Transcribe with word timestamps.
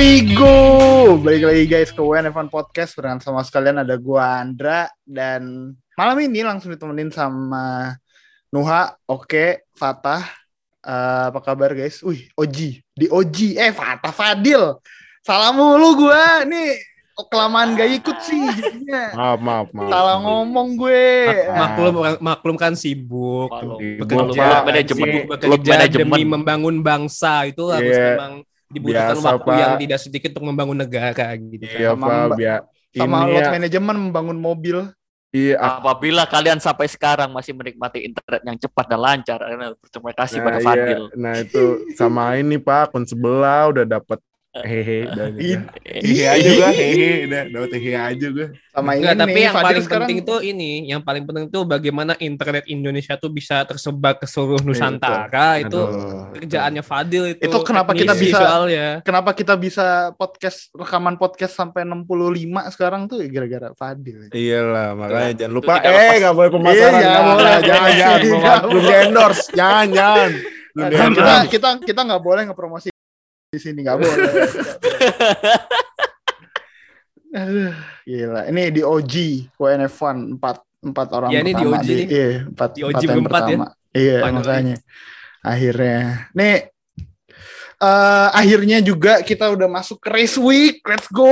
we 0.00 0.24
go. 0.32 0.56
Balik 1.20 1.44
lagi 1.44 1.64
guys 1.68 1.92
ke 1.92 2.00
WN 2.00 2.32
Evan 2.32 2.48
Podcast 2.48 2.96
Berenang 2.96 3.20
sama 3.20 3.44
sekalian 3.44 3.84
ada 3.84 3.92
gua 4.00 4.40
Andra 4.40 4.88
dan 5.04 5.72
malam 5.92 6.16
ini 6.24 6.40
langsung 6.40 6.72
ditemenin 6.72 7.12
sama 7.12 7.92
Nuha, 8.48 8.96
Oke, 9.04 9.68
Fatah. 9.76 10.24
Eh, 10.80 11.24
apa 11.28 11.44
kabar 11.44 11.76
guys? 11.76 12.00
Wih, 12.00 12.32
Oji 12.32 12.80
di 12.90 13.06
Oji. 13.06 13.60
Eh, 13.60 13.70
Fatah 13.70 14.08
Fadil. 14.10 14.80
Salam 15.20 15.54
mulu 15.54 16.08
gua. 16.08 16.48
Nih 16.48 16.80
kelamaan 17.20 17.76
gak 17.76 18.00
ikut 18.00 18.16
sih 18.24 18.40
jadinya. 18.56 19.12
Maaf, 19.20 19.38
maaf, 19.44 19.68
maaf. 19.76 19.90
Salah 19.92 20.16
ngomong 20.24 20.68
gue. 20.72 21.04
Mak- 21.28 21.76
maklum 21.76 21.92
maklum 22.16 22.56
kan 22.56 22.72
sibuk 22.72 23.52
Maklum. 23.52 23.76
bekerja 24.00 24.40
Maklum 24.40 24.64
manajemen. 24.64 25.04
sibuk 25.04 25.22
Klub 25.28 25.60
bekerja 25.60 25.72
manajemen. 25.76 26.08
demi 26.08 26.22
membangun 26.24 26.76
bangsa 26.80 27.44
itu 27.44 27.68
harus 27.68 27.92
Iya. 27.92 28.16
memang 28.16 28.32
dibutuhkan 28.70 29.18
Biasa, 29.18 29.26
waktu 29.34 29.50
Pak. 29.50 29.58
yang 29.58 29.72
tidak 29.82 29.98
sedikit 29.98 30.30
untuk 30.38 30.46
membangun 30.54 30.78
negara 30.78 31.26
gitu 31.36 31.64
kan. 31.66 31.78
Iya, 31.78 31.90
Sama 31.92 32.06
Pak, 32.06 32.14
Mbak- 32.30 32.38
biar 32.38 32.60
Sama 32.90 33.16
ini 33.22 33.30
lot 33.30 33.42
ya, 33.42 33.50
manajemen 33.50 33.96
membangun 33.98 34.38
mobil. 34.38 34.76
iya, 35.30 35.56
Apabila 35.58 36.22
kalian 36.26 36.58
sampai 36.58 36.86
sekarang 36.90 37.30
masih 37.30 37.54
menikmati 37.54 38.02
internet 38.02 38.42
yang 38.42 38.58
cepat 38.58 38.86
dan 38.90 38.98
lancar, 38.98 39.38
berterima 39.78 40.12
kasih 40.14 40.38
pada 40.42 40.58
nah, 40.58 40.66
Fadil. 40.66 41.02
iya. 41.06 41.14
nah 41.18 41.34
itu 41.38 41.62
sama 41.94 42.34
ini 42.34 42.58
Pak, 42.58 42.90
akun 42.90 43.06
sebelah 43.06 43.70
udah 43.70 43.84
dapat 43.86 44.18
hehe 44.50 45.06
hehe 45.86 46.24
aja 46.26 46.48
gua, 46.58 46.70
hehe 46.74 47.10
udah 47.30 47.42
dapat 47.54 47.70
hehe 47.78 47.94
aja 47.94 48.26
gua. 48.34 48.46
Sama 48.74 48.98
ini 48.98 49.06
tapi 49.14 49.38
yang 49.38 49.54
Fadil 49.54 49.66
paling 49.70 49.84
sekarang 49.86 50.08
penting 50.10 50.18
itu 50.26 50.34
ini, 50.42 50.70
yang 50.90 51.02
paling 51.02 51.22
penting 51.22 51.44
itu 51.46 51.60
bagaimana 51.62 52.12
internet 52.18 52.66
Indonesia 52.66 53.14
tuh 53.14 53.30
bisa 53.30 53.62
tersebar 53.62 54.18
ke 54.18 54.26
seluruh 54.26 54.58
Nusantara 54.60 55.62
itu 55.62 55.78
Aduh. 55.78 56.34
kerjaannya 56.34 56.82
Fadil 56.82 57.38
itu. 57.38 57.46
Itu 57.46 57.58
kenapa 57.62 57.94
kita 57.94 58.10
bisa- 58.12 58.42
soalnya. 58.42 58.86
kenapa 59.06 59.30
kita 59.32 59.54
bisa 59.54 60.10
podcast 60.18 60.74
rekaman 60.74 61.14
podcast 61.14 61.54
sampai 61.54 61.86
65 61.86 62.74
sekarang 62.74 63.06
tuh 63.06 63.22
ya 63.22 63.30
gara-gara 63.30 63.70
Fadil. 63.78 64.34
Iyalah, 64.34 64.98
makanya 64.98 65.46
jangan 65.46 65.52
lupa 65.54 65.78
eh 65.78 66.18
nggak 66.18 66.34
boleh 66.34 66.50
pemasaran. 66.50 66.90
Iya, 66.90 66.98
jangan 66.98 67.06
Jangan, 67.06 67.26
boleh. 67.30 67.58
jangan, 67.62 67.90
jangan. 67.94 68.18
Belum 68.66 68.84
endorse, 69.06 69.44
jangan, 69.54 69.86
jangan. 69.94 70.30
Kita 71.14 71.34
kita 71.46 71.68
kita 71.86 72.00
nggak 72.02 72.22
boleh 72.22 72.42
ngepromosi 72.50 72.90
di 73.50 73.58
sini 73.58 73.82
nggak 73.82 73.98
boleh. 73.98 74.30
Aduh, 77.34 77.74
gila. 78.08 78.40
Ini 78.46 78.62
di 78.70 78.82
OG 78.86 79.14
WNF1 79.58 80.38
empat 80.38 80.56
empat 80.80 81.08
orang 81.12 81.30
Ya, 81.34 81.42
ini 81.42 81.50
di 81.52 81.58
pertama 81.58 81.82
OG 81.82 81.88
nih. 81.90 82.06
Iya, 82.06 82.28
empat, 82.46 82.70
Di 82.78 82.82
OG 82.86 82.94
empat 82.94 83.02
yang 83.02 83.18
ya. 83.18 83.26
pertama. 83.26 83.66
Iya, 83.90 84.16
Finally. 84.22 84.38
makanya. 84.38 84.76
Akhirnya. 85.42 85.98
Nih 86.38 86.54
eh 87.80 88.28
akhirnya 88.30 88.78
juga 88.78 89.18
kita 89.20 89.48
udah 89.48 89.64
masuk 89.66 89.98
ke 89.98 90.08
race 90.10 90.36
week. 90.36 90.84
Let's 90.84 91.08
go, 91.08 91.24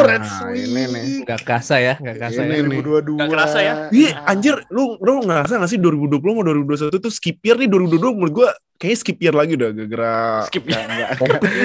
Nah, 0.00 0.16
race 0.16 0.36
week. 0.46 0.64
ini 0.64 0.82
nih. 0.88 1.04
Enggak 1.22 1.40
kerasa 1.44 1.76
ya, 1.76 1.94
enggak 1.94 2.16
kerasa 2.18 2.40
Ini 2.40 2.48
ya. 2.50 2.62
nih. 2.62 2.80
2022. 2.80 3.14
Nggak 3.14 3.30
kerasa 3.30 3.58
ya? 3.60 3.74
Iya, 3.90 4.10
anjir, 4.24 4.54
lu 4.68 4.96
lu 4.96 5.12
ngerasa 5.22 5.52
nggak 5.54 5.68
sih 5.68 5.76
2020 5.76 6.24
sama 6.24 6.42
2021 6.42 6.96
tuh 6.98 7.12
skip 7.12 7.36
year 7.38 7.56
nih 7.56 7.68
2022 7.68 8.16
menurut 8.16 8.32
gua 8.34 8.50
kayaknya 8.74 8.98
skip 8.98 9.18
year 9.20 9.34
lagi 9.36 9.52
udah 9.54 9.68
gara-gara 9.70 10.14
Skip 10.48 10.64
Enggak, 10.64 10.88
enggak, 10.88 11.10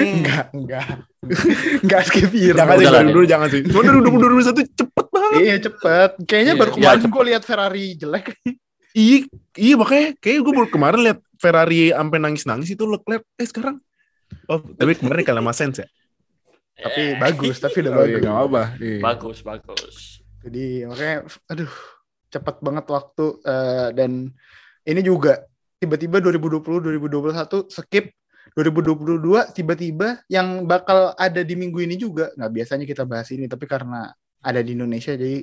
enggak, 0.04 0.44
enggak. 0.60 0.86
Enggak 1.80 2.02
skip 2.04 2.30
year. 2.30 2.54
Jangan 2.54 2.76
sih 2.76 2.86
2022 2.86 3.24
jangan 3.26 3.48
sih. 3.48 3.60
Cuma 3.64 3.80
2021 3.82 4.76
cepet 4.76 5.06
banget. 5.08 5.40
Iya 5.40 5.56
cepet. 5.58 6.10
Kayaknya 6.22 6.52
Iya, 6.52 6.60
baru 6.60 6.68
iya, 6.68 6.76
kemarin 6.76 7.00
cepet. 7.00 7.10
gue 7.10 7.24
lihat 7.24 7.42
Ferrari 7.42 7.86
jelek. 7.96 8.26
Iya, 8.92 9.16
iya 9.56 9.74
makanya 9.74 10.06
kayak 10.16 10.38
gue 10.40 10.52
baru 10.54 10.68
kemarin 10.68 11.00
lihat 11.02 11.18
Ferrari 11.36 11.80
sampai 11.88 12.18
nangis-nangis 12.18 12.68
itu 12.70 12.84
Leclerc. 12.84 13.24
Eh 13.34 13.44
sekarang 13.44 13.76
Oh, 14.46 14.60
tapi 14.60 14.92
kemarin 14.94 15.22
kalah 15.22 15.40
sama 15.40 15.52
Sainz 15.52 15.80
ya? 15.80 15.88
Tapi 16.76 17.00
Eh, 17.02 17.16
bagus, 17.16 17.56
tapi 17.56 17.76
udah 17.80 17.92
Oh 17.92 18.04
iya, 18.04 18.16
bagus. 18.16 18.22
nggak 18.22 18.36
apa. 18.42 18.62
Iya. 18.78 18.98
bagus, 19.00 19.38
bagus. 19.40 19.96
Jadi 20.40 20.64
makanya, 20.84 21.16
aduh, 21.46 21.72
cepet 22.28 22.56
banget 22.60 22.86
waktu 22.86 23.26
eh, 23.42 23.88
dan 23.92 24.10
ini 24.84 25.00
juga 25.00 25.42
tiba-tiba 25.76 26.20
2020 26.20 26.84
2021 26.84 27.66
skip 27.68 28.12
2022 28.54 29.20
tiba-tiba 29.52 30.22
yang 30.26 30.64
bakal 30.64 31.12
ada 31.14 31.42
di 31.42 31.52
minggu 31.52 31.82
ini 31.82 31.96
juga 31.96 32.30
nggak 32.32 32.52
biasanya 32.52 32.84
kita 32.84 33.02
bahas 33.02 33.28
ini 33.28 33.44
tapi 33.44 33.66
karena 33.66 34.08
ada 34.38 34.60
di 34.62 34.72
Indonesia 34.72 35.12
jadi 35.12 35.42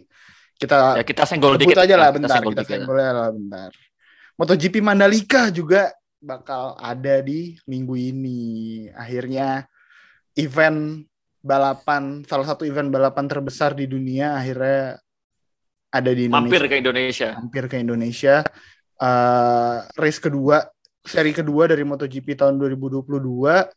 kita 0.56 0.98
Ya 0.98 1.04
kita 1.04 1.24
senggol 1.24 1.60
dikit. 1.60 1.76
aja 1.78 1.94
lah 1.94 2.10
bentar 2.10 2.30
senggol 2.32 2.56
kita 2.56 2.80
senggol 2.80 2.98
lah 2.98 3.30
bentar 3.30 3.70
MotoGP 4.34 4.76
Mandalika 4.80 5.52
juga 5.52 5.92
bakal 6.24 6.80
ada 6.80 7.20
di 7.20 7.60
minggu 7.68 7.96
ini 8.00 8.42
akhirnya 8.96 9.68
event 10.40 11.04
balapan 11.44 12.24
salah 12.24 12.48
satu 12.48 12.64
event 12.64 12.88
balapan 12.88 13.28
terbesar 13.28 13.76
di 13.76 13.84
dunia 13.86 14.40
akhirnya 14.40 14.96
ada 15.94 16.12
di 16.16 16.32
Indonesia 16.32 16.48
Mampir 16.48 16.64
ke 16.72 16.76
Indonesia. 16.80 17.30
hampir 17.36 17.64
ke 17.68 17.78
Indonesia 17.84 18.36
Eh, 19.04 19.78
race 20.00 20.22
kedua 20.22 20.64
seri 21.04 21.36
kedua 21.36 21.68
dari 21.68 21.84
MotoGP 21.84 22.40
tahun 22.40 22.56
2022 22.56 23.68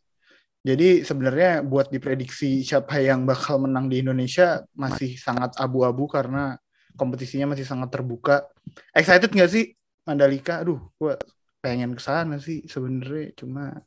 jadi 0.63 1.03
sebenarnya 1.03 1.67
buat 1.67 1.91
diprediksi 1.91 2.63
siapa 2.63 3.03
yang 3.03 3.27
bakal 3.27 3.59
menang 3.59 3.91
di 3.91 3.99
Indonesia 3.99 4.63
masih 4.71 5.19
sangat 5.19 5.57
abu-abu 5.59 6.07
karena 6.07 6.55
kompetisinya 6.95 7.51
masih 7.55 7.67
sangat 7.67 7.91
terbuka. 7.91 8.47
Excited 8.95 9.31
nggak 9.31 9.51
sih 9.51 9.75
Mandalika? 10.07 10.63
Aduh, 10.63 10.79
gua 10.95 11.19
pengen 11.67 11.91
ke 11.91 12.01
sana 12.01 12.39
sih 12.39 12.63
sebenarnya 12.63 13.35
cuma 13.35 13.83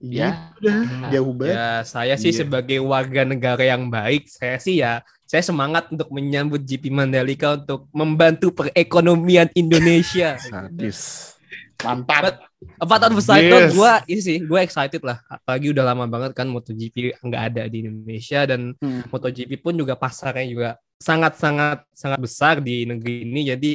Ya. 0.00 0.56
udah 0.56 1.12
jauh 1.12 1.36
banget. 1.36 1.60
Ya, 1.60 1.70
saya 1.84 2.14
sih 2.16 2.32
Iya. 2.32 2.40
sebagai 2.40 2.80
warga 2.80 3.20
negara 3.20 3.60
yang 3.60 3.92
baik, 3.92 4.32
saya 4.32 4.56
sih 4.56 4.80
ya, 4.80 5.04
saya 5.28 5.44
semangat 5.44 5.92
untuk 5.92 6.08
menyambut 6.08 6.64
GP 6.64 6.88
Mandalika 6.88 7.60
untuk 7.60 7.84
membantu 7.92 8.48
perekonomian 8.48 9.52
Indonesia. 9.52 10.40
Sadis. 10.40 11.36
Mantap. 11.84 12.48
Empat 12.80 12.96
tahun 13.00 13.16
besar 13.16 13.40
itu 13.40 13.56
Yes. 13.56 13.72
gue 13.72 13.92
ini 14.08 14.20
sih, 14.20 14.36
gue 14.40 14.60
excited 14.60 15.00
lah. 15.00 15.20
Apalagi 15.28 15.68
udah 15.68 15.84
lama 15.84 16.04
banget 16.04 16.32
kan 16.32 16.48
MotoGP 16.48 17.20
nggak 17.20 17.42
ada 17.52 17.62
di 17.68 17.84
Indonesia 17.84 18.48
dan 18.48 18.72
Hmm. 18.80 19.04
MotoGP 19.08 19.60
pun 19.60 19.76
juga 19.76 19.96
pasarnya 19.96 20.44
juga 20.44 20.70
sangat 20.96 21.36
sangat 21.36 21.84
sangat 21.92 22.20
besar 22.20 22.60
di 22.60 22.84
negeri 22.84 23.24
ini. 23.24 23.48
Jadi 23.48 23.72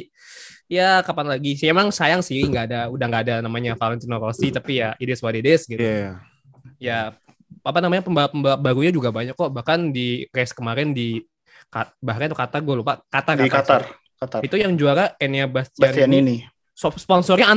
ya 0.66 1.00
kapan 1.02 1.26
lagi 1.30 1.54
sih? 1.54 1.66
Emang 1.66 1.88
sayang 1.90 2.20
sih 2.20 2.42
nggak 2.42 2.64
ada, 2.68 2.80
udah 2.90 3.06
nggak 3.06 3.22
ada 3.26 3.34
namanya 3.40 3.74
Valentino 3.74 4.18
Rossi. 4.18 4.50
Tapi 4.50 4.82
ya 4.82 4.94
it 4.98 5.08
is 5.08 5.20
what 5.20 5.32
it 5.32 5.46
is 5.46 5.64
gitu. 5.64 5.82
Iya. 5.82 6.18
Ya 6.76 6.98
apa 7.62 7.78
namanya 7.82 8.02
pembalap-pembalap 8.02 8.60
barunya 8.60 8.90
juga 8.90 9.10
banyak 9.10 9.34
kok. 9.34 9.50
Bahkan 9.50 9.90
di 9.90 10.26
race 10.30 10.52
kemarin 10.52 10.90
di 10.90 11.22
bahkan 11.98 12.30
itu 12.30 12.36
kata 12.38 12.56
gue 12.62 12.74
lupa 12.78 13.02
kata 13.10 13.34
Di 13.34 13.50
Qatar. 13.50 13.82
Qatar. 14.16 14.40
itu 14.40 14.56
yang 14.56 14.72
juara 14.74 15.12
Enya 15.18 15.44
Bastian 15.44 16.08
ini. 16.08 16.40
so- 16.72 16.94
sponsornya 16.94 17.52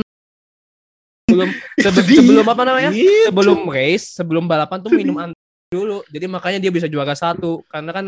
sebelum 1.24 1.48
sebe- 1.84 2.04
sebelum 2.20 2.44
apa 2.44 2.62
namanya 2.68 2.90
Gitu. 2.92 3.32
sebelum 3.32 3.64
race 3.70 4.12
sebelum 4.12 4.44
balapan 4.44 4.78
tuh 4.82 4.92
minum 4.92 5.16
an 5.16 5.30
dulu 5.70 6.02
jadi 6.10 6.26
makanya 6.28 6.58
dia 6.58 6.68
bisa 6.68 6.84
juara 6.84 7.14
satu 7.14 7.62
karena 7.70 7.90
kan 7.94 8.06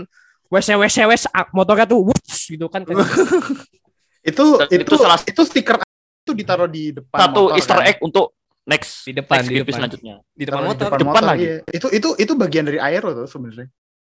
wes 0.50 0.68
wes 0.68 0.94
wes 1.00 1.22
motornya 1.54 1.86
tuh 1.86 2.12
wush, 2.12 2.52
gitu 2.52 2.66
kan 2.68 2.82
Itu 4.22 4.44
itu 4.64 4.82
itu 4.82 4.94
salah- 4.96 5.22
itu 5.22 5.42
stiker 5.42 5.76
itu 6.22 6.32
ditaruh 6.32 6.70
di 6.70 6.94
depan 6.94 7.18
Satu 7.20 7.42
motor, 7.50 7.56
Easter 7.58 7.76
kan? 7.76 7.88
egg 7.90 7.98
untuk 8.00 8.26
next 8.62 9.02
Di 9.02 9.12
depan, 9.12 9.42
next 9.42 9.48
di 9.48 9.56
depan. 9.58 9.74
selanjutnya. 9.74 10.14
di 10.32 10.44
depan 10.46 10.62
motor 10.62 10.86
depan 10.86 10.98
Depan 10.98 11.10
motor, 11.12 11.24
lagi. 11.26 11.44
iya. 11.44 11.56
Itu 11.68 11.86
itu 11.90 12.08
itu 12.16 12.32
bagian 12.32 12.64
dari 12.64 12.78
air 12.78 13.02
tuh 13.02 13.26
sebenarnya. 13.26 13.66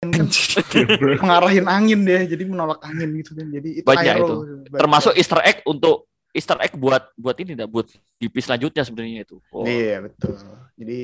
Mengarahin 1.24 1.66
angin 1.66 2.04
deh, 2.04 2.28
jadi 2.28 2.44
menolak 2.44 2.84
angin 2.84 3.08
gitu 3.16 3.32
kan. 3.34 3.48
Jadi 3.48 3.70
itu 3.80 3.88
Banyak 3.88 4.04
aero. 4.14 4.26
itu. 4.26 4.36
Banyak. 4.68 4.80
Termasuk 4.80 5.14
Easter 5.16 5.40
egg 5.42 5.64
untuk 5.64 6.12
Easter 6.30 6.58
egg 6.60 6.74
buat 6.76 7.08
buat 7.16 7.38
ini 7.38 7.54
dah 7.54 7.64
buat 7.66 7.88
GP 8.18 8.36
selanjutnya 8.38 8.84
sebenarnya 8.84 9.24
itu. 9.24 9.40
Oh. 9.48 9.64
Iya 9.64 10.04
betul. 10.04 10.36
Jadi 10.76 11.00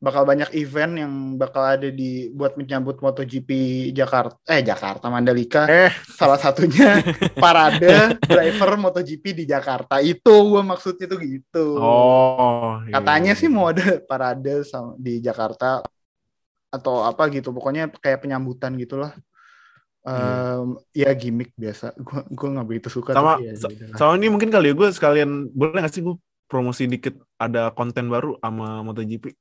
bakal 0.00 0.24
banyak 0.24 0.48
event 0.56 0.96
yang 0.96 1.12
bakal 1.36 1.60
ada 1.60 1.92
di 1.92 2.32
buat 2.32 2.56
menyambut 2.56 3.04
MotoGP 3.04 3.50
Jakarta 3.92 4.40
eh 4.48 4.64
Jakarta 4.64 5.12
Mandalika. 5.12 5.68
Eh. 5.68 5.92
salah 6.16 6.40
satunya 6.40 7.04
parade 7.42 8.16
driver 8.24 8.80
MotoGP 8.80 9.24
di 9.36 9.44
Jakarta. 9.44 10.00
Itu 10.00 10.48
gua 10.48 10.64
maksudnya 10.64 11.04
tuh 11.04 11.20
gitu. 11.20 11.76
Oh. 11.76 12.80
iya. 12.88 12.96
katanya 12.96 13.36
sih 13.36 13.52
mau 13.52 13.68
ada 13.68 14.00
parade 14.00 14.64
di 14.96 15.20
Jakarta 15.20 15.84
atau 16.72 17.04
apa 17.04 17.28
gitu. 17.28 17.52
Pokoknya 17.52 17.92
kayak 17.92 18.24
penyambutan 18.24 18.80
gitulah. 18.80 19.12
Em, 20.00 20.80
ya 20.96 21.12
gimmick 21.12 21.52
biasa. 21.60 21.92
Gua 22.00 22.24
gua 22.32 22.48
nggak 22.56 22.66
begitu 22.72 22.88
suka 22.88 23.12
sama 23.12 23.36
ya 23.36 23.52
sama 24.00 24.16
ini 24.16 24.32
mungkin 24.32 24.48
kali 24.48 24.72
ya 24.72 24.74
gue 24.74 24.88
sekalian 24.96 25.52
boleh 25.52 25.84
nggak 25.84 25.92
sih 25.92 26.00
gue 26.00 26.16
promosi 26.48 26.88
dikit 26.88 27.20
ada 27.36 27.68
konten 27.76 28.08
baru 28.08 28.40
sama 28.40 28.80
MotoGP 28.80 29.36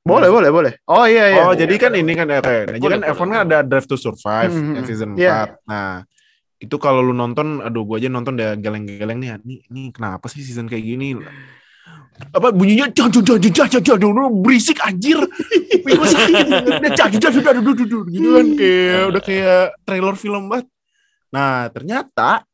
boleh 0.00 0.28
boleh. 0.28 0.50
boleh 0.50 0.72
oh 0.86 1.04
iya 1.04 1.24
iya. 1.28 1.42
Oh, 1.44 1.52
jadi 1.52 1.74
kan 1.76 1.92
ini 1.92 2.12
kan 2.12 2.26
eh, 2.28 2.40
kayak, 2.40 2.76
jadi 2.76 2.86
kan 2.88 3.00
boleh. 3.00 3.14
F1 3.14 3.26
kan 3.28 3.40
ada 3.44 3.58
Drive 3.60 3.84
to 3.84 3.96
Survive 3.96 4.48
Hmm, 4.50 4.74
yang 4.74 4.84
season 4.84 5.08
4. 5.14 5.20
iya. 5.20 5.38
Nah, 5.64 6.02
itu 6.56 6.76
kalau 6.76 7.00
lu 7.00 7.12
nonton, 7.12 7.60
aduh 7.60 7.84
gua 7.84 7.96
aja 7.96 8.08
nonton 8.08 8.36
udah 8.36 8.56
geleng-geleng 8.56 9.16
nih, 9.16 9.36
nih, 9.40 9.60
nih 9.66 9.86
kenapa 9.90 10.26
sih 10.26 10.40
season 10.40 10.66
kayak 10.66 10.84
gini? 10.84 11.16
apa 12.30 12.52
bunyinya 12.52 12.86
jangan 12.92 13.24
jangan 13.24 13.40
jangan 13.42 13.68
jangan 13.82 13.98
jangan 13.98 14.32
berisik 14.44 14.78
anjir. 14.84 15.18
Gue 15.80 16.06
sakit 16.06 16.34
dengernya 16.36 16.90
jangan 16.92 17.18
jangan 17.18 17.42
jangan 17.42 18.06
gitu 18.06 18.28
kan 18.30 18.46
kayak 18.54 19.02
udah 19.08 19.22
kayak 19.24 19.62
trailer 19.82 20.14
film 20.14 20.42
banget. 20.46 20.66
Nah 21.32 21.66
ternyata 21.68 22.44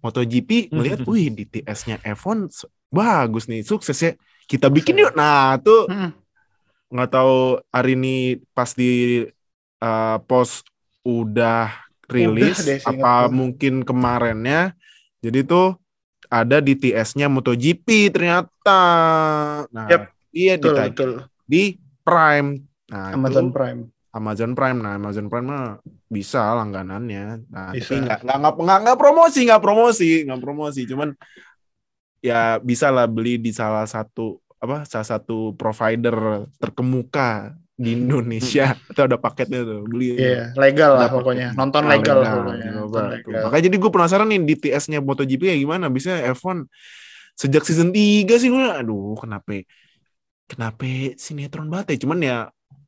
MotoGP 0.00 0.70
melihat 0.70 1.02
wih 1.04 1.28
DTS-nya 1.28 1.98
F1 2.06 2.48
s- 2.48 2.70
bagus 2.86 3.50
nih 3.50 3.60
sukses 3.60 3.98
ya 3.98 4.14
kita 4.46 4.70
bikin 4.70 4.94
yuk. 4.96 5.12
Nah 5.12 5.58
tuh 5.58 5.90
Hmm. 5.90 6.14
Nggak 6.90 7.10
tahu 7.10 7.58
hari 7.74 7.98
ini 7.98 8.16
pas 8.54 8.70
di 8.72 9.24
uh, 9.82 10.18
post 10.24 10.66
udah 11.06 11.70
rilis 12.06 12.62
deh, 12.62 12.78
seingat 12.78 13.02
apa 13.02 13.30
mungkin 13.30 13.82
kemarinnya. 13.82 14.74
Jadi 15.22 15.42
tuh 15.42 15.74
ada 16.30 16.58
di 16.62 16.74
TS-nya 16.78 17.26
MotoGP 17.30 18.10
ternyata. 18.14 18.80
Nah 19.70 19.86
Yap, 19.90 20.14
iya 20.34 20.54
Betul, 20.58 20.74
ditayang 20.74 20.94
betul. 20.94 21.10
di 21.46 21.62
Prime. 22.06 22.50
Nah 22.90 23.14
Amazon 23.14 23.50
itu 23.50 23.54
Prime. 23.54 23.80
Amazon 24.14 24.52
Prime. 24.54 24.78
Nah 24.80 24.92
Amazon 24.96 25.26
Prime 25.26 25.46
mah 25.46 25.66
bisa 26.06 26.54
langganannya. 26.54 27.46
Nah 27.50 27.74
Bisa. 27.74 27.94
tapi 27.94 28.06
nggak 28.06 28.20
nggak 28.22 28.78
nggak 28.86 28.98
promosi 28.98 29.40
nggak 29.46 29.62
promosi 29.62 30.10
nggak 30.26 30.42
promosi. 30.42 30.80
Cuman 30.86 31.10
ya 32.22 32.58
bisa 32.62 32.90
lah 32.90 33.06
beli 33.06 33.38
di 33.38 33.50
salah 33.54 33.86
satu 33.86 34.38
apa 34.66 34.82
salah 34.84 35.06
satu 35.06 35.54
provider 35.54 36.46
terkemuka 36.58 37.54
di 37.76 37.92
Indonesia 37.92 38.72
itu 38.72 39.00
ada 39.04 39.20
paketnya 39.20 39.60
tuh 39.60 39.84
beli 39.84 40.16
Iya, 40.16 40.56
legal 40.56 40.96
lah 40.96 41.12
pokoknya. 41.12 41.52
Nonton 41.52 41.84
legal 41.84 42.24
legal, 42.24 42.34
pokoknya. 42.40 42.70
Nonton 42.72 43.04
legal. 43.12 43.40
Makanya 43.46 43.64
jadi 43.68 43.76
gue 43.76 43.90
penasaran 43.92 44.28
nih 44.32 44.40
di 44.48 44.54
TS-nya 44.56 44.98
MotoGP 45.04 45.42
kayak 45.52 45.60
gimana. 45.60 45.86
Bisa 45.92 46.16
F1 46.32 46.64
sejak 47.36 47.62
season 47.68 47.92
3 47.92 48.40
sih 48.40 48.48
gue 48.48 48.64
aduh 48.64 49.12
kenapa 49.20 49.60
kenapa 50.48 50.88
sinetron 51.20 51.68
banget 51.68 51.94
ya. 51.94 52.08
Cuman 52.08 52.18
ya 52.24 52.38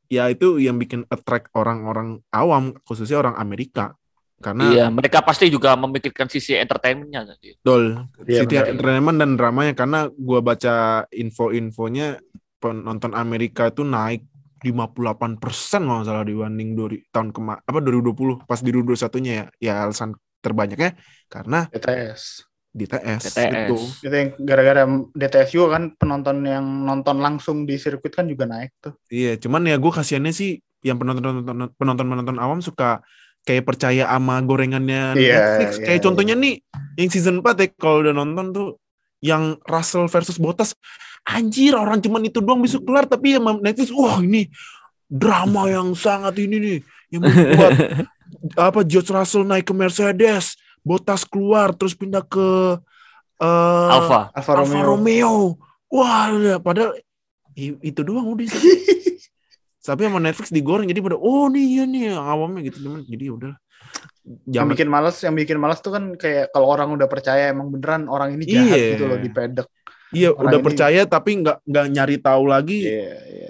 ya 0.09 0.25
itu 0.33 0.57
yang 0.57 0.81
bikin 0.81 1.05
attract 1.05 1.53
orang-orang 1.53 2.17
awam 2.33 2.73
khususnya 2.81 3.21
orang 3.21 3.37
Amerika. 3.37 3.93
Karena 4.39 4.71
Iya, 4.71 4.85
mereka 4.87 5.19
pasti 5.19 5.51
juga 5.51 5.75
memikirkan 5.75 6.31
sisi 6.31 6.55
entertainmentnya 6.55 7.27
tadi. 7.27 7.59
Dol, 7.59 8.07
Iya, 8.23 8.47
City 8.47 8.55
benar. 8.55 8.71
Entertainment 8.71 9.17
dan 9.19 9.31
dramanya 9.35 9.73
karena 9.75 9.99
gua 10.15 10.39
baca 10.39 11.03
info-infonya 11.11 12.23
penonton 12.59 13.11
Amerika 13.15 13.67
itu 13.67 13.83
naik 13.83 14.23
58% 14.59 15.87
kalau 15.87 16.03
nggak 16.03 16.07
salah 16.07 16.25
dibanding 16.27 16.75
dari 16.75 16.99
tahun 17.11 17.31
kema 17.31 17.63
apa 17.63 17.79
2020 17.79 18.43
pas 18.43 18.59
di 18.59 18.71
2021-nya 18.75 19.31
ya. 19.31 19.45
Ya 19.59 19.73
alasan 19.87 20.15
terbanyaknya 20.39 20.95
karena 21.27 21.67
DTS. 21.71 22.47
di 22.69 22.85
TS, 22.85 23.33
TTS. 23.33 23.49
itu. 23.65 23.77
Itu 24.07 24.13
yang 24.13 24.29
gara-gara 24.45 24.83
DTS 25.17 25.49
juga 25.51 25.67
kan 25.79 25.83
penonton 25.97 26.45
yang 26.45 26.63
nonton 26.63 27.17
langsung 27.17 27.65
di 27.65 27.75
sirkuit 27.81 28.13
kan 28.13 28.29
juga 28.29 28.45
naik 28.45 28.71
tuh. 28.79 28.93
Iya, 29.09 29.41
cuman 29.41 29.67
ya 29.67 29.75
gue 29.75 29.91
kasihannya 29.91 30.31
sih 30.31 30.61
yang 30.85 30.95
penonton 30.95 31.43
penonton 31.75 32.07
penonton 32.07 32.37
awam 32.39 32.63
suka 32.63 33.03
kayak 33.47 33.63
percaya 33.65 34.03
sama 34.07 34.39
gorengannya 34.43 35.15
Iya, 35.17 35.35
Netflix. 35.35 35.71
iya, 35.79 35.85
kayak 35.85 36.01
contohnya 36.05 36.35
nih 36.37 36.53
yang 36.99 37.09
season 37.09 37.39
4 37.41 37.55
ya 37.59 37.67
kalau 37.75 38.03
udah 38.03 38.13
nonton 38.13 38.45
tuh 38.51 38.67
yang 39.19 39.59
Russell 39.67 40.07
versus 40.07 40.39
Bottas 40.39 40.75
anjir 41.27 41.75
orang 41.75 41.99
cuman 41.99 42.23
itu 42.27 42.39
doang 42.39 42.63
bisa 42.63 42.79
keluar 42.79 43.03
tapi 43.03 43.35
ya 43.35 43.39
Netflix 43.39 43.91
wah 43.91 44.19
ini 44.23 44.47
drama 45.09 45.67
yang 45.75 45.91
sangat 45.97 46.39
ini 46.39 46.55
nih 46.59 46.77
yang 47.11 47.21
membuat 47.25 47.71
apa 48.69 48.79
George 48.85 49.11
Russell 49.11 49.43
naik 49.47 49.67
ke 49.67 49.73
Mercedes 49.75 50.55
Bottas 50.85 51.27
keluar 51.27 51.75
terus 51.75 51.91
pindah 51.97 52.23
ke 52.23 52.79
Alpha. 53.39 54.35
Alfa 54.35 54.51
Alfa 54.51 54.51
Romeo. 54.83 54.83
Romeo. 54.83 55.33
Wah, 55.87 56.59
padahal 56.59 56.99
itu 57.55 58.01
doang 58.03 58.35
udah. 58.35 58.45
Tapi 59.89 60.01
sama 60.05 60.21
Netflix 60.21 60.53
digoreng 60.53 60.85
jadi 60.85 61.01
pada 61.01 61.17
oh 61.17 61.49
nih 61.49 61.65
iya 61.65 61.83
nih 61.89 62.01
yang 62.13 62.21
awamnya 62.21 62.61
gitu 62.69 62.85
cuman 62.85 63.01
jadi 63.09 63.23
ya 63.25 63.33
udah. 63.33 63.53
Yang 64.45 64.65
bikin 64.77 64.87
malas, 64.87 65.15
yang 65.25 65.33
bikin 65.33 65.57
malas 65.57 65.81
tuh 65.81 65.89
kan 65.89 66.13
kayak 66.13 66.53
kalau 66.53 66.69
orang 66.69 66.93
udah 66.93 67.09
percaya 67.09 67.49
emang 67.49 67.73
beneran 67.73 68.05
orang 68.05 68.37
ini 68.37 68.45
jahat 68.45 68.77
Iya. 68.77 68.89
gitu 68.93 69.05
loh 69.09 69.17
di 69.17 69.29
pedek. 69.33 69.65
iya 70.09 70.29
orang 70.33 70.49
udah 70.53 70.59
ini- 70.61 70.67
percaya 70.69 71.01
tapi 71.05 71.31
nggak 71.41 71.57
nggak 71.65 71.85
nyari 71.89 72.17
tahu 72.21 72.43
lagi. 72.45 72.79
Iya, 72.85 73.13
iya. 73.25 73.47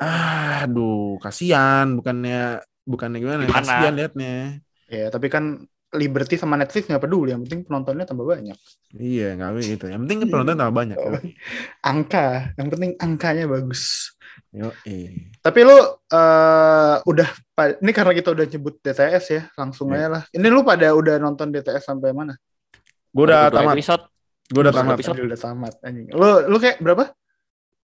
Aduh, 0.63 1.19
kasihan 1.19 1.87
bukannya 1.95 2.63
bukannya 2.83 3.17
gimana? 3.19 3.41
Gimana? 3.43 3.59
Kasihan 3.59 3.93
liatnya. 3.95 4.35
Iya, 4.87 5.07
tapi 5.07 5.27
kan 5.27 5.43
Liberty 5.89 6.37
sama 6.37 6.53
Netflix 6.53 6.85
nggak 6.85 7.01
peduli, 7.01 7.33
yang 7.33 7.41
penting 7.47 7.65
penontonnya 7.65 8.05
tambah 8.05 8.23
banyak. 8.23 8.59
Iya, 8.93 9.35
nggak 9.35 9.49
gitu. 9.65 9.85
Yang 9.89 10.01
penting 10.05 10.17
penonton 10.29 10.55
tambah 10.55 10.75
banyak. 10.75 10.97
Angka, 11.81 12.53
yang 12.55 12.67
penting 12.69 12.91
angkanya 12.99 13.45
bagus. 13.49 14.13
Yo, 14.49 14.73
eh. 14.83 15.29
Tapi 15.39 15.59
lu 15.61 15.77
eh, 16.09 16.95
udah 17.05 17.29
ini 17.79 17.91
karena 17.93 18.17
kita 18.17 18.33
udah 18.33 18.45
nyebut 18.49 18.81
DTS 18.81 19.25
ya, 19.29 19.43
langsung 19.53 19.93
Iya. 19.93 19.95
aja 19.95 20.07
lah. 20.09 20.23
Ini 20.33 20.47
lu 20.49 20.65
pada 20.65 20.89
udah 20.89 21.21
nonton 21.21 21.53
DTS 21.53 21.85
sampai 21.85 22.09
mana? 22.11 22.33
Gue 23.13 23.29
udah 23.29 23.53
tamat. 23.53 23.77
Episode, 23.77 24.03
Gue 24.49 24.61
udah 24.65 24.73
tamat. 24.73 24.95
episode. 24.97 25.17
Udah 25.21 25.37
tamat 25.37 25.73
anjing. 25.85 26.09
Lu 26.09 26.49
lu 26.49 26.57
kayak 26.57 26.81
berapa? 26.81 27.13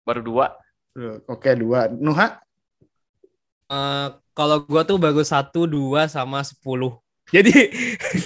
baru 0.03 0.19
dua. 0.19 0.45
Lu- 0.95 1.19
Oke, 1.27 1.51
dua. 1.55 1.87
Nuha? 1.91 2.39
Eh, 3.67 4.07
kalau 4.31 4.63
gua 4.63 4.83
tuh 4.83 4.99
bagus 4.99 5.31
satu, 5.31 5.63
dua, 5.67 6.07
sama 6.07 6.43
sepuluh. 6.43 6.99
Jadi 7.33 7.49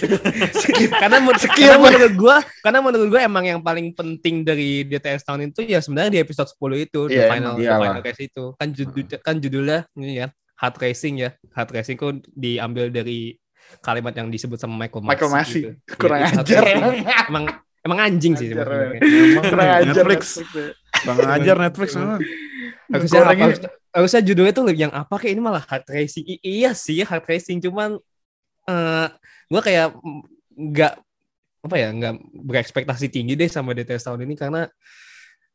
karena, 0.92 1.16
menur- 1.18 1.40
Sekian, 1.44 1.70
karena 1.72 1.80
menurut 1.80 2.14
gua, 2.14 2.36
karena 2.60 2.78
menurut 2.80 3.08
gua 3.08 3.20
emang 3.22 3.44
yang 3.46 3.60
paling 3.60 3.90
penting 3.90 4.44
dari 4.44 4.84
DTS 4.84 5.24
tahun 5.24 5.48
itu 5.48 5.64
ya 5.64 5.80
sebenarnya 5.80 6.12
di 6.12 6.20
episode 6.20 6.48
10 6.50 6.84
itu, 6.84 7.00
the 7.06 7.16
Iya, 7.16 7.26
final, 7.26 7.52
the 7.56 7.64
final 7.66 8.00
race 8.00 8.22
itu. 8.22 8.44
Kan 8.54 8.68
judul 8.70 9.02
kan 9.18 9.34
judulnya 9.38 9.78
ini 9.94 10.20
ya, 10.20 10.28
hard 10.56 10.76
racing 10.76 11.14
ya. 11.18 11.30
Hard 11.50 11.70
racing 11.70 11.96
kok 11.96 12.12
diambil 12.28 12.88
dari 12.88 13.32
kalimat 13.80 14.12
yang 14.12 14.28
disebut 14.28 14.56
sama 14.56 14.76
Michael 14.78 15.02
Masi. 15.02 15.10
Michael 15.10 15.30
Masi. 15.32 15.58
gitu. 15.58 15.70
Kurang 16.00 16.20
hard 16.22 16.36
ajar 16.38 16.62
racing. 16.62 16.76
emang. 16.76 16.94
Emang 17.28 17.44
emang 17.80 17.98
anjing 17.98 18.34
sih 18.36 18.46
sebenarnya. 18.48 19.00
Emang 19.00 19.44
Kurang 19.46 19.68
ajar 19.74 20.04
Netflix. 20.04 20.22
Bang 20.98 21.16
ajar 21.22 21.56
Netflix 21.56 21.90
memang. 21.94 22.20
harusnya 22.88 23.20
apa, 23.20 23.24
Gorengnya- 23.28 23.44
harusnya, 23.52 23.70
harusnya 23.92 24.20
judulnya 24.24 24.52
tuh 24.52 24.64
yang 24.72 24.88
apa 24.90 25.14
kayak 25.14 25.32
ini 25.36 25.42
malah 25.44 25.60
hard 25.60 25.84
racing 25.86 26.24
I- 26.24 26.40
iya 26.42 26.72
sih 26.72 27.04
hard 27.04 27.20
racing 27.22 27.60
cuman 27.60 28.00
eh 28.68 29.06
gue 29.48 29.60
kayak 29.64 29.96
nggak 30.52 30.94
apa 31.58 31.74
ya 31.74 31.88
nggak 31.90 32.14
berekspektasi 32.44 33.08
tinggi 33.08 33.34
deh 33.34 33.48
sama 33.48 33.72
DTS 33.72 34.06
tahun 34.06 34.28
ini 34.28 34.34
karena 34.36 34.68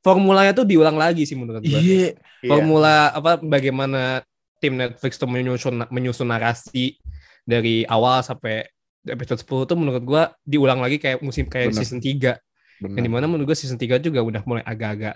formulanya 0.04 0.52
tuh 0.52 0.68
diulang 0.68 1.00
lagi 1.00 1.24
sih 1.24 1.38
menurut 1.38 1.64
gue 1.64 1.80
Iya. 1.80 2.12
Iya. 2.44 2.50
formula 2.50 3.14
apa 3.14 3.40
bagaimana 3.40 4.20
tim 4.60 4.76
Netflix 4.76 5.16
tuh 5.16 5.30
menyusun 5.30 5.88
menyusun 5.88 6.28
narasi 6.28 7.00
dari 7.44 7.84
awal 7.88 8.20
sampai 8.24 8.68
episode 9.04 9.40
10 9.44 9.70
tuh 9.70 9.78
menurut 9.80 10.04
gue 10.04 10.24
diulang 10.44 10.80
lagi 10.80 10.96
kayak 11.00 11.20
musim 11.20 11.48
kayak 11.48 11.72
Benar. 11.72 11.80
season 11.84 12.00
3 12.00 12.36
Benar. 12.80 12.96
yang 13.00 13.04
di 13.04 13.12
mana 13.12 13.26
menurut 13.28 13.52
gue 13.52 13.58
season 13.60 13.76
3 13.76 14.00
juga 14.00 14.20
udah 14.24 14.42
mulai 14.44 14.64
agak-agak 14.64 15.16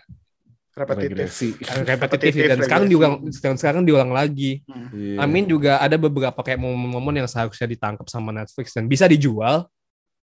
repetitif. 0.78 1.10
Regresi. 1.18 1.50
repetitif 1.58 2.32
dan 2.38 2.46
Repetitif, 2.54 2.64
sekarang 2.64 2.86
diulang 2.88 3.14
dan 3.26 3.56
sekarang 3.58 3.82
diulang 3.84 4.12
lagi 4.14 4.62
Iya. 4.94 5.26
Amin 5.26 5.44
juga 5.44 5.82
ada 5.82 5.98
beberapa 5.98 6.38
kayak 6.38 6.62
momen-momen 6.62 7.20
yang 7.20 7.28
seharusnya 7.28 7.66
ditangkap 7.66 8.06
sama 8.08 8.30
Netflix 8.30 8.78
dan 8.78 8.86
bisa 8.86 9.10
dijual 9.10 9.66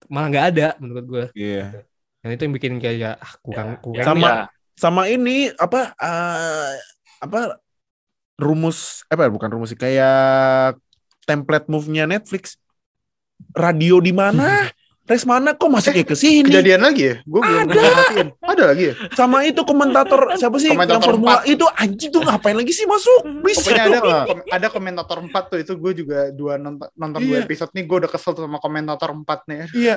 malah 0.08 0.28
nggak 0.32 0.46
ada 0.56 0.68
menurut 0.80 1.06
gue. 1.06 1.26
Iya. 1.36 1.84
Dan 2.24 2.30
itu 2.34 2.42
yang 2.48 2.54
bikin 2.56 2.74
kayak 2.80 3.20
ah, 3.20 3.34
kurang 3.42 3.70
Ya, 3.70 3.82
kurang. 3.84 4.06
Sama- 4.06 4.30
ya. 4.32 4.46
sama 4.78 5.02
ini 5.10 5.50
apa 5.54 5.92
eh, 5.98 6.72
apa 7.18 7.60
rumus 8.38 9.02
apa 9.10 9.26
ya, 9.26 9.30
bukan 9.34 9.50
rumus 9.50 9.74
sih 9.74 9.80
kayak 9.80 10.78
template 11.26 11.66
move-nya 11.68 12.06
Netflix 12.06 12.56
radio 13.58 13.98
di 13.98 14.14
mana 14.14 14.70
res 15.08 15.24
mana? 15.24 15.56
Kok 15.56 15.70
masuknya 15.72 16.04
ke 16.04 16.14
sini 16.14 16.44
Kejadian 16.52 16.84
lagi 16.84 17.04
ya? 17.08 17.16
Gue 17.24 17.40
belum 17.40 17.72
Ada. 17.72 17.84
Ada 18.44 18.64
lagi 18.76 18.84
ya? 18.92 18.94
sama 19.16 19.48
itu 19.48 19.64
komentator 19.64 20.36
siapa 20.36 20.60
sih? 20.60 20.68
Yang 20.68 20.84
Komentator 20.84 21.08
formula 21.16 21.40
itu 21.48 21.66
anjing 21.74 22.10
tuh 22.12 22.22
ngapain 22.22 22.54
lagi 22.54 22.76
sih 22.76 22.84
masuk? 22.84 23.24
Bisa 23.42 23.72
Pokoknya 23.72 23.84
ada 23.88 24.00
ada 24.52 24.68
komentator 24.68 25.18
4 25.24 25.32
tuh. 25.48 25.58
Itu 25.64 25.74
gue 25.80 25.92
juga 25.96 26.28
dua 26.30 26.60
nonton, 26.60 26.92
nonton 26.94 27.24
dua 27.24 27.40
Iya. 27.40 27.46
episode 27.48 27.72
nih 27.72 27.84
gue 27.88 27.98
udah 28.04 28.12
kesel 28.12 28.36
tuh 28.36 28.44
sama 28.44 28.60
komentator 28.60 29.10
4 29.16 29.48
nih. 29.48 29.58
iya. 29.74 29.96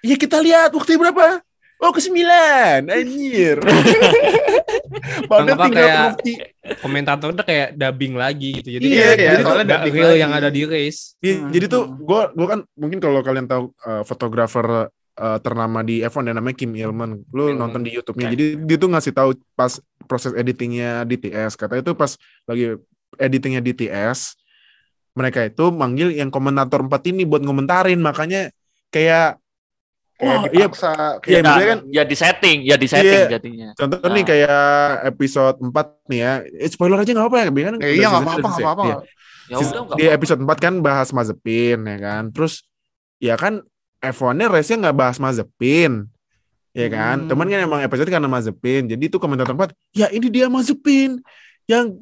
Iya 0.00 0.16
kita 0.16 0.38
lihat 0.40 0.70
waktu 0.72 0.96
berapa? 0.96 1.42
Oh 1.78 1.92
ke 1.92 2.00
sembilan. 2.00 2.88
Anjir 2.88 3.58
padahal 5.24 5.56
Apa 5.56 5.64
tinggal 5.66 5.82
kayak- 5.82 6.04
bukti 6.14 6.32
Komentator 6.78 7.28
udah 7.32 7.42
kayak 7.42 7.68
dubbing 7.74 8.12
lagi 8.12 8.48
gitu. 8.54 8.68
Jadi 8.70 8.84
Iya, 8.86 9.00
kayak 9.00 9.16
iya, 9.16 9.30
jadi 9.32 9.42
soalnya 9.42 9.66
dubbing 9.72 9.94
real 9.94 10.10
lagi. 10.10 10.20
yang 10.20 10.32
ada 10.32 10.48
di 10.48 10.62
race. 10.62 11.00
Iya, 11.18 11.34
Hmm. 11.34 11.48
jadi 11.48 11.64
tuh 11.66 11.82
gue 11.96 12.20
gua 12.30 12.46
kan 12.46 12.60
mungkin 12.74 12.98
kalau 12.98 13.20
kalian 13.20 13.46
tahu 13.46 13.64
uh, 13.80 14.02
fotografer 14.02 14.66
uh, 15.16 15.38
ternama 15.40 15.80
di 15.80 15.98
F1 16.00 16.22
yang 16.24 16.36
namanya 16.36 16.54
Kim 16.54 16.70
Ilman, 16.70 17.24
lu 17.28 17.50
Hmm. 17.50 17.58
nonton 17.58 17.80
di 17.80 17.90
YouTube-nya. 17.90 18.28
Oke. 18.28 18.34
Jadi 18.36 18.44
dia 18.62 18.76
tuh 18.76 18.88
ngasih 18.88 19.10
tahu 19.10 19.30
pas 19.52 19.72
proses 20.04 20.30
editingnya 20.32 21.02
DTS. 21.02 21.56
Katanya 21.56 21.82
itu 21.82 21.92
pas 21.92 22.14
lagi 22.44 22.76
editingnya 23.16 23.58
DTS, 23.58 24.36
mereka 25.12 25.42
itu 25.42 25.64
manggil 25.68 26.12
yang 26.12 26.28
komentator 26.28 26.84
4 26.84 27.02
ini 27.08 27.24
buat 27.24 27.40
ngomentarin, 27.40 27.98
makanya 27.98 28.52
kayak 28.88 29.40
kayak 30.18 30.34
Wah, 30.34 30.42
iya. 30.44 30.66
dipaksa 30.66 30.90
Iya, 30.90 31.08
kayak 31.22 31.38
Nah, 31.38 31.48
maksudnya 31.48 31.68
kan- 31.70 31.82
ya 31.88 32.02
di 32.02 32.16
setting, 32.18 32.58
ya 32.66 32.76
di 32.76 32.88
setting 32.90 33.22
Iya. 33.22 33.30
jadinya. 33.32 33.68
Contoh 33.72 33.98
Nah. 34.02 34.12
nih 34.12 34.24
kayak 34.26 34.60
episode 35.06 35.56
4 35.62 35.86
nih 36.10 36.18
ya. 36.18 36.32
Eh, 36.58 36.68
spoiler 36.68 36.98
aja 36.98 37.10
nggak 37.14 37.24
apa-apa 37.24 37.38
ya, 37.38 37.46
kan? 37.46 37.74
Eh, 37.78 37.92
iya 37.94 38.06
nggak 38.10 38.22
apa-apa 38.26 38.48
nggak 38.50 38.60
apa-apa 38.66 38.82
Iya. 38.84 38.96
Ya 39.48 39.56
Sis- 39.56 39.70
udah 39.70 39.80
nggak 39.80 39.96
di 39.96 40.04
apa-apa. 40.04 40.16
episode 40.18 40.40
4 40.42 40.58
kan 40.58 40.74
bahas 40.82 41.08
Mazepin 41.10 41.78
ya 41.80 41.98
kan. 41.98 42.22
Terus 42.34 42.54
ya 43.18 43.34
kan 43.34 43.54
F1-nya 43.98 44.46
race-nya 44.46 44.76
nggak 44.84 44.98
bahas 44.98 45.16
Mazepin. 45.16 46.10
Ya 46.74 46.86
kan? 46.86 47.24
Hmm. 47.24 47.28
Teman 47.30 47.46
kan 47.46 47.60
emang 47.60 47.80
episode 47.80 48.06
karena 48.06 48.26
Mazepin. 48.26 48.86
Jadi 48.86 49.04
itu 49.06 49.16
komentator 49.16 49.54
4, 49.54 49.70
ya 49.92 50.10
ini 50.10 50.28
dia 50.28 50.46
Mazepin 50.46 51.22
yang 51.64 51.94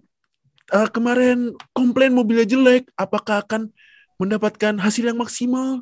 eh, 0.66 0.88
kemarin 0.90 1.54
komplain 1.70 2.10
mobilnya 2.10 2.42
jelek, 2.42 2.90
apakah 2.94 3.38
akan 3.40 3.70
mendapatkan 4.16 4.74
hasil 4.76 5.06
yang 5.06 5.14
maksimal? 5.14 5.78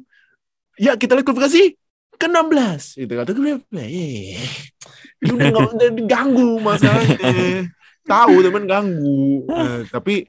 Ya 0.76 0.92
kita 0.92 1.16
lihat 1.16 1.24
kualifikasi 1.24 1.72
ke 2.14 2.26
16 2.26 3.00
itu 3.00 3.12
kata 3.12 3.30
gue 3.30 3.58
eh 3.76 4.38
lu 5.24 5.34
udah 5.40 5.90
diganggu 5.90 6.60
masalahnya 6.60 7.64
tahu 8.04 8.44
teman 8.44 8.64
ganggu 8.68 9.48
Eh, 9.48 9.80
tapi 9.88 10.28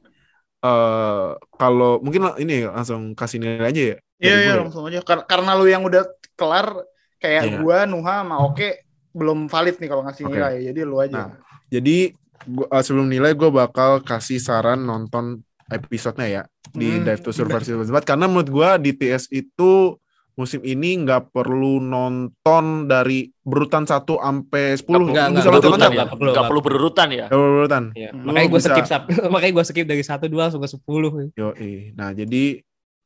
eh 0.62 1.28
kalau 1.56 2.02
mungkin 2.02 2.34
ini 2.40 2.66
langsung 2.66 3.14
kasih 3.14 3.38
nilai 3.38 3.70
aja 3.70 3.82
ya 3.94 3.98
Iya 4.16 4.36
iya 4.40 4.52
ya. 4.56 4.64
langsung 4.64 4.88
aja 4.88 5.04
Kar- 5.04 5.28
karena 5.28 5.52
lu 5.54 5.68
yang 5.68 5.84
udah 5.84 6.08
kelar 6.40 6.72
kayak 7.20 7.44
Iya. 7.46 7.58
gua 7.60 7.78
Nuha 7.84 8.24
sama 8.24 8.40
Oke 8.42 8.82
belum 9.12 9.48
valid 9.48 9.76
nih 9.80 9.90
kalau 9.92 10.04
ngasih 10.04 10.24
Oke. 10.28 10.34
nilai 10.36 10.56
jadi 10.72 10.82
lu 10.84 11.00
aja. 11.00 11.16
Nah, 11.16 11.30
jadi 11.68 12.12
gua, 12.48 12.68
eh, 12.68 12.84
sebelum 12.84 13.08
nilai 13.08 13.32
gue 13.32 13.48
bakal 13.48 14.04
kasih 14.04 14.40
saran 14.40 14.84
nonton 14.84 15.40
episodenya 15.68 16.28
ya 16.28 16.44
di 16.72 17.00
Hmm, 17.00 17.04
Dive 17.04 17.22
to 17.24 17.32
Survive 17.32 17.64
Season 17.64 17.88
4 17.88 18.04
karena 18.04 18.26
menurut 18.28 18.50
gue 18.50 18.70
di 18.84 18.92
TS 18.94 19.32
itu 19.32 19.96
musim 20.36 20.60
ini 20.62 21.00
nggak 21.00 21.32
perlu 21.32 21.80
nonton 21.80 22.86
dari 22.86 23.24
berurutan 23.40 23.84
1 23.84 24.04
sampai 24.06 24.76
10 24.76 24.84
Nggak, 24.84 25.08
bisa 25.08 25.08
nggak, 25.08 25.32
nonton 25.32 25.52
berurutan 25.64 25.80
ya. 25.90 26.04
perlu, 26.06 26.20
Nggak 26.22 26.34
nggak 26.36 26.46
perlu 26.46 26.62
berurutan 26.62 27.08
ya. 27.08 27.26
Nggak 27.26 27.32
perlu 27.32 27.48
berurutan 27.50 27.84
Iya. 27.96 28.10
Lu 28.12 28.28
Makanya 28.28 28.48
gue 28.48 28.60
bisa- 28.60 28.74
skip 28.76 29.02
makanya 29.34 29.54
gue 29.54 29.66
skip 29.66 29.86
dari 29.86 30.04
satu 30.04 30.26
dua 30.28 30.42
langsung 30.46 30.60
ke 30.60 30.70
sepuluh. 30.70 31.12
Yo, 31.34 31.56
nah 31.94 32.12
jadi 32.12 32.60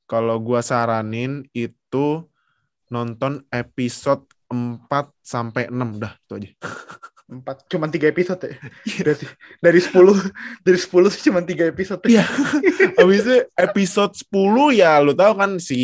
kalau 0.03 0.41
gua 0.41 0.59
saranin 0.59 1.45
itu 1.53 2.25
nonton 2.89 3.45
episode 3.47 4.25
4 4.49 4.89
sampai 5.21 5.69
6 5.69 6.01
dah 6.01 6.17
itu 6.17 6.33
aja. 6.35 6.49
Empat 7.29 7.61
cuman 7.69 7.93
tiga 7.93 8.09
episode 8.09 8.41
ya. 8.41 8.57
dari 9.05 9.25
dari 9.61 9.79
10 9.79 9.93
dari 10.65 10.79
10 10.81 11.13
sih 11.13 11.21
cuman 11.29 11.45
tiga 11.45 11.69
episode. 11.69 12.01
Iya. 12.03 12.25
Habis 12.99 13.21
itu 13.21 13.35
episode 13.53 14.13
10 14.17 14.33
ya 14.75 14.97
lu 14.97 15.13
tahu 15.13 15.33
kan 15.37 15.61
si 15.61 15.81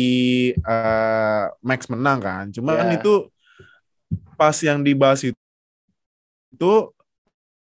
eh, 0.52 1.44
Max 1.62 1.86
menang 1.86 2.18
kan. 2.18 2.44
Cuma 2.50 2.74
kan 2.74 2.90
Ya. 2.90 2.98
itu 2.98 3.30
pas 4.34 4.58
yang 4.58 4.82
dibahas 4.82 5.22
itu, 5.22 5.38
itu 6.50 6.72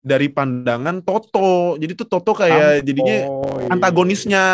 dari 0.02 0.26
pandangan 0.26 0.99
Toto. 1.00 1.78
Jadi 1.78 1.92
tuh 1.94 2.06
Toto 2.06 2.35
kayak 2.35 2.82
jadinya 2.82 3.30
Oh, 3.30 3.62
iya. 3.62 3.70
antagonisnya 3.70 4.44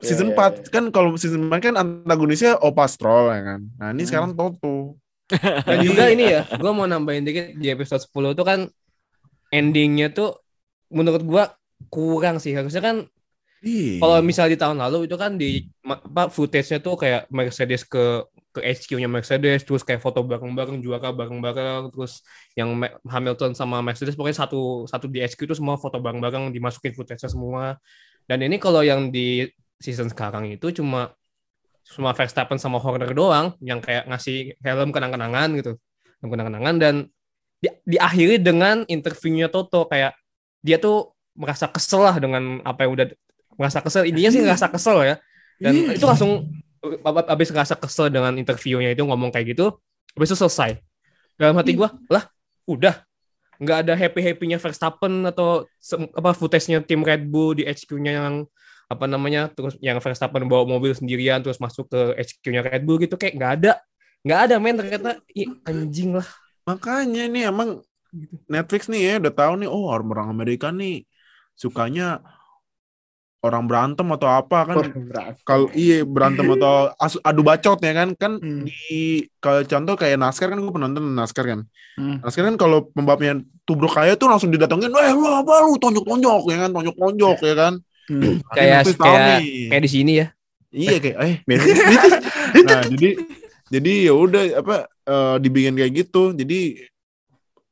season 0.00 0.32
Iya, 0.32 0.36
iya, 0.36 0.64
4 0.68 0.72
kan 0.72 0.84
kalau 0.88 1.16
season 1.16 1.48
4 1.48 1.60
kan 1.60 1.74
antagonisnya 1.76 2.56
Opa 2.56 2.84
Stroll 2.84 3.32
ya 3.32 3.40
kan. 3.46 3.60
Nah, 3.76 3.88
ini 3.92 4.04
Hmm. 4.04 4.08
sekarang 4.08 4.30
Toto. 4.32 4.96
Dan 5.68 5.78
juga 5.86 6.10
ini 6.10 6.24
ya, 6.34 6.42
gue 6.46 6.72
mau 6.74 6.86
nambahin 6.86 7.24
dikit 7.24 7.54
di 7.54 7.70
episode 7.70 8.02
10 8.02 8.34
itu 8.34 8.44
kan 8.46 8.60
endingnya 9.50 10.10
tuh 10.10 10.38
menurut 10.90 11.22
gue 11.22 11.44
kurang 11.90 12.42
sih. 12.42 12.54
Harusnya 12.54 12.82
kan 12.82 12.96
Ih. 13.60 14.00
kalau 14.00 14.24
misalnya 14.24 14.56
di 14.56 14.60
tahun 14.60 14.78
lalu 14.80 15.04
itu 15.04 15.16
kan 15.20 15.36
di 15.36 15.68
apa 15.84 16.32
footage-nya 16.32 16.80
tuh 16.80 16.96
kayak 16.96 17.28
Mercedes 17.28 17.84
ke 17.84 18.24
ke 18.50 18.60
HQ-nya 18.66 19.06
Mercedes 19.06 19.62
terus 19.62 19.86
kayak 19.86 20.02
foto 20.02 20.26
bareng-bareng 20.26 20.82
juara 20.82 21.14
bareng-bareng 21.14 21.94
terus 21.94 22.26
yang 22.58 22.74
Hamilton 23.06 23.54
sama 23.54 23.78
Mercedes 23.78 24.18
pokoknya 24.18 24.42
satu 24.42 24.90
satu 24.90 25.06
di 25.06 25.22
HQ 25.22 25.38
itu 25.46 25.54
semua 25.54 25.78
foto 25.78 26.00
bareng-bareng 26.02 26.50
dimasukin 26.50 26.96
footage-nya 26.96 27.30
semua. 27.30 27.76
Dan 28.24 28.42
ini 28.42 28.56
kalau 28.56 28.80
yang 28.80 29.12
di 29.12 29.44
season 29.76 30.08
sekarang 30.08 30.48
itu 30.50 30.72
cuma 30.72 31.12
cuma 31.90 32.14
Verstappen 32.14 32.56
sama 32.56 32.78
Horner 32.78 33.10
doang 33.10 33.54
yang 33.58 33.82
kayak 33.82 34.06
ngasih 34.06 34.54
helm 34.62 34.94
kenang-kenangan 34.94 35.48
gitu. 35.58 35.72
Helm 36.22 36.30
kenang-kenangan 36.30 36.74
dan 36.78 36.94
di, 37.58 37.68
diakhiri 37.84 38.38
dengan 38.38 38.86
interviewnya 38.86 39.50
Toto. 39.50 39.90
Kayak 39.90 40.14
dia 40.62 40.78
tuh 40.78 41.12
merasa 41.34 41.66
kesel 41.66 42.04
lah 42.04 42.16
dengan 42.20 42.62
apa 42.62 42.86
yang 42.86 42.92
udah 42.94 43.06
merasa 43.58 43.82
kesel. 43.82 44.06
Intinya 44.06 44.30
sih 44.30 44.40
ngerasa 44.40 44.66
kesel 44.70 44.98
ya. 45.04 45.14
Dan 45.60 45.72
Iya. 45.76 46.00
itu 46.00 46.04
langsung 46.08 46.48
ab- 47.04 47.28
abis 47.28 47.52
ngerasa 47.52 47.76
kesel 47.76 48.08
dengan 48.08 48.32
interviewnya 48.38 48.96
itu 48.96 49.04
ngomong 49.04 49.28
kayak 49.28 49.52
gitu 49.52 49.76
habis 50.16 50.32
itu 50.32 50.38
selesai. 50.40 50.80
Dalam 51.36 51.56
hati 51.58 51.76
gua 51.76 51.92
lah 52.08 52.28
udah. 52.64 53.02
Nggak 53.60 53.78
ada 53.84 53.92
happy 53.92 54.20
happynya 54.24 54.56
Verstappen 54.56 55.28
atau 55.28 55.68
apa 56.16 56.32
footage-nya 56.32 56.80
tim 56.80 57.04
Red 57.04 57.28
Bull 57.28 57.60
di 57.60 57.68
HQ-nya 57.68 58.12
yang 58.16 58.48
apa 58.90 59.06
namanya 59.06 59.46
terus 59.54 59.78
yang 59.78 60.02
Verstappen 60.02 60.50
bawa 60.50 60.66
mobil 60.66 60.90
sendirian 60.90 61.38
terus 61.38 61.62
masuk 61.62 61.86
ke 61.86 62.18
HQ-nya 62.18 62.66
Red 62.66 62.82
Bull 62.82 62.98
gitu 62.98 63.14
kayak 63.14 63.38
nggak 63.38 63.52
ada. 63.62 63.72
Nggak 64.26 64.40
ada 64.50 64.54
men 64.58 64.74
ternyata. 64.74 65.10
Ih, 65.30 65.46
anjing 65.62 66.18
lah. 66.18 66.26
Makanya 66.66 67.30
ini 67.30 67.46
emang 67.46 67.86
Netflix 68.50 68.90
nih 68.90 69.00
ya 69.06 69.12
udah 69.22 69.32
tahu 69.32 69.52
nih 69.62 69.68
oh 69.70 69.86
orang 69.86 70.26
Amerika 70.26 70.74
nih 70.74 71.06
sukanya 71.54 72.18
orang 73.40 73.64
berantem 73.70 74.04
atau 74.10 74.28
apa 74.28 74.58
kan. 74.68 74.76
Kalau 75.46 75.70
iya 75.72 76.02
berantem 76.02 76.44
atau 76.58 76.90
adu 77.22 77.46
bacot 77.46 77.78
ya 77.78 77.92
kan. 77.94 78.08
Kan 78.18 78.42
Hmm. 78.42 78.66
di 78.66 79.24
kalau 79.38 79.62
contoh 79.62 79.94
kayak 79.94 80.18
NASCAR 80.18 80.50
kan 80.50 80.58
gue 80.58 80.74
penonton 80.74 81.14
NASCAR 81.14 81.46
kan. 81.46 81.60
Hmm. 81.94 82.18
NASCAR 82.26 82.50
kan 82.52 82.56
kalau 82.58 82.90
pembalapnya 82.90 83.38
tubruk 83.62 83.94
kaya 83.94 84.18
tuh 84.18 84.26
langsung 84.26 84.50
didatengin 84.50 84.90
eh 84.90 85.14
lu 85.14 85.30
apa? 85.30 85.62
Lu 85.62 85.78
tonjok 85.78 86.04
tonjok 86.04 86.42
ya 86.50 86.56
kan 86.66 86.70
tonjok 86.74 86.96
tonjok 86.98 87.38
ya 87.46 87.54
kan 87.54 87.74
Hmm. 88.08 88.40
Kayak 88.56 88.90
kayak 88.96 89.40
kayak 89.70 89.82
di 89.84 89.90
sini 89.90 90.12
ya? 90.24 90.26
Iya 90.70 90.96
kayak 91.02 91.16
eh 91.18 91.34
nah 92.66 92.82
jadi 92.86 93.08
jadi 93.70 93.92
ya 94.10 94.14
udah 94.14 94.42
apa 94.62 94.76
eh, 94.86 95.36
dibikin 95.42 95.74
kayak 95.74 95.92
gitu. 96.06 96.34
Jadi 96.34 96.78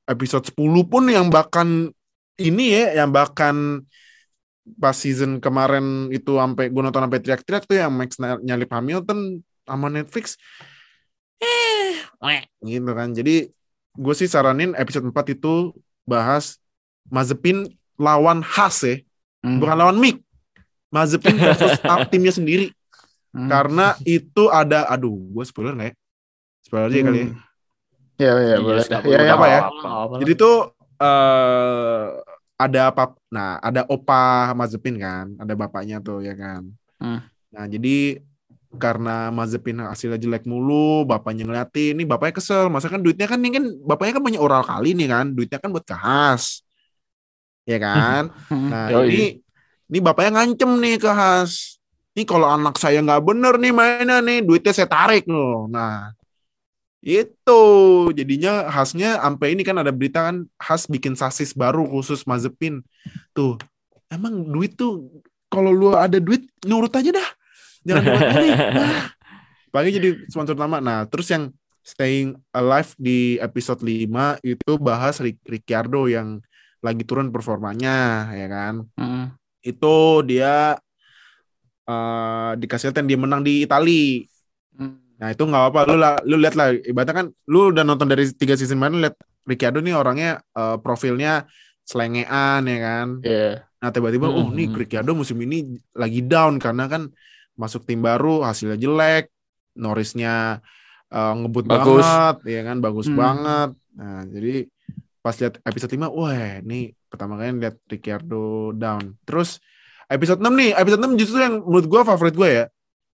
episode 0.09 0.45
10 0.51 0.59
pun 0.87 1.05
yang 1.07 1.31
bahkan 1.31 1.91
ini 2.39 2.65
ya 2.75 3.03
yang 3.03 3.11
bahkan 3.11 3.83
pas 4.79 4.95
season 4.95 5.41
kemarin 5.41 6.13
itu 6.13 6.37
sampai 6.37 6.69
gue 6.69 6.83
nonton 6.85 7.03
sampai 7.03 7.21
teriak-teriak 7.25 7.65
tuh 7.65 7.77
yang 7.81 7.93
Max 7.95 8.21
ny- 8.21 8.43
nyalip 8.45 8.69
Hamilton 8.69 9.41
sama 9.65 9.89
Netflix. 9.89 10.37
Eh 11.41 11.99
gitu 12.63 12.91
kan. 12.95 13.15
Jadi 13.15 13.49
gue 13.99 14.15
sih 14.15 14.31
saranin 14.31 14.75
episode 14.79 15.09
4 15.11 15.35
itu 15.35 15.75
bahas 16.07 16.59
Mazepin 17.09 17.67
lawan 17.99 18.45
Haas 18.45 18.85
ya 18.85 19.03
Hmm. 19.39 19.59
bukan 19.59 19.77
lawan 19.77 19.97
Mick 19.97 20.19
Mazepin 20.89 21.37
versus 21.43 21.79
timnya 22.09 22.31
sendiri 22.31 22.73
Hmm. 23.29 23.45
karena 23.47 23.93
itu 24.03 24.49
ada 24.49 24.89
aduh 24.89 25.13
gue 25.13 25.45
spoiler 25.45 25.73
nggak 25.73 25.93
ya 25.93 25.95
spoiler 26.61 26.89
aja 26.89 27.01
kali 27.03 27.19
ya 27.19 27.27
Hmm. 27.27 27.37
Ya 28.19 28.33
ya 28.35 28.57
boleh. 28.59 28.83
nggak 28.83 29.03
Ya, 29.05 29.21
ya, 29.21 29.33
apa 29.33 29.47
ya? 29.47 29.61
jadi 30.19 30.33
tuh 30.35 30.57
eh 30.99 32.05
ada 32.59 32.81
apa 32.89 33.03
nah 33.29 33.61
ada 33.61 33.87
opa 33.87 34.51
Mazepin 34.53 34.97
kan 34.97 35.37
ada 35.37 35.55
bapaknya 35.55 36.01
tuh 36.01 36.19
ya 36.21 36.33
kan 36.33 36.67
Hmm. 36.97 37.21
nah 37.49 37.65
jadi 37.65 38.19
karena 38.75 39.31
Mazepin 39.31 39.79
hasilnya 39.79 40.17
jelek 40.17 40.45
mulu 40.45 41.05
bapaknya 41.05 41.45
ngeliatin 41.45 41.95
ini 41.95 42.05
bapaknya 42.05 42.37
kesel 42.37 42.67
masa 42.67 42.89
kan 42.89 42.99
duitnya 42.99 43.25
kan 43.25 43.39
ini 43.39 43.51
kan 43.51 43.65
bapaknya 43.81 44.19
kan 44.19 44.25
banyak 44.25 44.41
oral 44.41 44.61
kali 44.61 44.93
nih 44.93 45.07
kan 45.07 45.31
duitnya 45.31 45.57
kan 45.57 45.71
buat 45.71 45.85
ke 45.85 45.95
Has 45.95 46.65
ya 47.69 47.77
kan. 47.77 48.33
Nah 48.73 48.89
Yoi. 48.97 49.09
ini 49.13 49.27
ini 49.89 49.99
bapaknya 50.01 50.41
ngancem 50.41 50.71
nih 50.81 50.97
ke 50.97 51.11
Has. 51.13 51.77
Ini 52.17 52.25
kalau 52.25 52.49
anak 52.49 52.81
saya 52.81 53.05
nggak 53.05 53.21
bener 53.23 53.55
nih 53.61 53.73
mainnya 53.77 54.19
nih 54.25 54.41
duitnya 54.41 54.73
saya 54.73 54.89
tarik 54.89 55.29
loh. 55.29 55.69
Nah 55.69 56.17
itu 56.99 57.63
jadinya 58.11 58.67
Hasnya 58.67 59.23
sampai 59.23 59.55
ini 59.55 59.63
kan 59.63 59.79
ada 59.79 59.95
berita 59.95 60.27
kan 60.27 60.51
Has 60.59 60.91
bikin 60.91 61.15
sasis 61.15 61.55
baru 61.55 61.87
khusus 61.87 62.27
Mazepin. 62.27 62.83
Tuh 63.37 63.55
emang 64.11 64.49
duit 64.51 64.75
tuh 64.75 65.23
kalau 65.47 65.71
lu 65.71 65.95
ada 65.95 66.19
duit 66.19 66.49
nurut 66.67 66.91
aja 66.91 67.13
dah. 67.15 67.29
Jangan 67.87 68.03
bolak-balik. 68.03 68.57
Nah, 69.69 69.75
Pagi 69.85 69.93
jadi 69.93 70.17
sponsor 70.33 70.57
utama. 70.57 70.81
Nah 70.81 71.05
terus 71.05 71.29
yang 71.29 71.53
Staying 71.85 72.37
Alive 72.53 72.93
di 73.01 73.41
episode 73.41 73.81
5 73.81 74.09
itu 74.45 74.73
bahas 74.77 75.21
Ric- 75.25 75.41
Ricciardo 75.45 76.05
yang 76.05 76.41
lagi 76.79 77.03
turun 77.03 77.29
performanya 77.31 78.29
ya 78.33 78.47
kan 78.47 78.75
Hmm. 78.95 79.35
itu 79.61 79.97
dia 80.23 80.79
eh 81.89 82.51
dikasih 82.61 82.93
lihat 82.93 83.05
dia 83.05 83.19
menang 83.19 83.43
di 83.43 83.65
Itali 83.65 84.29
Hmm. 84.79 84.95
nah 85.19 85.35
itu 85.35 85.43
nggak 85.43 85.65
apa 85.75 85.81
lu 85.91 85.97
lah 85.99 86.15
lu 86.23 86.39
lihat 86.39 86.55
lah 86.55 86.71
ibaratnya 86.71 87.15
kan 87.17 87.27
lu 87.51 87.75
udah 87.75 87.83
nonton 87.83 88.07
dari 88.07 88.31
tiga 88.31 88.55
season 88.55 88.79
kemarin 88.79 89.03
lihat 89.03 89.17
Ricciardo 89.43 89.81
nih 89.81 89.97
orangnya 89.97 90.39
eh, 90.55 90.77
profilnya 90.79 91.49
selengean 91.83 92.63
ya 92.69 92.79
kan 92.79 93.09
Iya. 93.25 93.67
nah 93.81 93.91
tiba-tiba 93.91 94.31
oh 94.31 94.47
Hmm. 94.47 94.55
nih 94.55 94.71
Ricciardo 94.71 95.17
musim 95.17 95.41
ini 95.43 95.81
lagi 95.97 96.23
down 96.23 96.63
karena 96.63 96.87
kan 96.87 97.11
masuk 97.59 97.83
tim 97.83 97.99
baru 97.99 98.47
hasilnya 98.47 98.79
jelek 98.79 99.33
Norrisnya 99.75 100.63
eh, 101.09 101.33
ngebut 101.35 101.65
Bagus. 101.65 102.05
banget, 102.05 102.37
ya 102.45 102.61
kan 102.69 102.77
bagus 102.79 103.09
Hmm. 103.09 103.17
banget. 103.17 103.71
Nah, 103.97 104.29
jadi 104.29 104.69
pas 105.29 105.37
lihat 105.37 105.61
episode 105.61 105.93
5, 105.93 106.09
wah 106.09 106.33
ini 106.65 106.97
pertama 107.05 107.37
kali 107.37 107.53
lihat 107.55 107.77
Ricciardo 107.85 108.73
down. 108.73 109.13
Terus 109.23 109.61
episode 110.09 110.41
6 110.41 110.49
nih, 110.49 110.73
episode 110.73 111.05
6 111.05 111.21
justru 111.21 111.37
yang 111.37 111.61
menurut 111.61 111.85
gua 111.85 112.01
favorit 112.03 112.33
gue 112.33 112.49
ya. 112.49 112.65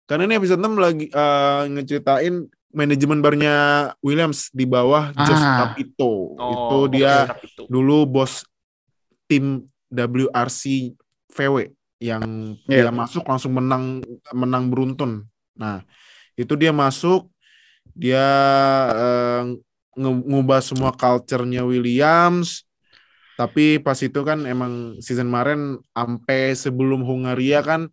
Karena 0.05 0.29
ini 0.29 0.37
episode 0.37 0.61
6 0.61 0.77
lagi 0.77 1.09
eh, 1.09 1.61
ngeceritain 1.73 2.45
manajemen 2.69 3.17
barunya 3.17 3.55
Williams 3.99 4.49
di 4.49 4.65
bawah 4.65 5.09
Jos 5.15 5.41
Ah. 5.41 5.73
Capito. 5.73 6.37
Oh, 6.37 6.49
itu 6.85 6.97
dia 6.97 7.33
itu. 7.41 7.65
dulu 7.65 8.05
bos 8.05 8.45
tim 9.25 9.65
WRC 9.89 10.93
VW 11.29 11.73
yang 11.97 12.53
Iya. 12.69 12.89
dia 12.89 12.93
masuk 12.93 13.25
langsung 13.25 13.57
menang 13.57 14.05
menang 14.29 14.69
beruntun. 14.69 15.25
Nah, 15.53 15.81
itu 16.33 16.53
dia 16.53 16.69
masuk 16.69 17.25
dia 17.91 18.25
nge- 19.45 19.61
ngubah 19.97 20.59
semua 20.59 20.91
culture-nya 20.93 21.65
Williams. 21.65 22.65
Tapi 23.33 23.81
pas 23.81 23.97
itu 23.97 24.21
kan 24.21 24.45
emang 24.45 25.01
season 25.01 25.33
kemarin 25.33 25.81
sampai 25.89 26.53
sebelum 26.53 27.01
Hungaria 27.01 27.65
kan 27.65 27.89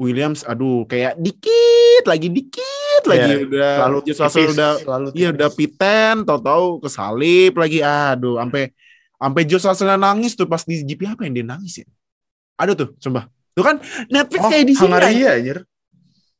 Williams 0.00 0.44
aduh 0.48 0.88
kayak 0.88 1.16
dikit 1.20 2.04
lagi 2.08 2.28
dikit 2.32 3.02
lagi 3.04 3.32
Iya, 3.32 3.44
udah 3.48 3.72
Selalu 3.76 3.98
tipis, 4.04 4.52
udah 4.56 4.72
selalu 4.80 5.06
Iya 5.12 5.28
udah 5.36 5.48
P10 5.52 6.16
tahu-tahu 6.24 6.66
kesalip 6.84 7.52
lagi 7.52 7.80
aduh 7.84 8.40
sampai 8.40 8.72
sampai 9.16 9.42
Josh 9.48 9.64
Russell 9.64 9.96
nangis 9.96 10.32
tuh 10.36 10.48
pas 10.48 10.60
di 10.64 10.84
GP 10.84 11.04
apa 11.08 11.24
yang 11.24 11.34
dia 11.36 11.46
nangis 11.48 11.80
ya? 11.80 11.86
Ada 12.56 12.72
tuh, 12.76 12.88
sumpah. 13.00 13.28
Tuh 13.56 13.64
kan 13.64 13.80
Netflix 14.12 14.40
Oh, 14.44 14.50
kayak 14.52 14.64
di 14.68 14.74
sini. 14.76 14.84
Hungaria 14.84 15.28
anjir. 15.36 15.58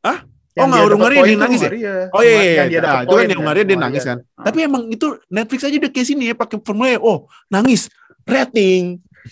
Hah? 0.04 0.18
Yang 0.56 0.64
Oh, 0.64 0.68
nggak, 0.72 0.80
dia 0.80 0.88
dapet 0.88 0.96
Hungaria 0.96 1.18
poin 1.20 1.28
dia 1.28 1.36
tuh 1.36 1.42
nangis 1.44 1.60
ya? 1.60 1.70
Oh 2.16 2.22
iya, 2.25 2.32
iya, 2.32 2.40
Yang 2.56 2.68
dia 2.72 2.72
iya. 2.72 2.80
Nah, 2.80 3.00
itu 3.04 3.14
kan 3.14 3.26
yang 3.28 3.40
Hungaria 3.44 3.64
dia 3.68 3.76
nangis 3.76 4.04
kan. 4.08 4.18
Ah. 4.40 4.44
Tapi 4.48 4.58
emang 4.64 4.82
itu 4.88 5.06
Netflix 5.28 5.60
aja 5.68 5.76
udah 5.76 5.90
kayak 5.92 6.06
sini 6.08 6.25
ya 6.32 6.34
pakai 6.34 6.56
formula 6.64 6.88
E. 6.88 6.98
Oh, 6.98 7.28
nangis. 7.52 7.92
Rating. 8.25 8.84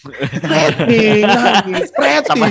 Rating, 0.53 1.23
nangis. 1.25 1.89
Rating. 1.97 2.45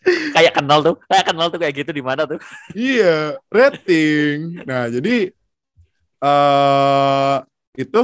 Kayak 0.34 0.56
kenal 0.56 0.80
tuh, 0.80 0.96
kayak 1.12 1.26
kenal 1.28 1.46
tuh 1.52 1.60
kayak 1.60 1.74
gitu 1.76 1.90
di 1.92 2.00
mana 2.00 2.24
tuh? 2.24 2.40
Iya, 2.72 3.36
rating. 3.52 4.64
Nah, 4.64 4.88
jadi 4.88 5.28
eh 6.20 7.36
itu 7.76 8.00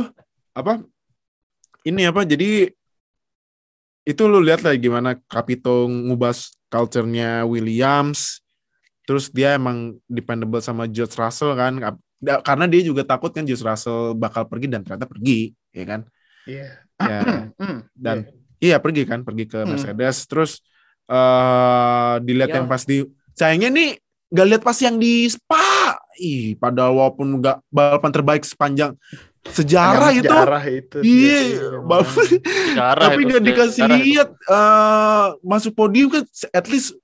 apa? 0.52 0.84
Ini 1.88 2.12
apa? 2.12 2.28
Jadi 2.28 2.68
itu 4.06 4.22
lu 4.28 4.38
lihat 4.44 4.62
lah 4.62 4.76
gimana 4.76 5.16
Capito 5.24 5.88
ngubah 5.88 6.36
culture-nya 6.68 7.48
Williams. 7.48 8.44
Terus 9.06 9.30
dia 9.30 9.54
emang 9.54 9.94
dependable 10.04 10.58
sama 10.58 10.84
George 10.84 11.14
Russell 11.14 11.54
kan. 11.54 11.78
Karena 12.42 12.66
dia 12.66 12.82
juga 12.82 13.06
takut 13.06 13.30
kan 13.30 13.46
George 13.46 13.62
Russell 13.62 14.12
bakal 14.12 14.44
pergi 14.44 14.66
dan 14.66 14.82
ternyata 14.82 15.06
pergi, 15.06 15.54
ya 15.70 15.84
kan? 15.86 16.00
Iya. 16.44 16.68
Ya, 16.96 17.20
Hmm, 17.60 17.78
dan 17.94 18.16
iya. 18.58 18.75
iya 18.75 18.76
pergi 18.82 19.06
kan, 19.06 19.22
pergi 19.22 19.46
ke 19.46 19.62
Hmm. 19.62 19.72
Mercedes. 19.72 20.26
Terus 20.26 20.52
eh 21.06 22.14
dilihat 22.20 22.50
Iya. 22.50 22.56
yang 22.58 22.66
pas 22.66 22.82
di 22.82 23.06
sayangnya 23.32 23.70
nih 23.70 23.90
nggak 24.26 24.46
lihat 24.50 24.62
pas 24.66 24.78
yang 24.82 24.98
di 24.98 25.30
Spa. 25.30 25.94
Ih, 26.18 26.58
padahal 26.58 26.96
walaupun 26.96 27.38
nggak 27.38 27.62
balapan 27.68 28.10
terbaik 28.10 28.42
sepanjang 28.42 28.96
sejarah 29.46 30.10
itu. 30.10 30.26
Sejarah 30.26 30.64
itu. 30.66 30.96
Iya, 31.04 31.38
biasanya 31.38 31.78
bal- 31.86 32.02
memang. 32.02 32.26
Sejarah 32.66 33.06
tapi 33.06 33.20
itu, 33.22 33.28
nggak 33.30 33.44
dikasih 33.44 33.84
lihat 33.86 34.28
eh 34.34 35.26
masuk 35.46 35.72
podium 35.76 36.08
kan 36.10 36.25
at 36.50 36.66
least 36.66 36.96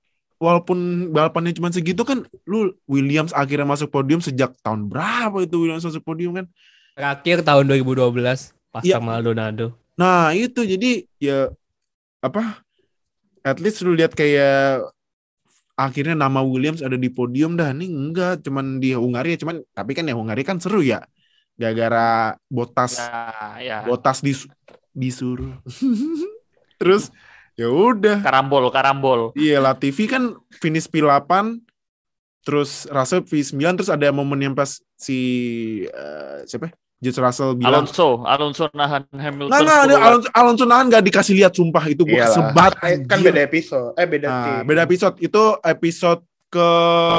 walaupun 0.43 1.07
balapannya 1.15 1.55
cuma 1.55 1.71
segitu 1.71 2.03
kan 2.03 2.27
lu 2.43 2.75
Williams 2.85 3.31
akhirnya 3.31 3.63
masuk 3.63 3.87
podium 3.87 4.19
sejak 4.19 4.51
tahun 4.59 4.91
berapa 4.91 5.39
itu 5.39 5.55
Williams 5.55 5.87
masuk 5.87 6.03
podium 6.03 6.35
kan 6.35 6.45
Terakhir 6.93 7.41
tahun 7.41 7.65
2012 7.71 8.53
pas 8.69 8.83
Iya. 8.83 8.99
sama 8.99 9.17
Maldonado. 9.17 9.73
Nah 9.97 10.29
itu 10.35 10.61
jadi 10.61 11.07
ya 11.17 11.49
apa? 12.21 12.61
At 13.41 13.57
least 13.57 13.81
lu 13.81 13.97
lihat 13.97 14.13
kayak 14.13 14.85
akhirnya 15.73 16.13
nama 16.13 16.45
Williams 16.45 16.85
ada 16.85 16.93
di 16.93 17.09
podium 17.09 17.57
dah. 17.57 17.73
Nih 17.73 17.89
enggak, 17.89 18.45
cuman 18.45 18.77
di 18.77 18.93
Hungaria, 18.93 19.35
cuman 19.41 19.65
tapi 19.73 19.97
kan 19.97 20.05
ya 20.05 20.13
Hungaria 20.13 20.45
kan 20.45 20.61
seru 20.61 20.85
ya. 20.85 21.01
Gara-gara 21.57 22.33
Botas, 22.49 22.97
Ya, 22.97 23.57
ya. 23.61 23.77
Botas 23.85 24.21
dis, 24.21 24.45
disuruh. 24.93 25.53
Terus 26.81 27.09
ya 27.53 27.67
udah. 27.67 28.21
Karambol, 28.21 28.69
karambol. 28.69 29.19
Iya 29.33 29.59
Latifi 29.59 30.05
kan 30.05 30.33
finish 30.57 30.87
P8 30.87 31.59
terus 32.43 32.83
Russell 32.91 33.23
P9 33.23 33.55
terus 33.79 33.87
ada 33.87 34.11
momen 34.11 34.35
yang 34.37 34.51
pas 34.51 34.83
si 34.93 35.19
eh, 35.87 36.43
siapa? 36.43 36.67
ya? 36.67 36.73
George 37.03 37.19
Russell 37.19 37.51
bilang 37.59 37.83
Alonso, 37.83 38.23
Alonso 38.23 38.63
nahan 38.71 39.03
Hamilton. 39.11 39.51
Nggak, 39.51 39.59
nggak, 39.59 39.75
ada 39.75 39.91
10 39.91 39.91
lap. 39.91 40.03
Alonso, 40.07 40.27
Alonso 40.31 40.63
nahan 40.63 40.85
nggak 40.87 41.03
dikasih 41.03 41.33
lihat 41.35 41.51
sumpah 41.51 41.83
itu 41.85 42.07
gue 42.07 42.15
kesebat 42.15 42.71
Eh, 42.79 43.03
Kan 43.03 43.19
beda 43.19 43.41
episode. 43.43 43.91
Eh 43.99 44.07
beda 44.07 44.27
Nah, 44.27 44.39
tim. 44.39 44.71
beda 44.71 44.81
episode 44.87 45.15
itu 45.19 45.43
episode 45.61 46.21
ke 46.47 46.67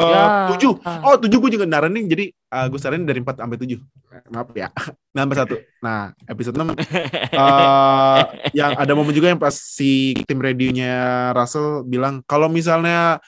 Ya. 0.09 0.47
tujuh 0.55 0.79
oh 0.79 1.19
tujuh 1.19 1.39
gue 1.43 1.51
juga 1.59 1.67
naranin 1.67 2.07
jadi 2.07 2.31
uh, 2.55 2.67
gue 2.71 2.79
saranin 2.79 3.03
dari 3.03 3.19
4 3.19 3.43
sampai 3.43 3.59
7 3.59 3.83
maaf 4.31 4.55
ya 4.55 4.71
nambah 5.11 5.35
satu 5.35 5.55
nah 5.83 6.15
episode 6.31 6.55
6 6.55 6.71
eh 6.79 8.21
yang 8.55 8.79
ada 8.79 8.95
momen 8.95 9.11
juga 9.11 9.35
yang 9.35 9.43
pas 9.43 9.59
si 9.59 10.15
tim 10.31 10.39
radionya 10.39 11.35
Russell 11.35 11.83
bilang 11.83 12.23
kalau 12.31 12.47
misalnya 12.47 13.19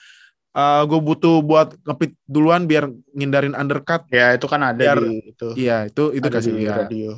gue 0.57 0.97
butuh 0.97 1.45
buat 1.45 1.77
ngepit 1.85 2.17
duluan 2.25 2.65
biar 2.65 2.89
ngindarin 3.13 3.53
undercut 3.53 4.09
Ya 4.09 4.33
itu 4.33 4.49
kan 4.49 4.57
ada 4.65 4.81
Biar- 4.81 5.05
di 5.05 5.29
itu. 5.29 5.47
iya 5.53 5.85
itu 5.85 6.09
itu 6.17 6.25
kasih 6.25 6.49
di 6.49 6.65
lihat 6.65 6.89
radio. 6.89 7.13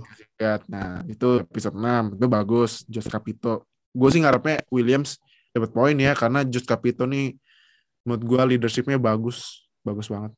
Nah, 0.67 1.03
itu 1.07 1.43
episode 1.47 1.75
6. 1.75 2.19
Itu 2.19 2.27
bagus. 2.27 2.83
Josh 2.91 3.07
Capito. 3.07 3.63
Gue 3.95 4.11
sih 4.11 4.19
ngarepnya 4.19 4.67
Williams 4.67 5.23
dapat 5.55 5.71
poin 5.71 5.95
ya 5.95 6.11
karena 6.19 6.43
Josh 6.43 6.67
Capito 6.67 7.07
nih 7.07 7.39
menurut 8.03 8.23
gue 8.27 8.41
leadershipnya 8.55 8.99
bagus. 8.99 9.63
Bagus 9.87 10.11
banget. 10.11 10.35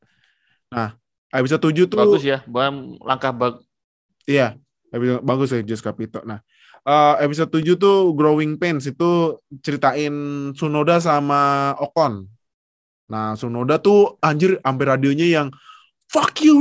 Nah, 0.69 0.93
episode 1.31 1.61
7 1.71 1.87
tuh 1.87 1.97
Bagus 1.99 2.23
ya, 2.23 2.39
bang 2.45 2.99
langkah 3.01 3.31
bag. 3.31 3.55
iya, 4.27 4.55
episode 4.91 5.23
bagus 5.23 5.49
ya 5.55 5.61
Josh 5.63 5.83
Capito. 5.83 6.21
Nah, 6.27 6.39
eh, 6.83 7.15
episode 7.25 7.49
7 7.49 7.75
tuh 7.79 8.11
Growing 8.13 8.59
Pains 8.59 8.85
itu 8.85 9.39
ceritain 9.63 10.13
Sunoda 10.53 10.99
sama 10.99 11.73
Ocon. 11.79 12.27
Nah, 13.11 13.35
Sunoda 13.35 13.79
tuh 13.79 14.15
anjir 14.23 14.59
sampai 14.63 14.85
radionya 14.87 15.27
yang 15.27 15.47
fuck 16.11 16.35
you, 16.43 16.59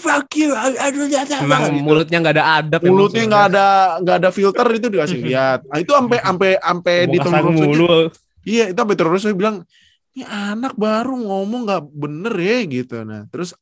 fuck 0.00 0.28
you. 0.32 0.56
aduh, 0.56 1.04
Emang 1.44 1.68
gitu 1.68 1.84
mulutnya 1.84 2.16
nggak 2.24 2.34
ada 2.40 2.44
adab. 2.64 2.80
mulutnya 2.88 3.22
nggak 3.28 3.44
sebenarnya. 3.52 3.68
ada 3.92 4.00
nggak 4.00 4.16
ada 4.24 4.30
filter 4.32 4.66
itu 4.72 4.86
dikasih 4.88 5.18
lihat 5.28 5.60
nah, 5.68 5.78
itu 5.78 5.92
sampai 5.92 6.18
sampai 6.24 6.50
sampai 6.56 6.94
di 7.12 7.18
iya 8.48 8.72
itu 8.72 8.78
sampai 8.80 8.96
terus 8.96 9.22
bilang 9.36 9.68
ini 10.16 10.24
anak 10.24 10.74
baru 10.80 11.12
ngomong 11.12 11.68
nggak 11.68 11.82
bener 11.92 12.34
ya 12.40 12.56
gitu 12.64 13.04
nah 13.04 13.28
terus 13.28 13.52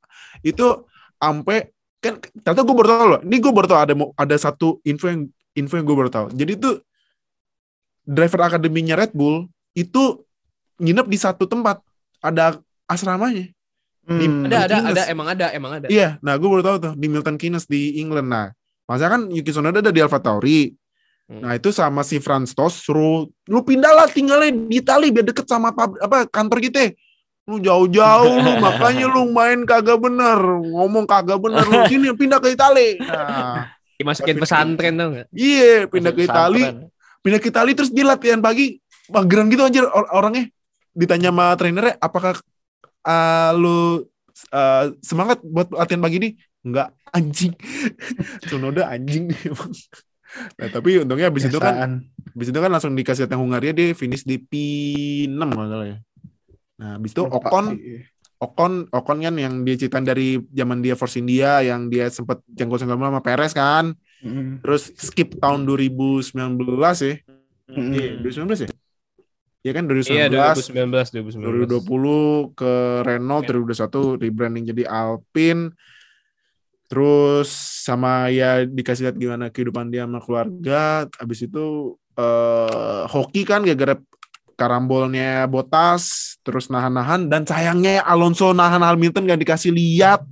itu 0.42 0.86
sampai 1.18 1.70
kan 1.98 2.18
ternyata 2.42 2.62
gue 2.62 2.76
baru 2.78 2.88
tahu 2.88 3.06
loh 3.10 3.20
ini 3.26 3.36
gue 3.42 3.52
baru 3.52 3.66
tahu 3.66 3.80
ada 3.82 3.94
ada 4.14 4.36
satu 4.38 4.78
info 4.86 5.10
yang 5.10 5.26
info 5.58 5.74
yang 5.74 5.86
gue 5.86 5.96
baru 5.98 6.10
tahu 6.10 6.26
jadi 6.30 6.54
itu 6.54 6.78
driver 8.06 8.46
akademinya 8.46 8.94
Red 8.94 9.12
Bull 9.12 9.50
itu 9.74 10.22
nginep 10.78 11.06
di 11.10 11.18
satu 11.18 11.44
tempat 11.50 11.82
ada 12.22 12.62
asramanya 12.86 13.50
Hmm. 14.08 14.48
Ada 14.48 14.56
ada 14.64 14.76
Guinness. 14.80 14.96
ada 14.96 15.02
emang 15.12 15.28
ada 15.28 15.46
emang 15.52 15.72
ada. 15.76 15.86
Iya, 15.92 16.16
nah 16.24 16.32
gue 16.40 16.48
baru 16.48 16.64
tahu 16.64 16.76
tuh 16.80 16.92
di 16.96 17.06
Milton 17.12 17.36
Keynes 17.36 17.68
di 17.68 18.00
England. 18.00 18.32
Nah, 18.32 18.48
masa 18.88 19.12
kan 19.12 19.28
Yuki 19.28 19.52
Tsunoda 19.52 19.84
ada 19.84 19.92
di 19.92 20.00
Alfa 20.00 20.16
Tauri. 20.16 20.72
Hmm. 21.28 21.44
Nah 21.44 21.52
itu 21.60 21.68
sama 21.76 22.00
si 22.00 22.16
Franz 22.16 22.56
Tost 22.56 22.88
suruh 22.88 23.28
lu 23.28 23.60
pindah 23.60 23.92
lah 23.92 24.08
tinggalnya 24.08 24.48
di 24.48 24.80
Itali 24.80 25.12
biar 25.12 25.28
deket 25.28 25.44
sama 25.44 25.76
apa 25.76 26.24
kantor 26.24 26.58
kita. 26.64 26.96
Lu 27.48 27.56
jauh-jauh 27.58 28.34
lu 28.38 28.52
makanya 28.64 29.08
lu 29.08 29.32
main 29.32 29.64
kagak 29.64 29.96
bener, 29.96 30.36
ngomong 30.68 31.08
kagak 31.08 31.40
bener 31.40 31.64
lu 31.64 31.80
sini 31.90 32.12
pindah 32.12 32.38
ke 32.38 32.52
Itali. 32.52 33.00
Nah, 33.00 33.72
Dimasukin 33.96 34.36
pesantren 34.36 34.94
dong 34.94 35.10
nggak? 35.16 35.26
iya 35.32 35.88
pindah 35.88 36.12
ke 36.12 36.22
Itali, 36.22 36.62
Pesantren. 36.62 36.92
pindah 37.18 37.40
ke 37.40 37.48
Itali 37.48 37.72
terus 37.72 37.90
dia 37.90 38.04
latihan 38.04 38.38
pagi 38.38 38.78
mageran 39.08 39.48
gitu 39.48 39.64
anjir 39.64 39.88
or- 39.88 40.12
orangnya. 40.12 40.46
Ditanya 40.92 41.32
sama 41.32 41.56
trainernya 41.56 41.96
apakah 41.98 42.36
uh, 43.02 43.50
lu 43.56 44.04
uh, 44.52 44.92
semangat 45.00 45.40
buat 45.40 45.72
latihan 45.72 45.98
pagi 45.98 46.16
ini? 46.20 46.30
Enggak 46.60 46.92
anjing. 47.10 47.56
Tsunoda 48.44 48.86
anjing. 48.86 49.32
Nah, 50.60 50.68
tapi 50.68 51.00
untungnya 51.00 51.32
habis 51.32 51.48
itu 51.48 51.56
kan 51.56 51.72
Biasaan. 51.72 51.92
habis 52.36 52.48
itu 52.52 52.58
kan 52.60 52.70
langsung 52.70 52.92
dikasih 52.92 53.24
lihat 53.24 53.32
yang 53.32 53.42
Hungaria 53.42 53.72
dia 53.72 53.96
finish 53.96 54.22
di 54.22 54.36
P6 54.36 55.32
kalau 55.40 55.64
nggak 55.64 55.72
salah 55.72 55.86
ya. 55.88 55.98
Nah, 56.78 56.96
habis 56.96 57.10
itu 57.10 57.22
Ocon 57.26 57.74
sih. 57.74 58.06
Ocon 58.38 58.86
Ocon 58.94 59.18
kan 59.18 59.34
yang 59.34 59.66
dia 59.66 59.74
ceritain 59.74 60.06
dari 60.06 60.38
zaman 60.54 60.78
dia 60.78 60.94
Force 60.94 61.18
India 61.18 61.58
yang 61.66 61.90
dia 61.90 62.06
sempat 62.06 62.38
jengkol-jengkol 62.46 62.98
sama 62.98 63.22
Perez 63.22 63.50
kan. 63.50 63.98
Hmm. 64.22 64.62
Terus 64.62 64.94
skip 64.94 65.38
tahun 65.42 65.66
2019 65.66 66.38
ya. 67.02 67.14
Hmm. 67.68 67.92
Iya, 67.92 68.22
2019 68.22 68.66
ya? 68.66 68.68
Ya 69.66 69.72
kan 69.74 69.90
2019, 69.90 70.14
Iya 70.14 70.26
2019 70.30 71.34
2019. 71.34 71.82
2020 71.82 72.54
ke 72.54 72.72
Renault, 73.02 73.42
2021 73.50 74.22
rebranding 74.22 74.64
jadi 74.70 74.84
Alpine. 74.86 75.74
Terus 76.88 77.50
sama 77.84 78.30
ya 78.32 78.64
dikasih 78.64 79.10
lihat 79.10 79.16
gimana 79.18 79.50
kehidupan 79.50 79.90
dia 79.90 80.06
sama 80.06 80.22
keluarga. 80.22 81.10
Habis 81.18 81.50
itu 81.50 81.98
eh 82.14 83.02
hoki 83.10 83.42
kan 83.42 83.66
gara-gara 83.66 83.98
karambolnya 84.58 85.46
Botas, 85.46 86.34
terus 86.42 86.66
nahan-nahan 86.66 87.30
dan 87.30 87.46
sayangnya 87.46 88.02
Alonso 88.02 88.50
nahan 88.50 88.82
Hamilton 88.82 89.30
gak 89.30 89.38
dikasih 89.38 89.70
lihat. 89.70 90.26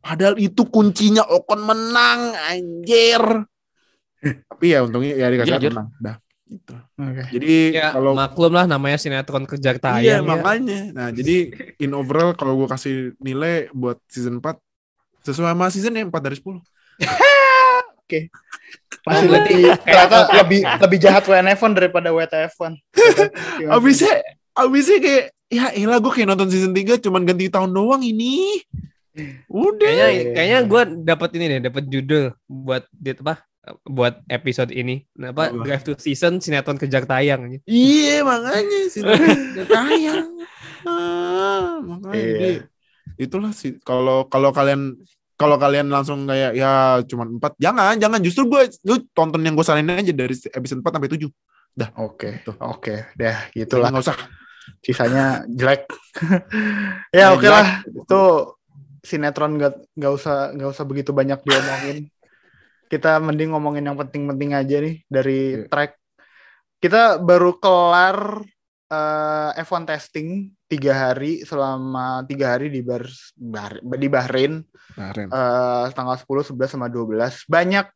Padahal 0.00 0.36
itu 0.36 0.64
kuncinya 0.68 1.24
Ocon 1.24 1.64
menang, 1.64 2.36
anjir. 2.46 3.20
Tapi 4.20 4.76
ya 4.76 4.84
untungnya 4.84 5.16
ya 5.16 5.32
dikasih 5.32 5.48
Iya, 5.48 5.56
lihat 5.56 5.60
anjir. 5.60 5.72
menang. 5.72 5.88
Dah. 5.98 6.16
Gitu. 6.44 6.74
Oke. 6.98 7.22
Jadi 7.30 7.54
Ya, 7.72 7.88
kalau 7.94 8.12
maklum 8.12 8.52
lah 8.52 8.66
namanya 8.66 8.98
sinetron 8.98 9.46
kejar 9.46 9.78
tayang. 9.78 10.04
Iya 10.04 10.16
ya. 10.18 10.26
makanya. 10.26 10.80
Nah 10.92 11.08
jadi 11.08 11.36
in 11.78 11.92
overall 11.94 12.34
kalau 12.34 12.58
gue 12.58 12.68
kasih 12.68 12.94
nilai 13.22 13.70
buat 13.70 13.96
season 14.10 14.42
4 14.42 14.58
sesuai 15.22 15.52
sama 15.52 15.70
season 15.70 15.94
ya 15.94 16.04
4 16.04 16.12
dari 16.20 16.36
10. 16.36 16.60
Masih 19.00 19.26
Oh, 19.26 19.32
lebih, 19.32 19.60
ternyata 19.80 20.18
lebih 20.44 20.60
lebih 20.66 20.98
jahat 21.00 21.24
WNF1 21.24 21.70
daripada 21.72 22.08
WTF1. 22.12 22.72
Abisnya 23.74 24.14
abisnya 24.52 24.98
kayak 25.00 25.24
ya 25.48 25.72
elah 25.72 25.98
gue 25.98 26.12
kayak 26.12 26.28
nonton 26.28 26.50
season 26.52 26.76
3 26.76 27.00
cuman 27.00 27.24
ganti 27.24 27.48
tahun 27.48 27.70
doang 27.72 28.02
ini. 28.04 28.60
Udah. 29.48 29.88
Kayaknya 29.88 30.22
kayaknya 30.36 30.58
gue 30.68 30.82
dapat 31.02 31.28
ini 31.38 31.44
deh, 31.48 31.60
dapat 31.66 31.84
judul 31.88 32.24
buat 32.46 32.84
di 32.92 33.16
apa? 33.16 33.42
buat 33.84 34.24
episode 34.26 34.72
ini. 34.72 35.04
Apa? 35.14 35.52
Apa? 35.52 35.62
Drive 35.62 35.84
to 35.84 35.92
Season 36.00 36.40
sinetron 36.40 36.80
kejar 36.80 37.04
tayang. 37.04 37.60
Iya 37.68 38.24
makanya 38.24 38.78
sih 38.88 39.04
tayang. 39.74 40.26
Ah, 40.82 41.76
makanya 41.84 42.16
Iya. 42.16 42.60
itulah 43.20 43.52
sih 43.52 43.76
kalau 43.84 44.24
kalau 44.32 44.48
kalian 44.50 44.96
kalau 45.40 45.56
kalian 45.56 45.88
langsung 45.88 46.28
kayak 46.28 46.52
ya 46.52 47.00
cuman 47.08 47.40
4 47.40 47.56
jangan 47.56 47.96
jangan 47.96 48.20
justru 48.20 48.44
gue 48.44 48.68
lu 48.84 49.00
tonton 49.16 49.40
yang 49.40 49.56
gue 49.56 49.64
saranin 49.64 49.96
aja 49.96 50.12
dari 50.12 50.36
episode 50.36 50.84
4 50.84 51.00
sampai 51.00 51.10
7 51.16 51.24
Oke, 51.96 52.44
Tuh. 52.44 52.52
oke, 52.60 53.14
deh 53.16 53.36
gitulah. 53.56 53.88
nggak 53.88 54.04
usah 54.04 54.18
Sisanya 54.84 55.40
jelek. 55.58 55.88
ya 57.14 57.32
oke 57.32 57.40
jelek. 57.40 57.54
lah, 57.56 57.68
itu 57.88 58.22
sinetron 59.00 59.56
nggak 59.56 59.96
nggak 59.96 60.12
usah 60.12 60.52
nggak 60.52 60.68
usah 60.68 60.84
begitu 60.84 61.10
banyak 61.10 61.40
diomongin. 61.40 61.98
Kita 62.86 63.16
mending 63.16 63.54
ngomongin 63.54 63.86
yang 63.86 63.96
penting-penting 63.96 64.50
aja 64.52 64.76
nih 64.82 65.00
dari 65.08 65.38
Iya. 65.56 65.70
track. 65.72 65.92
Kita 66.82 67.16
baru 67.16 67.56
kelar 67.56 68.44
eh, 68.90 69.50
F1 69.62 69.86
testing 69.86 70.50
tiga 70.70 71.10
hari 71.10 71.42
selama 71.42 72.22
tiga 72.30 72.54
hari 72.54 72.70
di 72.70 72.78
Bar, 72.78 73.02
Bar- 73.34 73.82
di 73.82 74.06
Bahrain. 74.06 74.62
Ren. 74.94 75.26
eh 75.26 75.86
tanggal 75.90 76.14
10, 76.14 76.54
11 76.54 76.78
sama 76.78 76.86
12. 76.86 77.50
Banyak 77.50 77.86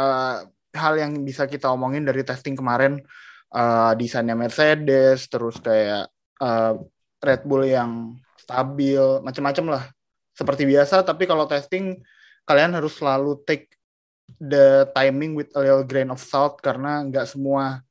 eh, 0.00 0.36
hal 0.76 0.94
yang 0.96 1.12
bisa 1.20 1.44
kita 1.44 1.68
omongin 1.68 2.08
dari 2.08 2.24
testing 2.24 2.56
kemarin 2.56 3.04
eh, 3.52 3.92
desainnya 4.00 4.32
Mercedes, 4.32 5.28
terus 5.28 5.60
kayak 5.60 6.08
eh, 6.40 6.72
Red 7.20 7.42
Bull 7.44 7.68
yang 7.68 8.16
stabil, 8.40 9.20
macam-macam 9.20 9.66
lah. 9.76 9.84
Seperti 10.32 10.64
biasa, 10.64 11.04
tapi 11.04 11.28
kalau 11.28 11.44
testing 11.44 12.00
kalian 12.48 12.76
harus 12.76 12.96
selalu 12.96 13.40
take 13.44 13.76
the 14.40 14.88
timing 14.92 15.36
with 15.36 15.50
a 15.54 15.60
little 15.60 15.86
grain 15.86 16.10
of 16.10 16.20
salt 16.20 16.58
karena 16.60 17.02
nggak 17.06 17.26
semua 17.30 17.85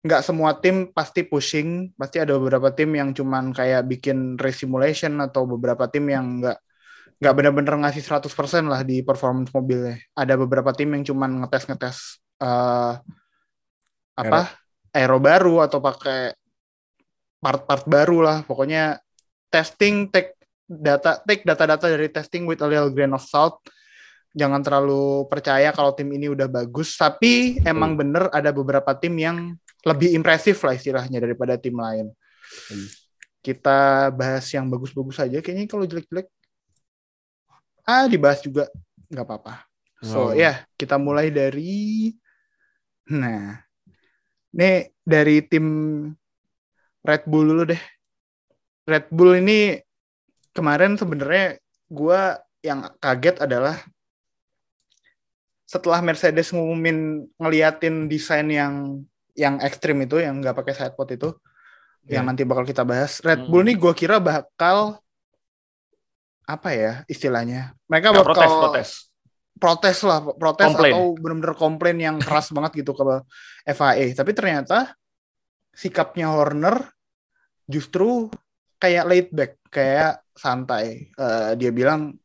nggak 0.00 0.22
semua 0.24 0.56
tim 0.56 0.88
pasti 0.88 1.28
pushing, 1.28 1.92
pasti 1.92 2.16
ada 2.24 2.32
beberapa 2.40 2.72
tim 2.72 2.88
yang 2.96 3.12
cuman 3.12 3.52
kayak 3.52 3.84
bikin 3.84 4.40
race 4.40 4.64
simulation 4.64 5.20
atau 5.20 5.44
beberapa 5.44 5.84
tim 5.92 6.08
yang 6.08 6.40
nggak 6.40 6.58
nggak 7.20 7.34
benar-benar 7.36 7.74
ngasih 7.84 8.00
100% 8.00 8.64
lah 8.64 8.80
di 8.80 9.04
performance 9.04 9.52
mobilnya. 9.52 10.00
Ada 10.16 10.40
beberapa 10.40 10.72
tim 10.72 10.88
yang 10.96 11.04
cuman 11.04 11.44
ngetes-ngetes 11.44 12.16
eh, 12.40 12.94
apa 14.16 14.40
aero 14.96 15.20
baru 15.20 15.60
atau 15.68 15.84
pakai 15.84 16.32
part-part 17.44 17.84
baru 17.84 18.24
lah. 18.24 18.38
Pokoknya 18.48 18.96
testing 19.52 20.08
take 20.08 20.40
data 20.64 21.20
take 21.28 21.44
data-data 21.44 21.92
dari 21.92 22.08
testing 22.08 22.48
with 22.48 22.64
a 22.64 22.68
little 22.68 22.88
grain 22.88 23.12
of 23.12 23.20
salt. 23.20 23.60
Jangan 24.32 24.64
terlalu 24.64 25.26
percaya 25.28 25.74
kalau 25.76 25.92
tim 25.92 26.08
ini 26.08 26.30
udah 26.30 26.46
bagus, 26.46 26.94
tapi 26.94 27.58
emang 27.66 27.98
bener 27.98 28.30
ada 28.30 28.54
beberapa 28.54 28.94
tim 28.94 29.18
yang 29.18 29.58
lebih 29.86 30.12
impresif 30.12 30.60
lah 30.60 30.76
istilahnya 30.76 31.18
daripada 31.20 31.56
tim 31.56 31.76
lain. 31.76 32.12
Kita 33.40 34.12
bahas 34.12 34.44
yang 34.52 34.68
bagus-bagus 34.68 35.16
aja. 35.20 35.40
Kayaknya 35.40 35.66
kalau 35.68 35.84
jelek-jelek 35.88 36.28
ah 37.88 38.06
dibahas 38.06 38.44
juga 38.44 38.68
nggak 39.08 39.26
apa-apa. 39.26 39.54
So 40.00 40.32
Wow. 40.32 40.36
ya 40.36 40.64
kita 40.80 40.96
mulai 40.96 41.28
dari 41.32 42.12
nah 43.10 43.58
ini 44.54 44.88
dari 45.02 45.42
tim 45.44 45.66
Red 47.00 47.24
Bull 47.24 47.48
dulu 47.48 47.64
deh. 47.68 47.82
Red 48.84 49.08
Bull 49.08 49.40
ini 49.40 49.80
kemarin 50.52 51.00
sebenarnya 51.00 51.56
gua 51.88 52.36
yang 52.60 52.92
kaget 53.00 53.40
adalah 53.40 53.80
setelah 55.64 56.02
Mercedes 56.02 56.50
ngumumin 56.50 57.24
ngeliatin 57.38 58.10
desain 58.10 58.50
yang 58.50 59.06
yang 59.34 59.58
ekstrim 59.58 59.98
itu 60.00 60.18
yang 60.18 60.38
nggak 60.38 60.54
pakai 60.54 60.74
sidepod 60.74 61.08
itu 61.10 61.28
yang 62.08 62.24
nanti 62.24 62.42
bakal 62.42 62.64
kita 62.64 62.82
bahas. 62.82 63.20
Red 63.20 63.46
Bull 63.46 63.62
nih 63.62 63.76
gue 63.76 63.92
kira 63.92 64.16
bakal 64.18 64.98
apa 66.44 66.68
ya 66.72 66.92
istilahnya? 67.06 67.76
Mereka 67.86 68.10
Ya, 68.10 68.14
bakal 68.16 68.26
protes, 68.26 68.50
protes. 68.50 68.90
protes 69.60 69.98
lah 70.02 70.18
protes 70.34 70.66
Komplain. 70.66 70.92
atau 70.96 71.04
bener-bener 71.14 71.54
komplain 71.54 71.96
yang 72.00 72.16
keras 72.18 72.50
banget 72.56 72.82
gitu 72.82 72.96
ke 72.96 73.04
FIA 73.66 74.16
tapi 74.16 74.32
ternyata 74.32 74.96
sikapnya 75.70 76.32
Horner 76.32 76.82
justru 77.64 78.26
kayak 78.76 79.04
laid 79.06 79.28
back 79.30 79.52
kayak 79.70 80.24
santai. 80.34 81.12
Eh, 81.12 81.50
dia 81.54 81.70
bilang 81.70 82.16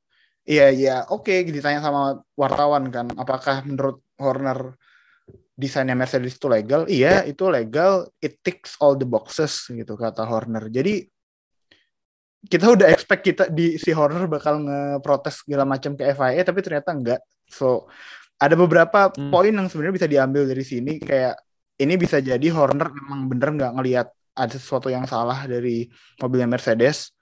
iya 0.42 0.72
iya 0.72 0.96
oke 1.06 1.46
ditanya 1.46 1.84
sama 1.84 2.18
wartawan 2.34 2.90
kan 2.90 3.12
apakah 3.14 3.62
menurut 3.62 4.02
Horner 4.18 4.74
desainnya 5.56 5.96
Mercedes 5.96 6.36
itu 6.36 6.48
legal? 6.52 6.84
Iya 6.86 7.24
itu 7.24 7.48
legal. 7.48 8.12
It 8.20 8.44
ticks 8.44 8.76
all 8.84 9.00
the 9.00 9.08
boxes 9.08 9.72
gitu 9.72 9.96
kata 9.96 10.28
Horner. 10.28 10.68
Jadi 10.68 11.08
kita 12.46 12.70
udah 12.78 12.88
expect 12.94 13.26
kita 13.26 13.44
di 13.50 13.80
si 13.82 13.90
Horner 13.90 14.30
bakal 14.30 14.62
ngeprotes 14.62 15.42
segala 15.42 15.66
macam 15.66 15.98
ke 15.98 16.14
FIA 16.14 16.46
tapi 16.46 16.60
ternyata 16.62 16.94
enggak. 16.94 17.22
So 17.50 17.90
ada 18.38 18.54
beberapa 18.54 19.10
Hmm. 19.16 19.32
poin 19.32 19.50
yang 19.50 19.66
sebenarnya 19.72 19.96
bisa 19.96 20.10
diambil 20.12 20.44
dari 20.46 20.62
sini. 20.62 21.00
Kayak 21.02 21.40
ini 21.82 21.94
bisa 21.98 22.22
jadi 22.22 22.48
Horner 22.54 22.92
memang 22.92 23.32
bener 23.32 23.50
nggak 23.56 23.74
ngelihat 23.80 24.08
ada 24.36 24.52
sesuatu 24.52 24.92
yang 24.92 25.08
salah 25.08 25.48
dari 25.48 25.88
mobilnya 26.20 26.46
Mercedes 26.52 27.16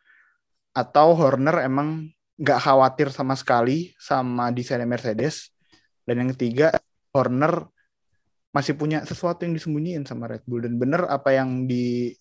atau 0.73 1.13
Horner 1.13 1.61
emang 1.61 2.09
nggak 2.33 2.59
khawatir 2.65 3.13
sama 3.13 3.37
sekali 3.37 3.93
sama 4.01 4.49
desainnya 4.49 4.89
Mercedes. 4.89 5.53
Dan 6.03 6.25
yang 6.25 6.29
ketiga 6.35 6.73
Horner 7.13 7.69
masih 8.53 8.77
punya 8.77 9.01
sesuatu 9.03 9.43
yang 9.43 9.57
disembunyiin 9.57 10.05
sama 10.05 10.29
Red 10.29 10.45
Bull. 10.45 10.63
Dan 10.63 10.77
bener 10.77 11.09
apa 11.09 11.33
yang 11.33 11.65
di 11.65 12.13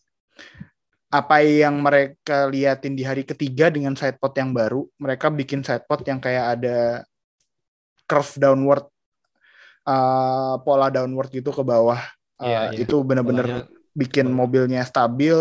apa 1.13 1.45
yang 1.45 1.85
mereka 1.85 2.49
liatin 2.49 2.97
di 2.97 3.05
hari 3.05 3.29
ketiga 3.29 3.69
dengan 3.69 3.93
sidepod 3.93 4.33
yang 4.33 4.57
baru 4.57 4.89
mereka 4.97 5.29
bikin 5.29 5.61
sidepod 5.61 6.01
yang 6.09 6.17
kayak 6.25 6.57
ada 6.57 7.05
curve 8.09 8.33
downward 8.41 8.89
uh, 9.85 10.57
pola 10.65 10.89
downward 10.89 11.29
gitu 11.29 11.53
ke 11.53 11.61
bawah. 11.61 12.01
Uh, 12.41 12.49
Iya, 12.49 12.61
iya. 12.75 12.79
itu 12.89 12.97
bener-bener 13.05 13.45
Polanya- 13.47 13.69
bikin 13.93 14.27
mobilnya 14.33 14.83
stabil, 14.89 15.37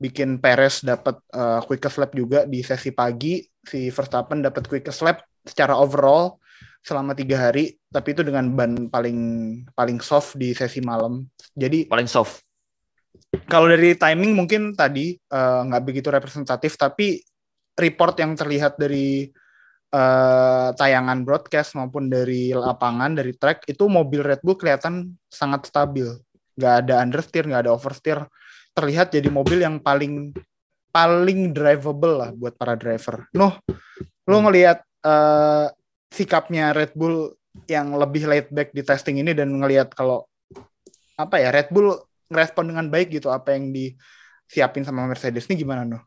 bikin 0.00 0.40
Perez 0.40 0.80
dapat 0.80 1.20
uh, 1.36 1.60
quickest 1.68 2.00
lap 2.00 2.16
juga 2.16 2.48
di 2.48 2.64
sesi 2.64 2.88
pagi, 2.90 3.44
si 3.62 3.92
Verstappen 3.92 4.40
dapat 4.40 4.64
quickest 4.64 5.04
lap 5.04 5.22
secara 5.44 5.76
overall 5.76 6.41
selama 6.82 7.14
tiga 7.14 7.38
hari, 7.38 7.78
tapi 7.94 8.10
itu 8.12 8.26
dengan 8.26 8.50
ban 8.52 8.90
paling 8.90 9.18
paling 9.72 9.98
soft 10.02 10.34
di 10.34 10.50
sesi 10.50 10.82
malam. 10.82 11.22
Jadi 11.54 11.86
Paling 11.86 12.10
soft. 12.10 12.42
kalau 13.48 13.64
dari 13.70 13.96
timing 13.96 14.36
mungkin 14.36 14.76
tadi 14.76 15.16
uh, 15.32 15.64
nggak 15.64 15.84
begitu 15.86 16.12
representatif, 16.12 16.76
tapi 16.76 17.22
report 17.78 18.18
yang 18.20 18.36
terlihat 18.36 18.76
dari 18.76 19.30
uh, 19.94 20.68
tayangan 20.76 21.24
broadcast 21.24 21.78
maupun 21.78 22.12
dari 22.12 22.52
lapangan 22.52 23.16
dari 23.16 23.32
track 23.32 23.64
itu 23.68 23.88
mobil 23.88 24.20
Red 24.20 24.44
Bull 24.44 24.60
kelihatan 24.60 25.16
sangat 25.32 25.68
stabil, 25.68 26.08
nggak 26.60 26.74
ada 26.84 26.94
understeer, 27.00 27.48
nggak 27.48 27.62
ada 27.68 27.72
oversteer, 27.72 28.20
terlihat 28.76 29.12
jadi 29.12 29.28
mobil 29.32 29.64
yang 29.64 29.80
paling 29.80 30.32
paling 30.92 31.56
drivable 31.56 32.20
lah 32.20 32.30
buat 32.36 32.52
para 32.56 32.76
driver. 32.76 33.24
Noh, 33.32 33.56
lo 34.28 34.36
ngelihat 34.44 34.84
uh, 35.08 35.72
sikapnya 36.12 36.76
Red 36.76 36.92
Bull 36.94 37.32
yang 37.68 37.96
lebih 37.96 38.24
laid 38.30 38.48
back 38.52 38.72
di 38.76 38.82
testing 38.84 39.20
ini 39.20 39.32
dan 39.36 39.48
ngelihat 39.52 39.92
kalau 39.92 40.24
apa 41.16 41.36
ya 41.42 41.48
Red 41.52 41.68
Bull 41.74 41.92
ngerespon 42.32 42.64
dengan 42.72 42.86
baik 42.88 43.08
gitu 43.12 43.28
apa 43.28 43.56
yang 43.56 43.72
disiapin 43.76 44.84
sama 44.84 45.04
Mercedes 45.08 45.44
ini 45.48 45.60
gimana 45.64 45.84
noh? 45.84 46.02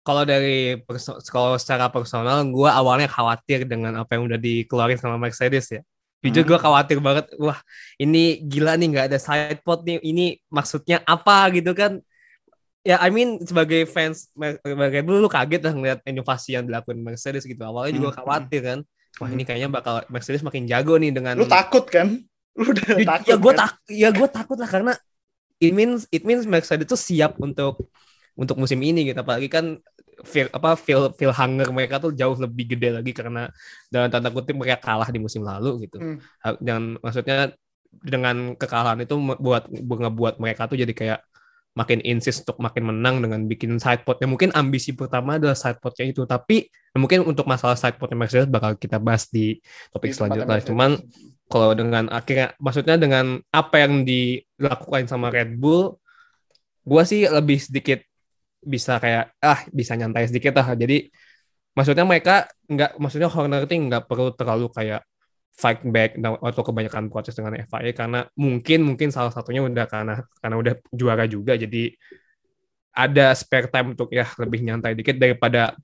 Kalau 0.00 0.24
dari 0.24 0.80
kalau 1.28 1.60
secara 1.60 1.92
personal, 1.92 2.40
gue 2.48 2.70
awalnya 2.72 3.04
khawatir 3.06 3.68
dengan 3.68 4.00
apa 4.00 4.16
yang 4.16 4.24
udah 4.32 4.40
dikeluarin 4.40 4.96
sama 4.96 5.20
Mercedes 5.20 5.68
ya. 5.68 5.80
Jujur 6.24 6.44
gue 6.48 6.56
Hmm. 6.56 6.64
khawatir 6.64 6.98
banget. 7.04 7.28
Wah, 7.36 7.60
ini 8.00 8.40
gila 8.48 8.80
nih 8.80 8.86
nggak 8.96 9.06
ada 9.12 9.18
side 9.20 9.60
pod 9.60 9.84
nih. 9.84 10.00
Ini 10.00 10.40
maksudnya 10.48 11.04
apa 11.04 11.52
gitu 11.52 11.76
kan? 11.76 12.00
Ya, 12.80 12.96
I 12.96 13.12
mean 13.12 13.36
sebagai 13.44 13.84
fans 13.84 14.32
Bull 14.32 15.20
lu 15.20 15.28
kaget 15.28 15.60
lah 15.60 15.72
ngeliat 15.76 15.98
inovasi 16.08 16.56
yang 16.56 16.64
dilakukan 16.64 16.96
Mercedes 16.96 17.44
gitu. 17.44 17.60
Awalnya 17.60 17.92
juga 18.00 18.10
Hmm. 18.12 18.18
khawatir 18.24 18.60
kan. 18.64 18.78
Wah, 19.20 19.28
Hmm. 19.28 19.36
ini 19.36 19.42
kayaknya 19.44 19.68
bakal 19.68 20.00
Mercedes 20.08 20.40
makin 20.40 20.64
jago 20.64 20.96
nih 20.96 21.12
dengan 21.12 21.36
Lu 21.36 21.44
takut 21.44 21.84
kan? 21.84 22.24
Lu 22.56 22.72
udah 22.72 22.96
ya, 22.96 23.04
takut 23.04 23.28
ya 23.28 23.36
gue 23.36 23.52
kan? 23.52 23.58
tak 23.60 23.70
ya 23.92 24.08
gue 24.10 24.28
takut 24.32 24.56
lah 24.56 24.68
karena 24.70 24.92
it 25.60 25.72
means 25.76 26.08
it 26.08 26.24
means 26.24 26.48
Mercedes 26.48 26.88
itu 26.88 26.96
siap 26.96 27.36
untuk 27.36 27.84
untuk 28.32 28.56
musim 28.56 28.80
ini 28.80 29.12
gitu 29.12 29.20
apalagi 29.20 29.52
kan 29.52 29.76
feel 30.24 30.48
apa 30.48 30.72
feel 30.76 31.12
feel 31.16 31.32
hunger 31.36 31.68
mereka 31.72 32.00
tuh 32.00 32.16
jauh 32.16 32.32
lebih 32.36 32.76
gede 32.76 32.96
lagi 32.96 33.12
karena 33.12 33.52
dalam 33.92 34.08
tanda 34.08 34.32
kutip 34.32 34.56
mereka 34.56 34.80
kalah 34.80 35.08
di 35.12 35.20
musim 35.20 35.44
lalu 35.44 35.84
gitu 35.84 36.00
Hmm. 36.00 36.16
dan 36.60 36.96
maksudnya 37.04 37.52
dengan 37.90 38.56
kekalahan 38.56 39.04
itu 39.04 39.16
buat 39.36 39.68
ngebuat 39.68 40.40
mereka 40.40 40.64
tuh 40.64 40.80
jadi 40.80 40.92
kayak 40.96 41.20
makin 41.70 42.02
insist 42.02 42.42
untuk 42.42 42.58
makin 42.58 42.82
menang 42.90 43.22
dengan 43.22 43.46
bikin 43.46 43.78
side 43.78 44.02
potnya. 44.02 44.26
Mungkin 44.26 44.50
ambisi 44.52 44.90
pertama 44.92 45.38
adalah 45.38 45.54
side 45.54 45.78
potnya 45.78 46.10
itu 46.10 46.26
tapi 46.26 46.66
mungkin 46.98 47.22
untuk 47.22 47.46
masalah 47.46 47.78
side 47.78 47.94
potnya 47.96 48.18
Mercedes 48.18 48.50
bakal 48.50 48.74
kita 48.74 48.98
bahas 48.98 49.30
di 49.30 49.62
topik 49.94 50.10
Di 50.10 50.16
selanjutnya. 50.18 50.58
Cuman 50.66 50.98
kalau 51.46 51.74
dengan 51.74 52.10
akhirnya 52.10 52.54
maksudnya 52.58 52.98
dengan 52.98 53.38
apa 53.54 53.76
yang 53.82 54.02
dilakukan 54.02 55.06
sama 55.06 55.30
Red 55.30 55.58
Bull 55.58 55.98
gua 56.82 57.02
sih 57.06 57.26
lebih 57.26 57.58
sedikit 57.62 58.02
bisa 58.60 58.98
kayak 58.98 59.34
ah 59.40 59.62
bisa 59.70 59.94
nyantai 59.94 60.26
sedikit 60.26 60.58
lah. 60.58 60.74
Jadi 60.74 61.06
maksudnya 61.74 62.02
mereka 62.02 62.50
nggak 62.66 62.98
maksudnya 62.98 63.30
Horner 63.30 63.62
itu 63.66 63.74
nggak 63.78 64.10
perlu 64.10 64.34
terlalu 64.34 64.66
kayak 64.74 65.06
fight 65.56 65.84
back 65.84 66.16
atau 66.20 66.62
kebanyakan 66.64 67.12
protes 67.12 67.36
dengan 67.36 67.52
FIA 67.58 67.92
karena 67.92 68.20
mungkin 68.38 68.86
mungkin 68.86 69.12
salah 69.12 69.28
satunya 69.34 69.60
udah 69.60 69.86
karena 69.86 70.24
karena 70.40 70.56
udah 70.56 70.74
juara 70.94 71.24
juga 71.28 71.58
jadi 71.58 71.92
ada 72.96 73.36
spare 73.36 73.68
time 73.68 73.92
untuk 73.94 74.10
ya 74.10 74.26
lebih 74.40 74.64
nyantai 74.64 74.96
dikit 74.96 75.20
daripada 75.20 75.76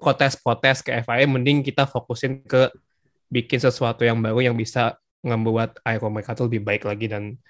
protes-protes 0.00 0.82
ke 0.84 0.90
FIA 1.04 1.24
mending 1.28 1.62
kita 1.62 1.84
fokusin 1.84 2.42
ke 2.44 2.72
bikin 3.28 3.60
sesuatu 3.60 4.02
yang 4.04 4.20
baru 4.20 4.40
yang 4.40 4.56
bisa 4.56 4.96
membuat 5.24 5.80
aero 5.84 6.12
mereka 6.12 6.36
tuh 6.36 6.46
lebih 6.46 6.62
baik 6.64 6.84
lagi 6.84 7.08
dan 7.08 7.40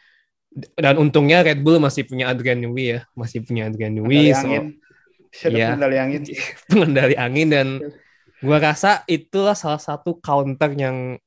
dan 0.79 0.95
untungnya 1.03 1.43
Red 1.43 1.67
Bull 1.67 1.83
masih 1.83 2.07
punya 2.07 2.31
Adrian 2.31 2.63
Newey 2.63 2.99
ya 2.99 3.01
masih 3.19 3.43
punya 3.43 3.67
Adrian 3.67 3.91
Newey 3.91 4.31
so 4.31 4.47
angin. 4.47 4.65
Iya. 5.35 5.75
pendali 5.75 5.99
angin. 5.99 6.23
pengendali 6.71 7.17
angin 7.19 7.49
dan 7.51 7.67
gua 8.39 8.63
rasa 8.63 9.03
itulah 9.11 9.59
salah 9.59 9.83
satu 9.83 10.23
counter 10.23 10.71
yang 10.79 11.19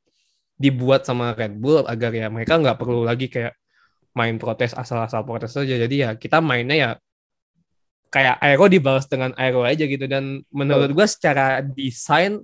dibuat 0.58 1.06
sama 1.06 1.38
Red 1.38 1.62
Bull 1.62 1.86
agar 1.86 2.12
ya 2.12 2.28
mereka 2.34 2.58
nggak 2.58 2.78
perlu 2.82 3.06
lagi 3.06 3.30
kayak 3.30 3.54
main 4.18 4.42
protes 4.42 4.74
asal-asal 4.74 5.22
protes 5.22 5.54
saja. 5.54 5.78
Jadi 5.78 5.96
ya 6.02 6.18
kita 6.18 6.42
mainnya 6.42 6.76
ya 6.76 6.90
kayak 8.10 8.42
aero 8.42 8.66
dibalas 8.66 9.06
dengan 9.06 9.32
aero 9.38 9.62
aja 9.62 9.86
gitu. 9.86 10.10
Dan 10.10 10.42
menurut 10.50 10.90
gua 10.98 11.06
secara 11.06 11.62
desain 11.62 12.42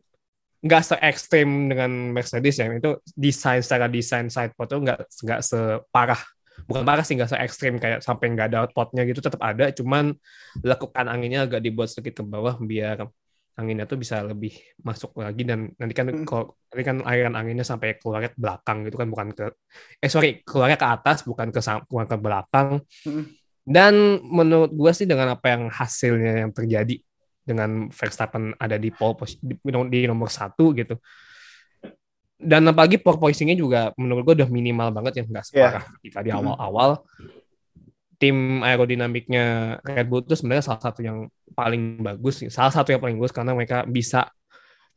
nggak 0.64 0.84
se 0.86 0.96
ekstrim 1.02 1.74
dengan 1.74 2.14
Mercedes 2.14 2.62
ya. 2.62 2.70
Itu 2.70 3.02
desain 3.18 3.66
secara 3.66 3.90
desain 3.90 4.30
side 4.30 4.54
pot 4.54 4.70
tuh 4.70 4.86
nggak 4.86 5.10
nggak 5.26 5.42
separah. 5.42 6.22
Bukan 6.70 6.86
parah 6.86 7.02
sih 7.02 7.18
nggak 7.18 7.34
se 7.34 7.38
ekstrim 7.42 7.82
kayak 7.82 8.06
sampai 8.06 8.30
nggak 8.30 8.54
ada 8.54 8.58
outputnya 8.70 9.04
gitu. 9.10 9.26
Tetap 9.26 9.42
ada 9.42 9.74
cuman 9.74 10.14
lekukan 10.62 11.10
anginnya 11.10 11.50
agak 11.50 11.66
dibuat 11.66 11.90
sedikit 11.90 12.22
ke 12.22 12.24
bawah 12.24 12.62
biar 12.62 13.10
anginnya 13.54 13.86
tuh 13.86 14.02
bisa 14.02 14.26
lebih 14.26 14.54
masuk 14.82 15.14
lagi 15.22 15.46
dan 15.46 15.70
nanti 15.78 15.94
kan 15.94 16.10
Hmm. 16.10 16.26
kalau 16.26 16.58
nanti 16.74 16.84
kan 16.84 16.98
aliran 17.06 17.38
anginnya 17.38 17.62
sampai 17.62 18.02
keluarnya 18.02 18.34
ke 18.34 18.40
belakang 18.42 18.82
gitu 18.90 18.98
kan 18.98 19.08
bukan 19.14 19.28
ke 19.34 19.46
eh 20.02 20.10
sorry 20.10 20.42
keluarnya 20.42 20.78
ke 20.78 20.88
atas 20.90 21.22
bukan 21.22 21.54
ke 21.54 21.62
bukan 21.86 22.06
ke 22.10 22.18
belakang 22.18 22.68
Hmm. 23.06 23.30
dan 23.62 23.94
menurut 24.26 24.74
gue 24.74 24.92
sih 24.92 25.06
dengan 25.06 25.38
apa 25.38 25.54
yang 25.54 25.70
hasilnya 25.70 26.46
yang 26.48 26.52
terjadi 26.52 26.98
dengan 27.44 27.92
Verstappen 27.94 28.58
ada 28.58 28.80
di 28.80 28.90
pole 28.90 29.20
di, 29.38 29.54
di 29.92 30.00
nomor 30.10 30.34
satu 30.34 30.74
gitu 30.74 30.98
dan 32.44 32.66
apalagi 32.68 32.98
pole 33.00 33.16
juga 33.56 33.94
menurut 33.96 34.24
gue 34.28 34.36
udah 34.44 34.50
minimal 34.50 34.90
banget 34.92 35.22
ya 35.22 35.24
nggak 35.30 35.46
separah 35.46 35.84
ketika 36.02 36.20
di 36.26 36.32
Hmm. 37.06 37.43
Tim 38.20 38.62
aerodinamiknya 38.62 39.78
Red 39.84 40.08
Bull 40.08 40.24
itu 40.24 40.38
sebenarnya 40.38 40.66
salah 40.74 40.82
satu 40.82 41.00
yang 41.02 41.28
paling 41.54 42.02
bagus 42.02 42.44
salah 42.50 42.74
satu 42.74 42.94
yang 42.94 43.02
paling 43.02 43.18
bagus 43.20 43.34
karena 43.36 43.52
mereka 43.54 43.86
bisa 43.86 44.30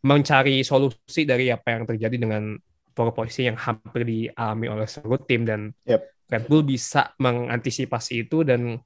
mencari 0.05 0.63
solusi 0.63 1.27
dari 1.27 1.51
apa 1.51 1.75
yang 1.75 1.83
terjadi 1.89 2.17
dengan 2.17 2.55
position 2.97 3.53
yang 3.53 3.59
hampir 3.61 4.09
dialami 4.09 4.67
oleh 4.73 4.87
seluruh 4.89 5.21
tim 5.25 5.45
dan 5.45 5.73
Yep. 5.85 6.03
Red 6.27 6.45
Bull 6.51 6.67
bisa 6.67 7.15
mengantisipasi 7.23 8.27
itu 8.27 8.43
dan 8.43 8.83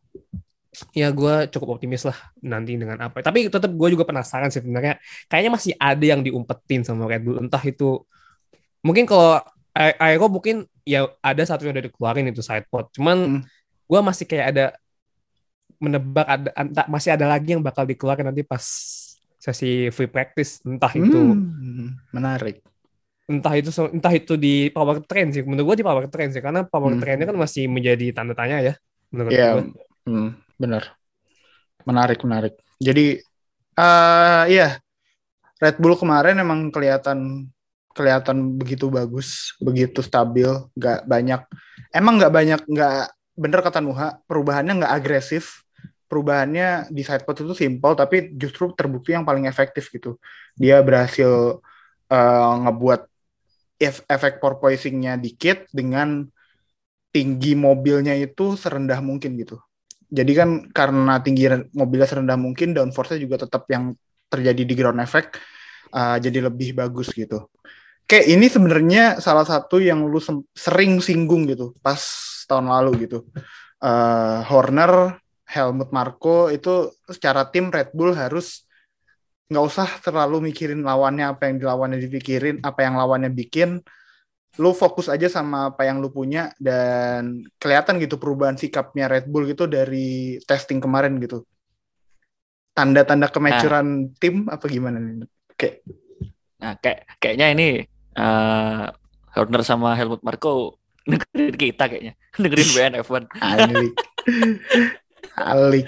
ya 0.94 1.10
gue 1.10 1.50
cukup 1.50 1.78
optimis 1.80 2.06
lah 2.06 2.14
nanti 2.46 2.78
dengan 2.78 3.00
apa 3.00 3.24
tapi 3.24 3.50
tetap 3.50 3.70
gue 3.74 3.88
juga 3.90 4.06
penasaran 4.06 4.52
sih 4.54 4.62
sebenarnya 4.62 5.00
kayaknya 5.26 5.50
masih 5.50 5.72
ada 5.80 6.04
yang 6.04 6.20
diumpetin 6.22 6.86
sama 6.86 7.10
Red 7.10 7.26
Bull 7.26 7.42
entah 7.42 7.62
itu 7.64 8.06
mungkin 8.84 9.08
kalau 9.08 9.42
Aero 9.74 10.26
mungkin 10.26 10.66
ya 10.86 11.06
ada 11.22 11.42
satu 11.46 11.64
yang 11.66 11.74
udah 11.78 11.86
dikeluarin 11.90 12.28
itu 12.30 12.42
side 12.42 12.66
pod 12.70 12.90
cuman 12.94 13.18
Hmm. 13.40 13.42
Gue 13.90 14.00
masih 14.08 14.24
kayak 14.30 14.46
ada 14.54 14.64
menebak 15.80 16.26
ada 16.28 16.50
entah, 16.60 16.86
masih 16.92 17.10
ada 17.16 17.26
lagi 17.32 17.56
yang 17.56 17.62
bakal 17.64 17.84
dikeluarkan 17.88 18.32
nanti 18.32 18.44
pas 18.44 18.64
sesi 19.40 19.88
free 19.88 20.10
practice 20.10 20.60
entah 20.68 20.92
itu 20.92 21.16
Hmm, 21.16 21.96
menarik. 22.12 22.62
entah 23.30 23.54
itu 23.60 23.70
entah 23.96 24.12
itu 24.18 24.32
di 24.44 24.48
power 24.74 24.96
train 25.08 25.28
sih 25.34 25.42
menurut 25.46 25.66
gue 25.70 25.76
di 25.80 25.86
power 25.88 26.04
train 26.12 26.28
sih 26.34 26.42
karena 26.46 26.60
power 26.66 26.92
Hmm. 26.92 27.00
trainnya 27.00 27.26
kan 27.30 27.38
masih 27.44 27.64
menjadi 27.70 28.04
tanda 28.16 28.34
tanya 28.34 28.56
ya 28.66 28.72
menurut 29.14 29.34
Iya, 29.34 29.46
gue 29.50 29.62
hmm, 30.06 30.26
benar. 30.60 30.84
Menarik, 31.88 32.20
menarik. 32.24 32.54
Jadi, 32.80 33.20
eh 33.80 34.42
iya, 34.52 34.68
Red 35.62 35.76
Bull 35.82 35.96
kemarin 35.98 36.40
emang 36.40 36.70
kelihatan 36.74 37.48
kelihatan 37.96 38.56
begitu 38.60 38.88
bagus, 38.88 39.54
begitu 39.60 40.00
stabil, 40.00 40.48
nggak 40.78 41.06
banyak. 41.08 41.40
Emang 41.92 42.14
nggak 42.20 42.32
banyak, 42.34 42.60
nggak 42.66 42.96
bener 43.40 43.64
kata 43.64 43.80
Nuha, 43.80 44.20
perubahannya 44.28 44.84
nggak 44.84 44.94
agresif. 45.00 45.64
Perubahannya 46.10 46.90
di 46.90 47.06
sidepod 47.06 47.38
itu 47.38 47.54
simpel, 47.54 47.94
tapi 47.94 48.34
justru 48.34 48.74
terbukti 48.74 49.14
yang 49.14 49.22
paling 49.22 49.46
efektif 49.46 49.88
gitu. 49.94 50.18
Dia 50.58 50.82
berhasil 50.82 51.62
eh, 52.10 52.54
ngebuat 52.66 53.00
ef- 53.78 54.04
efek 54.04 54.42
porpoisingnya 54.42 55.16
dikit 55.16 55.70
dengan 55.72 56.26
tinggi 57.14 57.54
mobilnya 57.54 58.14
itu 58.18 58.54
serendah 58.58 58.98
mungkin 59.02 59.38
gitu. 59.38 59.58
Jadi 60.10 60.32
kan 60.34 60.48
karena 60.74 61.22
tinggi 61.22 61.46
mobilnya 61.74 62.06
serendah 62.10 62.34
mungkin, 62.34 62.74
downforce-nya 62.74 63.22
juga 63.22 63.46
tetap 63.46 63.70
yang 63.70 63.94
terjadi 64.26 64.62
di 64.66 64.74
ground 64.74 64.98
effect, 64.98 65.38
uh, 65.94 66.18
jadi 66.18 66.50
lebih 66.50 66.74
bagus 66.74 67.14
gitu. 67.14 67.46
Kayak 68.10 68.26
ini 68.26 68.46
sebenarnya 68.50 69.22
salah 69.22 69.46
satu 69.46 69.78
yang 69.78 70.02
lu 70.02 70.18
sering 70.54 70.98
singgung 70.98 71.46
gitu 71.46 71.78
pas 71.78 71.98
tahun 72.50 72.66
lalu 72.66 73.06
gitu. 73.06 73.22
Uh, 73.78 74.42
Horner, 74.50 75.22
Helmut 75.46 75.94
Marko 75.94 76.50
itu 76.50 76.90
secara 77.06 77.46
tim 77.46 77.70
Red 77.70 77.94
Bull 77.94 78.18
harus 78.18 78.66
nggak 79.50 79.64
usah 79.66 79.88
terlalu 80.02 80.50
mikirin 80.50 80.82
lawannya 80.82 81.26
apa 81.26 81.50
yang 81.50 81.62
dilawannya 81.62 81.98
dipikirin, 82.02 82.62
apa 82.62 82.86
yang 82.86 82.94
lawannya 82.94 83.34
bikin, 83.34 83.82
lu 84.58 84.70
fokus 84.74 85.06
aja 85.06 85.30
sama 85.30 85.74
apa 85.74 85.86
yang 85.86 86.02
lu 86.02 86.10
punya 86.10 86.50
dan 86.58 87.46
kelihatan 87.58 88.02
gitu 88.02 88.18
perubahan 88.18 88.58
sikapnya 88.58 89.06
Red 89.06 89.30
Bull 89.30 89.46
gitu 89.46 89.70
dari 89.70 90.38
testing 90.46 90.82
kemarin 90.82 91.18
gitu. 91.22 91.46
Tanda-tanda 92.74 93.26
kemacuran 93.30 94.14
tim 94.18 94.46
apa 94.46 94.66
gimana 94.70 95.02
nih? 95.02 95.26
Oke. 95.50 95.82
Nah, 96.62 96.78
kayak 96.78 97.18
kayaknya 97.18 97.46
ini 97.54 97.68
eh 98.14 98.86
Horner 99.30 99.62
sama 99.62 99.94
Helmut 99.94 100.22
Marko 100.26 100.79
dengerin 101.12 101.56
kita 101.56 101.84
kayaknya. 101.90 102.14
Dengerin 102.42 102.70
WNF1. 102.74 103.24
Alik. 103.38 103.92
Alik. 105.36 105.86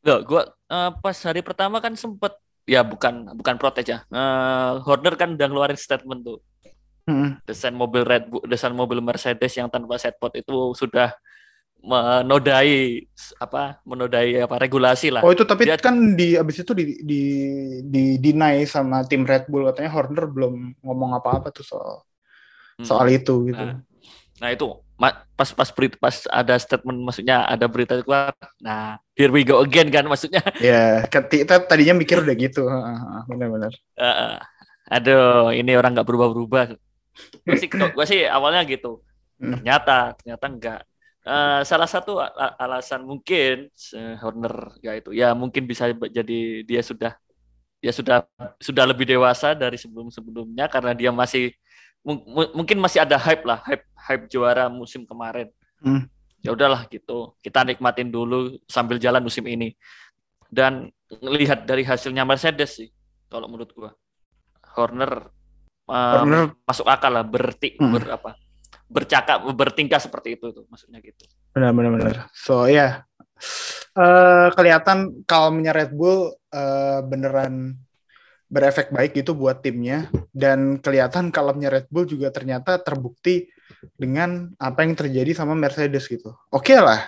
Loh, 0.00 0.18
gua 0.24 0.42
eh, 0.48 0.90
pas 1.02 1.16
hari 1.26 1.40
pertama 1.44 1.82
kan 1.82 1.92
sempet 1.98 2.32
ya 2.64 2.80
bukan 2.86 3.36
bukan 3.36 3.54
protes 3.60 3.84
ya. 3.84 3.98
Eh, 4.08 4.70
Horner 4.86 5.14
kan 5.18 5.36
udah 5.36 5.46
ngeluarin 5.50 5.78
statement 5.78 6.24
tuh. 6.24 6.38
Hmm. 7.08 7.40
Desain 7.42 7.74
mobil 7.74 8.06
Red 8.06 8.30
Bull, 8.30 8.44
desain 8.46 8.72
mobil 8.72 9.02
Mercedes 9.02 9.52
yang 9.56 9.66
tanpa 9.66 9.98
setpot 9.98 10.30
itu 10.38 10.72
sudah 10.78 11.10
menodai 11.80 13.08
apa 13.40 13.80
menodai 13.88 14.44
apa 14.44 14.60
regulasi 14.60 15.08
lah. 15.08 15.24
Oh 15.24 15.32
itu 15.32 15.48
tapi 15.48 15.64
Dia- 15.64 15.80
kan 15.80 15.96
di 16.12 16.36
abis 16.36 16.60
itu 16.60 16.76
di 16.76 17.00
di 17.00 17.22
di 17.80 18.04
deny 18.20 18.68
sama 18.68 19.00
tim 19.08 19.24
Red 19.24 19.48
Bull 19.48 19.72
katanya 19.72 19.90
Horner 19.96 20.28
belum 20.28 20.84
ngomong 20.84 21.16
apa-apa 21.16 21.48
tuh 21.48 21.64
soal 21.64 22.04
Hmm. 22.80 22.88
soal 22.88 23.06
itu 23.12 23.34
gitu. 23.52 23.60
Nah, 23.60 23.84
Nah 24.40 24.48
itu 24.56 24.66
pas 25.36 25.48
pas 25.56 25.68
berita 25.72 25.96
pas 25.96 26.16
ada 26.28 26.56
statement 26.60 27.00
maksudnya 27.00 27.48
ada 27.48 27.64
berita 27.64 27.96
keluar 28.04 28.36
nah 28.60 29.00
here 29.16 29.32
we 29.32 29.40
go 29.40 29.64
again 29.64 29.88
kan 29.88 30.04
maksudnya 30.04 30.44
Ya, 30.60 31.08
kita 31.08 31.64
tadinya 31.64 31.96
mikir 31.96 32.20
udah 32.20 32.36
gitu. 32.36 32.68
Heeh, 32.68 32.96
Benar-benar. 33.28 33.72
Heeh. 33.96 34.34
aduh 34.90 35.54
ini 35.56 35.72
orang 35.78 35.96
nggak 35.96 36.04
berubah-berubah 36.08 36.76
gue 37.46 37.56
sih 37.56 37.68
gue 37.70 38.04
sih 38.08 38.24
awalnya 38.28 38.64
gitu 38.68 39.00
Hmm. 39.40 39.56
ternyata 39.56 40.12
ternyata 40.20 40.46
enggak 40.52 40.80
Eh, 41.20 41.60
salah 41.68 41.84
satu 41.84 42.16
alasan 42.56 43.04
mungkin 43.04 43.68
eh, 43.72 44.14
Horner 44.24 44.72
ya 44.80 44.92
itu 44.96 45.12
ya 45.12 45.36
mungkin 45.36 45.68
bisa 45.68 45.92
jadi 45.92 46.64
dia 46.64 46.80
sudah 46.80 47.12
dia 47.76 47.92
sudah 47.92 48.24
sudah 48.56 48.84
lebih 48.88 49.04
dewasa 49.04 49.52
dari 49.52 49.76
sebelum-sebelumnya 49.76 50.64
karena 50.72 50.96
dia 50.96 51.12
masih 51.12 51.52
mungkin 52.02 52.80
masih 52.80 53.04
ada 53.04 53.20
hype 53.20 53.44
lah 53.44 53.60
hype 53.64 53.84
hype 53.94 54.24
juara 54.28 54.68
musim 54.72 55.04
kemarin 55.04 55.48
Hmm. 55.80 56.04
ya 56.44 56.52
udahlah 56.52 56.84
gitu 56.92 57.32
kita 57.40 57.64
nikmatin 57.64 58.12
dulu 58.12 58.52
sambil 58.68 59.00
jalan 59.00 59.24
musim 59.24 59.48
ini 59.48 59.72
dan 60.52 60.92
lihat 61.08 61.64
dari 61.64 61.88
hasilnya 61.88 62.24
Mercedes 62.28 62.76
sih 62.76 62.88
kalau 63.32 63.48
menurut 63.48 63.72
gua 63.72 63.90
Horner, 64.76 65.32
eh, 65.88 66.12
Horner 66.20 66.52
masuk 66.68 66.84
akal 66.84 67.16
lah 67.16 67.24
berti 67.24 67.80
Hmm. 67.80 67.96
ber 67.96 68.12
apa 68.12 68.36
bercakap 68.92 69.40
bertingkah 69.56 69.96
seperti 69.96 70.36
itu 70.36 70.52
tuh 70.52 70.68
maksudnya 70.68 71.00
gitu 71.00 71.24
benar-benar 71.56 71.90
benar. 71.96 72.16
So 72.36 72.68
ya, 72.68 73.08
eh 73.96 74.48
kelihatan 74.52 75.24
kalmnya 75.24 75.72
Red 75.72 75.96
Bull 75.96 76.28
eh, 76.52 77.00
beneran 77.08 77.72
berefek 78.50 78.90
baik 78.90 79.14
gitu 79.14 79.38
buat 79.38 79.62
timnya 79.62 80.10
dan 80.34 80.82
kelihatan 80.82 81.30
kalmnya 81.30 81.70
Red 81.70 81.86
Bull 81.86 82.04
juga 82.04 82.34
ternyata 82.34 82.82
terbukti 82.82 83.46
dengan 83.94 84.50
apa 84.58 84.82
yang 84.82 84.98
terjadi 84.98 85.30
sama 85.38 85.54
Mercedes 85.54 86.10
gitu. 86.10 86.34
Oke 86.50 86.74
lah, 86.74 87.06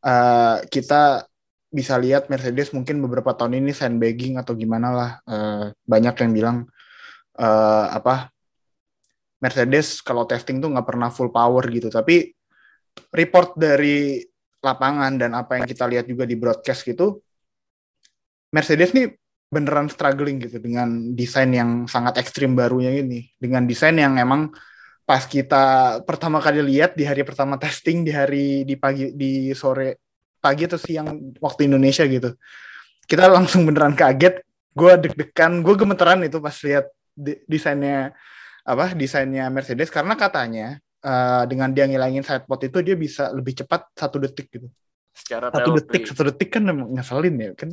eh, 0.00 0.56
kita 0.72 1.28
bisa 1.68 2.00
lihat 2.00 2.32
Mercedes 2.32 2.72
mungkin 2.72 3.04
beberapa 3.04 3.36
tahun 3.36 3.60
ini 3.60 3.76
sandbagging 3.76 4.40
atau 4.40 4.56
gimana 4.56 4.88
lah. 4.88 5.10
Eh, 5.28 5.64
banyak 5.84 6.14
yang 6.24 6.32
bilang 6.32 6.56
eh, 7.36 7.86
apa 7.92 8.32
Mercedes 9.44 10.00
kalau 10.00 10.24
testing 10.24 10.56
tuh 10.56 10.72
nggak 10.72 10.88
pernah 10.88 11.12
full 11.12 11.28
power 11.28 11.68
gitu. 11.68 11.92
Tapi 11.92 12.32
report 13.12 13.60
dari 13.60 14.24
lapangan 14.64 15.20
dan 15.20 15.36
apa 15.36 15.60
yang 15.60 15.66
kita 15.68 15.84
lihat 15.84 16.08
juga 16.08 16.24
di 16.24 16.38
broadcast 16.38 16.86
gitu, 16.86 17.20
Mercedes 18.54 18.94
nih 18.94 19.10
beneran 19.52 19.92
struggling 19.92 20.40
gitu 20.40 20.56
dengan 20.56 21.12
desain 21.12 21.52
yang 21.52 21.84
sangat 21.84 22.16
ekstrim 22.16 22.56
barunya 22.56 22.88
ini. 22.96 23.28
Dengan 23.36 23.68
desain 23.68 23.92
yang 23.92 24.16
emang 24.16 24.48
pas 25.04 25.28
kita 25.28 26.00
pertama 26.08 26.40
kali 26.40 26.64
lihat 26.64 26.96
di 26.96 27.04
hari 27.04 27.20
pertama 27.20 27.60
testing 27.60 28.00
di 28.00 28.12
hari 28.16 28.64
di 28.64 28.80
pagi 28.80 29.12
di 29.12 29.52
sore 29.52 30.00
pagi 30.40 30.64
atau 30.64 30.80
siang 30.80 31.36
waktu 31.36 31.68
Indonesia 31.68 32.08
gitu. 32.08 32.32
Kita 33.04 33.28
langsung 33.28 33.68
beneran 33.68 33.92
kaget. 33.92 34.40
Gue 34.72 34.96
deg-degan, 34.96 35.60
gue 35.60 35.74
gemeteran 35.76 36.24
itu 36.24 36.40
pas 36.40 36.56
lihat 36.64 36.88
de- 37.12 37.44
desainnya 37.44 38.16
apa 38.64 38.96
desainnya 38.96 39.52
Mercedes 39.52 39.92
karena 39.92 40.16
katanya 40.16 40.80
eh, 41.04 41.44
dengan 41.44 41.74
dia 41.74 41.84
ngilangin 41.84 42.24
sidepod 42.24 42.62
itu 42.62 42.78
dia 42.80 42.96
bisa 42.96 43.28
lebih 43.34 43.58
cepat 43.58 43.90
satu 43.92 44.16
detik 44.22 44.48
gitu 44.48 44.72
secara 45.12 45.52
satu 45.52 45.76
detik 45.76 46.02
satu 46.08 46.22
detik 46.32 46.48
kan 46.56 46.62
emang 46.64 46.88
ngeselin 46.96 47.36
ya 47.36 47.50
kan 47.52 47.70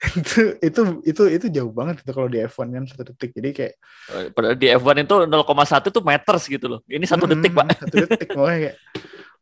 itu 0.20 0.56
itu 0.64 0.80
itu 1.04 1.22
itu 1.28 1.46
jauh 1.52 1.72
banget 1.76 2.00
itu 2.00 2.10
kalau 2.16 2.28
di 2.32 2.40
F1 2.40 2.72
kan 2.72 2.84
satu 2.88 3.02
detik. 3.12 3.36
Jadi 3.36 3.50
kayak 3.52 3.74
Eh, 4.10 4.26
padahal 4.32 4.56
di 4.56 4.66
F1 4.72 4.96
itu 5.04 5.16
0,1 5.28 5.92
itu 5.92 6.00
meters 6.00 6.44
gitu 6.48 6.66
loh. 6.66 6.80
Ini 6.88 7.04
satu 7.04 7.28
mm, 7.28 7.32
detik 7.36 7.52
pak. 7.52 7.66
satu 7.84 7.96
detik 8.08 8.28
makanya 8.32 8.58
kayak 8.64 8.76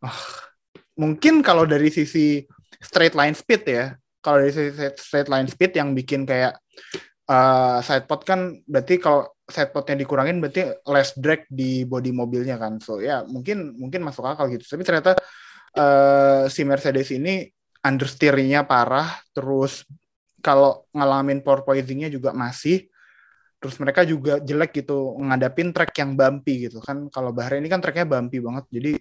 ah, 0.02 0.18
mungkin 0.98 1.34
kalau 1.46 1.64
dari 1.64 1.88
sisi 1.94 2.42
straight 2.82 3.14
line 3.14 3.38
speed 3.38 3.62
ya 3.64 3.94
kalau 4.18 4.42
dari 4.42 4.52
sisi 4.52 4.74
straight 4.98 5.30
line 5.30 5.46
speed 5.46 5.78
yang 5.78 5.94
bikin 5.94 6.26
kayak 6.26 6.58
uh, 7.30 7.78
sidepod 7.78 8.26
kan 8.26 8.58
berarti 8.66 8.98
kalau 8.98 9.30
sidepodnya 9.46 9.94
dikurangin 9.94 10.42
berarti 10.42 10.74
less 10.90 11.14
drag 11.14 11.46
di 11.46 11.86
body 11.86 12.10
mobilnya 12.10 12.58
kan. 12.58 12.82
So 12.82 12.98
ya 12.98 13.22
mungkin 13.24 13.78
mungkin 13.78 14.02
masuk 14.02 14.26
akal 14.26 14.50
gitu. 14.50 14.66
Tapi 14.66 14.82
ternyata 14.82 15.14
uh, 15.78 16.50
si 16.50 16.66
Mercedes 16.66 17.14
ini 17.14 17.46
understeer-nya 17.78 18.66
parah 18.66 19.22
terus 19.30 19.86
kalau 20.40 20.86
ngalamin 20.94 21.42
porpoising-nya 21.42 22.08
juga 22.08 22.30
masih 22.34 22.86
terus 23.58 23.74
mereka 23.82 24.06
juga 24.06 24.38
jelek 24.38 24.86
gitu 24.86 25.18
ngadapin 25.18 25.74
track 25.74 25.90
yang 25.98 26.14
bumpy 26.14 26.70
gitu 26.70 26.78
kan 26.78 27.10
kalau 27.10 27.34
Bahrain 27.34 27.58
ini 27.58 27.66
kan 27.66 27.82
tracknya 27.82 28.06
bumpy 28.06 28.38
banget 28.38 28.64
jadi 28.70 28.92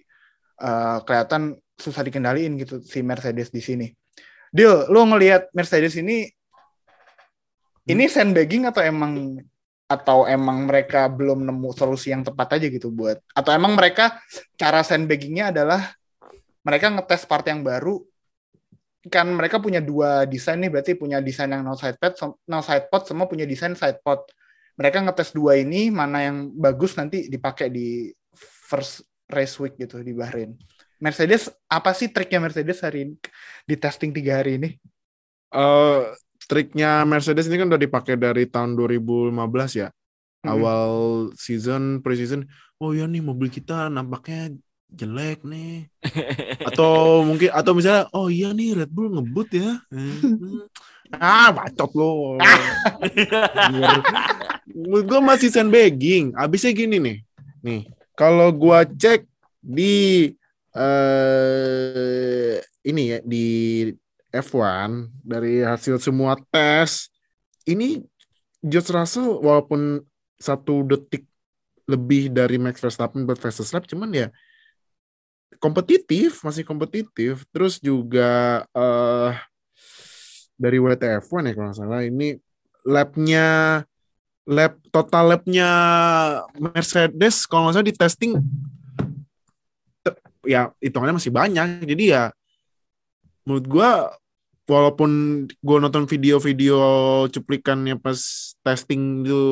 uh, 0.58 0.98
kelihatan 1.06 1.56
susah 1.78 2.02
dikendaliin 2.02 2.58
gitu 2.58 2.82
si 2.82 3.00
Mercedes 3.06 3.54
di 3.54 3.62
sini. 3.62 3.86
Deal, 4.50 4.90
lu 4.90 5.06
ngelihat 5.06 5.54
Mercedes 5.54 5.94
ini 5.94 6.26
ini 7.88 8.04
sandbagging 8.10 8.68
atau 8.68 8.82
emang 8.82 9.38
atau 9.88 10.28
emang 10.28 10.68
mereka 10.68 11.08
belum 11.08 11.48
nemu 11.48 11.70
solusi 11.72 12.12
yang 12.12 12.20
tepat 12.20 12.60
aja 12.60 12.68
gitu 12.68 12.92
buat 12.92 13.24
atau 13.32 13.56
emang 13.56 13.72
mereka 13.72 14.20
cara 14.60 14.84
sandbaggingnya 14.84 15.48
adalah 15.48 15.96
mereka 16.60 16.92
ngetes 16.92 17.24
part 17.24 17.48
yang 17.48 17.64
baru 17.64 18.04
kan 19.08 19.26
mereka 19.32 19.58
punya 19.58 19.82
dua 19.82 20.24
desain 20.24 20.60
nih 20.60 20.70
berarti 20.70 20.92
punya 20.94 21.18
desain 21.18 21.50
yang 21.50 21.64
no 21.66 21.74
side 21.74 21.98
pod 21.98 22.14
no 22.46 22.60
side 22.62 22.86
pod 22.88 23.04
semua 23.08 23.26
punya 23.26 23.44
desain 23.48 23.74
side 23.74 24.00
pod 24.04 24.24
mereka 24.78 25.02
ngetes 25.02 25.34
dua 25.34 25.58
ini 25.58 25.90
mana 25.90 26.22
yang 26.22 26.54
bagus 26.54 26.94
nanti 26.94 27.26
dipakai 27.26 27.72
di 27.72 28.12
first 28.38 29.02
race 29.28 29.58
week 29.58 29.74
gitu 29.76 30.00
di 30.00 30.14
Bahrain 30.14 30.54
Mercedes 31.02 31.50
apa 31.66 31.90
sih 31.92 32.12
triknya 32.14 32.38
Mercedes 32.38 32.78
hari 32.84 33.08
ini 33.10 33.14
di 33.66 33.74
testing 33.74 34.14
tiga 34.14 34.38
hari 34.40 34.60
ini 34.60 34.70
Eh, 35.48 36.02
triknya 36.44 37.08
Mercedes 37.08 37.48
ini 37.48 37.56
kan 37.56 37.72
udah 37.72 37.80
dipakai 37.80 38.20
dari 38.20 38.44
tahun 38.48 38.76
2015 38.76 39.80
ya. 39.80 39.88
Hmm. 40.44 40.54
Awal 40.54 40.92
season, 41.34 42.04
pre-season, 42.04 42.46
oh 42.78 42.92
ya 42.94 43.08
nih 43.08 43.24
mobil 43.24 43.48
kita 43.48 43.88
nampaknya 43.90 44.54
jelek 44.92 45.44
nih. 45.44 45.88
Atau 46.68 47.22
mungkin 47.24 47.52
atau 47.52 47.72
misalnya, 47.76 48.08
oh 48.16 48.32
iya 48.32 48.52
nih 48.56 48.84
Red 48.84 48.90
Bull 48.92 49.12
ngebut 49.12 49.48
ya. 49.52 49.80
Hmm. 49.92 50.68
ah, 51.16 51.52
bacot 51.52 51.90
lo. 51.96 52.36
Gue 55.04 55.20
masih 55.20 55.52
sandbagging. 55.52 56.32
Abisnya 56.36 56.72
gini 56.72 56.96
nih. 57.00 57.18
Nih, 57.64 57.80
kalau 58.16 58.50
gua 58.54 58.86
cek 58.86 59.26
di 59.58 60.30
eh 60.78 62.56
ini 62.86 63.02
ya 63.10 63.18
di 63.26 63.46
F1 64.30 65.10
dari 65.24 65.64
hasil 65.64 65.98
semua 65.98 66.38
tes 66.52 67.10
ini 67.66 68.04
George 68.62 68.92
Russell 68.94 69.42
walaupun 69.42 70.04
satu 70.38 70.86
detik 70.86 71.26
lebih 71.88 72.30
dari 72.30 72.60
Max 72.60 72.78
Verstappen 72.78 73.24
buat 73.24 73.40
lap 73.42 73.84
cuman 73.88 74.10
ya 74.12 74.28
kompetitif 75.56 76.44
masih 76.44 76.68
kompetitif. 76.68 77.48
Terus 77.48 77.80
juga 77.80 78.62
eh 78.76 79.32
dari 80.58 80.76
WTF1 80.76 81.42
ya 81.48 81.52
kalau 81.56 81.66
nggak 81.70 81.78
salah 81.78 82.02
ini 82.04 82.36
lapnya 82.84 83.46
lap 84.48 84.80
total 84.92 85.36
lapnya 85.36 85.70
Mercedes 86.56 87.48
kalau 87.48 87.68
nggak 87.68 87.74
salah 87.78 87.88
di 87.88 87.96
testing 87.96 88.32
te- 90.04 90.20
ya 90.44 90.68
hitungannya 90.84 91.16
masih 91.16 91.32
banyak. 91.32 91.88
Jadi 91.88 92.04
ya 92.12 92.28
menurut 93.48 93.64
gua 93.64 93.90
walaupun 94.68 95.10
gua 95.64 95.80
nonton 95.80 96.04
video-video 96.04 96.76
cuplikannya 97.32 97.96
pas 97.96 98.20
testing 98.60 99.24
itu 99.24 99.42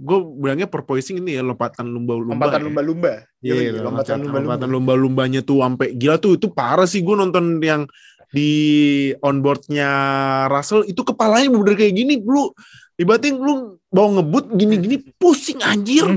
gue 0.00 0.18
bilangnya 0.40 0.64
porpoising 0.64 1.20
ini 1.20 1.36
ya 1.36 1.44
lompatan 1.44 1.84
lumba-lumba 1.84 2.32
lompatan 2.32 2.60
ya. 2.60 2.64
lumba-lumba. 2.64 3.12
Iya, 3.44 3.52
Yoi, 3.52 3.66
lompatan, 3.76 4.24
lompatan 4.24 4.40
lompatan 4.40 4.68
lumba-lumbanya 4.72 5.40
tuh 5.44 5.60
sampai 5.60 5.92
gila 5.92 6.16
tuh 6.16 6.40
itu 6.40 6.48
parah 6.48 6.88
sih 6.88 7.04
gue 7.04 7.12
nonton 7.12 7.60
yang 7.60 7.84
di 8.32 8.50
onboardnya 9.20 9.88
Russell 10.48 10.88
itu 10.88 11.04
kepalanya 11.04 11.52
bener 11.52 11.76
kayak 11.76 11.94
gini 11.94 12.18
lu 12.24 12.50
ibaratnya 12.98 13.36
lu 13.36 13.78
bawa 13.92 14.18
ngebut 14.18 14.44
gini-gini 14.56 14.96
pusing 15.20 15.60
anjir. 15.60 16.08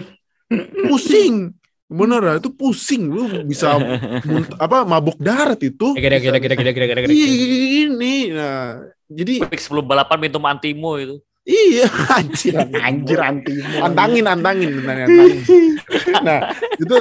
Pusing 0.88 1.57
bener 1.88 2.19
lah 2.19 2.35
itu 2.38 2.51
pusing. 2.51 3.07
Lu 3.07 3.23
bisa 3.43 3.79
munt- 4.23 4.55
apa 4.59 4.83
mabuk 4.83 5.15
darat 5.17 5.59
itu. 5.63 5.95
Gede 5.95 6.19
gede 6.19 6.39
gede 6.39 6.55
gede 6.55 6.71
gede 6.75 6.88
gede 6.88 7.01
gede. 7.07 7.13
Iya 7.15 7.27
gini 7.67 8.15
nah 8.35 8.83
jadi 9.07 9.47
sebelum 9.55 9.88
balapan 9.88 10.19
minum 10.19 10.43
antimo 10.43 10.99
itu. 10.99 11.17
Iya 11.47 11.88
anjir 12.19 12.53
anjir. 12.59 13.19
Anti 13.23 13.51
antangin 13.79 14.27
antangin 14.27 14.71
antangin, 14.75 15.07
antangin. 15.07 15.38
nah 16.27 16.51
itu 16.75 16.95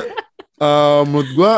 eh, 0.56 1.02
menurut 1.02 1.30
gua 1.34 1.54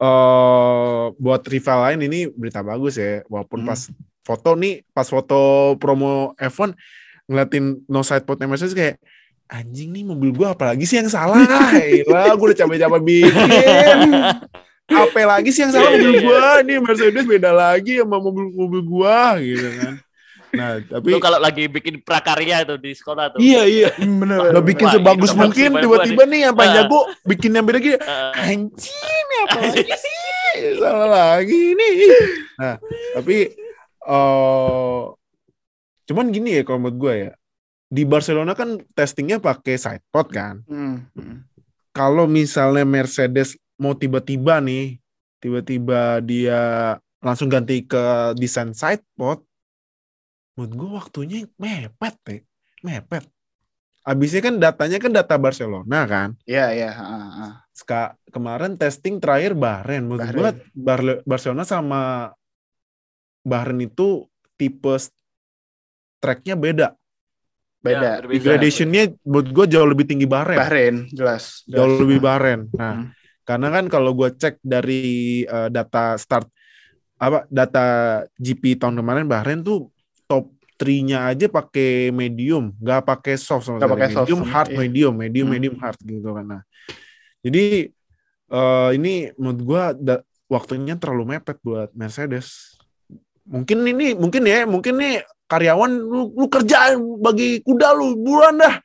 eh 0.00 1.04
buat 1.18 1.42
rival 1.44 1.78
lain 1.90 2.00
ini 2.08 2.30
berita 2.30 2.62
bagus 2.62 2.96
ya. 2.96 3.20
Walaupun 3.26 3.66
Hmm. 3.66 3.68
pas 3.74 3.80
foto 4.22 4.50
nih 4.54 4.86
pas 4.94 5.04
foto 5.04 5.74
promo 5.76 6.32
F1 6.38 6.72
ngeliatin 7.26 7.82
no 7.86 8.00
side 8.00 8.22
Mercedes 8.46 8.72
kayak 8.72 8.96
anjing 9.50 9.90
nih 9.90 10.04
mobil 10.04 10.30
gua 10.30 10.54
apalagi 10.54 10.82
sih 10.82 10.96
yang 10.96 11.06
salah? 11.06 11.42
Gila, 11.74 12.32
gue 12.32 12.46
udah 12.46 12.56
capek-capek 12.56 13.00
bikin. 13.02 13.34
Apa 14.86 15.22
lagi 15.24 15.50
sih 15.50 15.62
yang 15.62 15.70
salah 15.70 15.90
mobil 15.90 16.14
gua? 16.20 16.62
Nih 16.62 16.78
Mercedes 16.78 17.24
beda 17.24 17.50
lagi 17.50 17.98
sama 17.98 18.16
mobil 18.16 18.46
mobil 18.48 18.80
gua 18.80 19.34
gitu 19.36 19.66
kan. 19.76 19.94
Nah 20.50 20.70
tapi 20.80 21.06
Lu 21.08 21.18
kalau 21.18 21.38
lagi 21.38 21.66
bikin 21.66 21.98
prakarya 22.00 22.62
tuh 22.64 22.74
di 22.74 22.90
sekolah 22.90 23.30
tuh. 23.30 23.38
iya 23.38 23.62
iya. 23.62 23.88
Bener. 23.96 24.50
udah 24.50 24.58
bikin 24.60 24.86
Wah, 24.86 24.94
sebagus 24.94 25.30
ini 25.30 25.38
mungkin 25.40 25.68
tiba-tiba 25.76 26.22
nih. 26.26 26.40
yang 26.42 26.54
paling 26.54 26.70
Ah. 26.70 26.78
jago 26.80 27.00
bikin 27.22 27.50
yang 27.54 27.62
beda 27.62 27.78
gitu 27.78 27.98
Heeh. 27.98 28.32
anjing 28.48 29.26
apa 29.40 29.58
lagi 29.62 29.94
sih? 29.94 30.18
Salah 30.76 31.06
lagi 31.08 31.62
nih. 31.72 31.94
Nah 32.54 32.74
tapi 33.14 33.36
eh 34.00 35.00
cuman 36.04 36.26
gini 36.28 36.50
ya 36.52 36.62
kalau 36.62 36.82
menurut 36.82 36.98
gue 36.98 37.14
ya 37.20 37.32
di 37.90 38.06
Barcelona 38.06 38.54
kan 38.54 38.78
testingnya 38.94 39.42
pakai 39.42 39.74
sidepod 39.74 40.30
kan 40.30 40.62
Hmm, 40.64 41.10
hmm. 41.12 41.36
kalau 41.90 42.30
misalnya 42.30 42.86
Mercedes 42.86 43.58
mau 43.76 43.98
tiba-tiba 43.98 44.62
nih 44.62 45.02
tiba-tiba 45.42 46.22
dia 46.22 46.60
langsung 47.18 47.50
ganti 47.50 47.82
ke 47.82 48.32
desain 48.38 48.70
sidepod 48.70 49.42
menurut 50.54 50.72
gue 50.72 50.90
waktunya 50.94 51.38
mepet 51.58 52.14
deh 52.24 52.40
mepet 52.80 53.26
Abisnya 54.00 54.40
kan 54.40 54.56
datanya 54.56 54.96
kan 54.96 55.12
data 55.12 55.36
Barcelona 55.36 56.08
kan 56.08 56.32
Iya, 56.48 56.72
iya. 56.72 56.88
ah. 56.96 57.52
Ska, 57.76 58.16
kemarin 58.32 58.80
testing 58.80 59.20
terakhir 59.20 59.52
Bahrain. 59.52 60.00
Menurut 60.00 60.24
Bahrain. 60.24 60.40
gua 60.40 60.50
Bar- 60.72 61.20
Barcelona 61.28 61.68
sama 61.68 62.32
Bahrain 63.44 63.76
itu 63.84 64.24
tipe 64.56 64.96
tracknya 66.16 66.56
beda. 66.56 66.96
Beda. 67.80 67.96
Ya, 67.96 68.14
berbeda. 68.20 68.36
Degradationnya 68.36 69.02
menurut 69.24 69.48
gua 69.50 69.64
jauh 69.64 69.88
lebih 69.88 70.04
tinggi 70.04 70.28
Bahrain. 70.28 70.60
Bahrain, 70.60 70.96
jelas. 71.08 71.64
Jauh 71.64 71.88
jelas. 71.88 72.00
lebih 72.04 72.18
Bahrain. 72.20 72.60
Nah, 72.76 72.92
Hmm. 72.92 73.06
karena 73.42 73.68
kan 73.72 73.84
kalau 73.88 74.12
gua 74.12 74.28
cek 74.30 74.60
dari 74.60 75.00
eh, 75.42 75.68
data 75.68 76.14
start 76.14 76.44
apa 77.16 77.44
data 77.48 77.84
GP 78.36 78.76
tahun 78.76 78.96
kemarin 78.96 79.24
Bahrain 79.24 79.60
tuh 79.60 79.88
top 80.24 80.52
3-nya 80.76 81.28
aja 81.28 81.44
pakai 81.44 82.08
medium, 82.08 82.72
nggak 82.76 83.04
pakai 83.04 83.36
soft 83.36 83.68
sama 83.68 83.76
sekali. 83.76 84.12
soft, 84.12 84.28
medium, 84.28 84.40
hard, 84.44 84.68
iya. 84.68 84.78
medium, 84.78 85.12
medium, 85.14 85.46
Hmm. 85.48 85.54
medium, 85.56 85.76
hard 85.76 85.98
gitu 86.00 86.28
kan. 86.32 86.46
Nah, 86.48 86.62
jadi 87.40 87.92
eh, 88.50 88.90
ini 88.92 89.12
menurut 89.36 89.60
gua 89.62 89.82
da- 89.92 90.24
waktunya 90.48 90.96
terlalu 90.96 91.36
mepet 91.36 91.56
buat 91.62 91.88
Mercedes. 91.94 92.76
Mungkin 93.46 93.78
ini, 93.84 94.12
mungkin 94.12 94.42
ya, 94.42 94.66
mungkin 94.66 94.98
nih 94.98 95.22
karyawan 95.50 95.90
lu, 95.90 96.30
lu 96.30 96.46
kerja 96.46 96.94
bagi 97.18 97.58
kuda 97.66 97.90
lu 97.98 98.14
buruan 98.14 98.54
dah. 98.62 98.78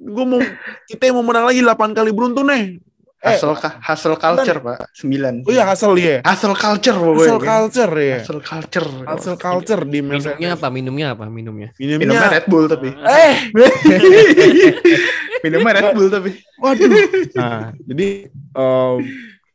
Gue 0.00 0.24
mau 0.24 0.40
kita 0.88 1.12
mau 1.12 1.24
menang 1.24 1.44
lagi 1.48 1.60
8 1.60 1.92
kali 1.92 2.10
beruntun 2.16 2.48
nih. 2.48 2.80
Eh, 3.26 3.40
hustle 3.82 4.14
culture, 4.14 4.60
Pak. 4.62 4.92
Sembilan. 4.94 5.42
oh 5.42 5.50
iya 5.50 5.66
hasil 5.66 5.98
ya. 5.98 6.22
Hustle 6.22 6.54
culture. 6.54 6.94
Hustle 6.94 7.42
culture 7.42 7.94
ya. 7.98 8.16
Hustle 8.22 8.42
culture. 8.44 8.88
Hustle 9.02 9.38
culture 9.40 9.82
di 9.82 9.98
Minumnya 9.98 10.54
apa? 10.54 10.66
Minumnya 10.70 11.06
apa? 11.16 11.24
Minumnya. 11.26 11.74
Minumnya 11.74 12.06
Minumnya 12.06 12.28
Red 12.38 12.46
Bull 12.46 12.64
tapi. 12.70 12.88
eh 12.94 13.34
Minumnya 15.44 15.72
Red 15.80 15.90
Bull 15.96 16.08
tapi. 16.12 16.30
waduh. 16.62 16.88
Nah, 17.34 17.72
jadi 17.82 18.08
em, 18.30 18.96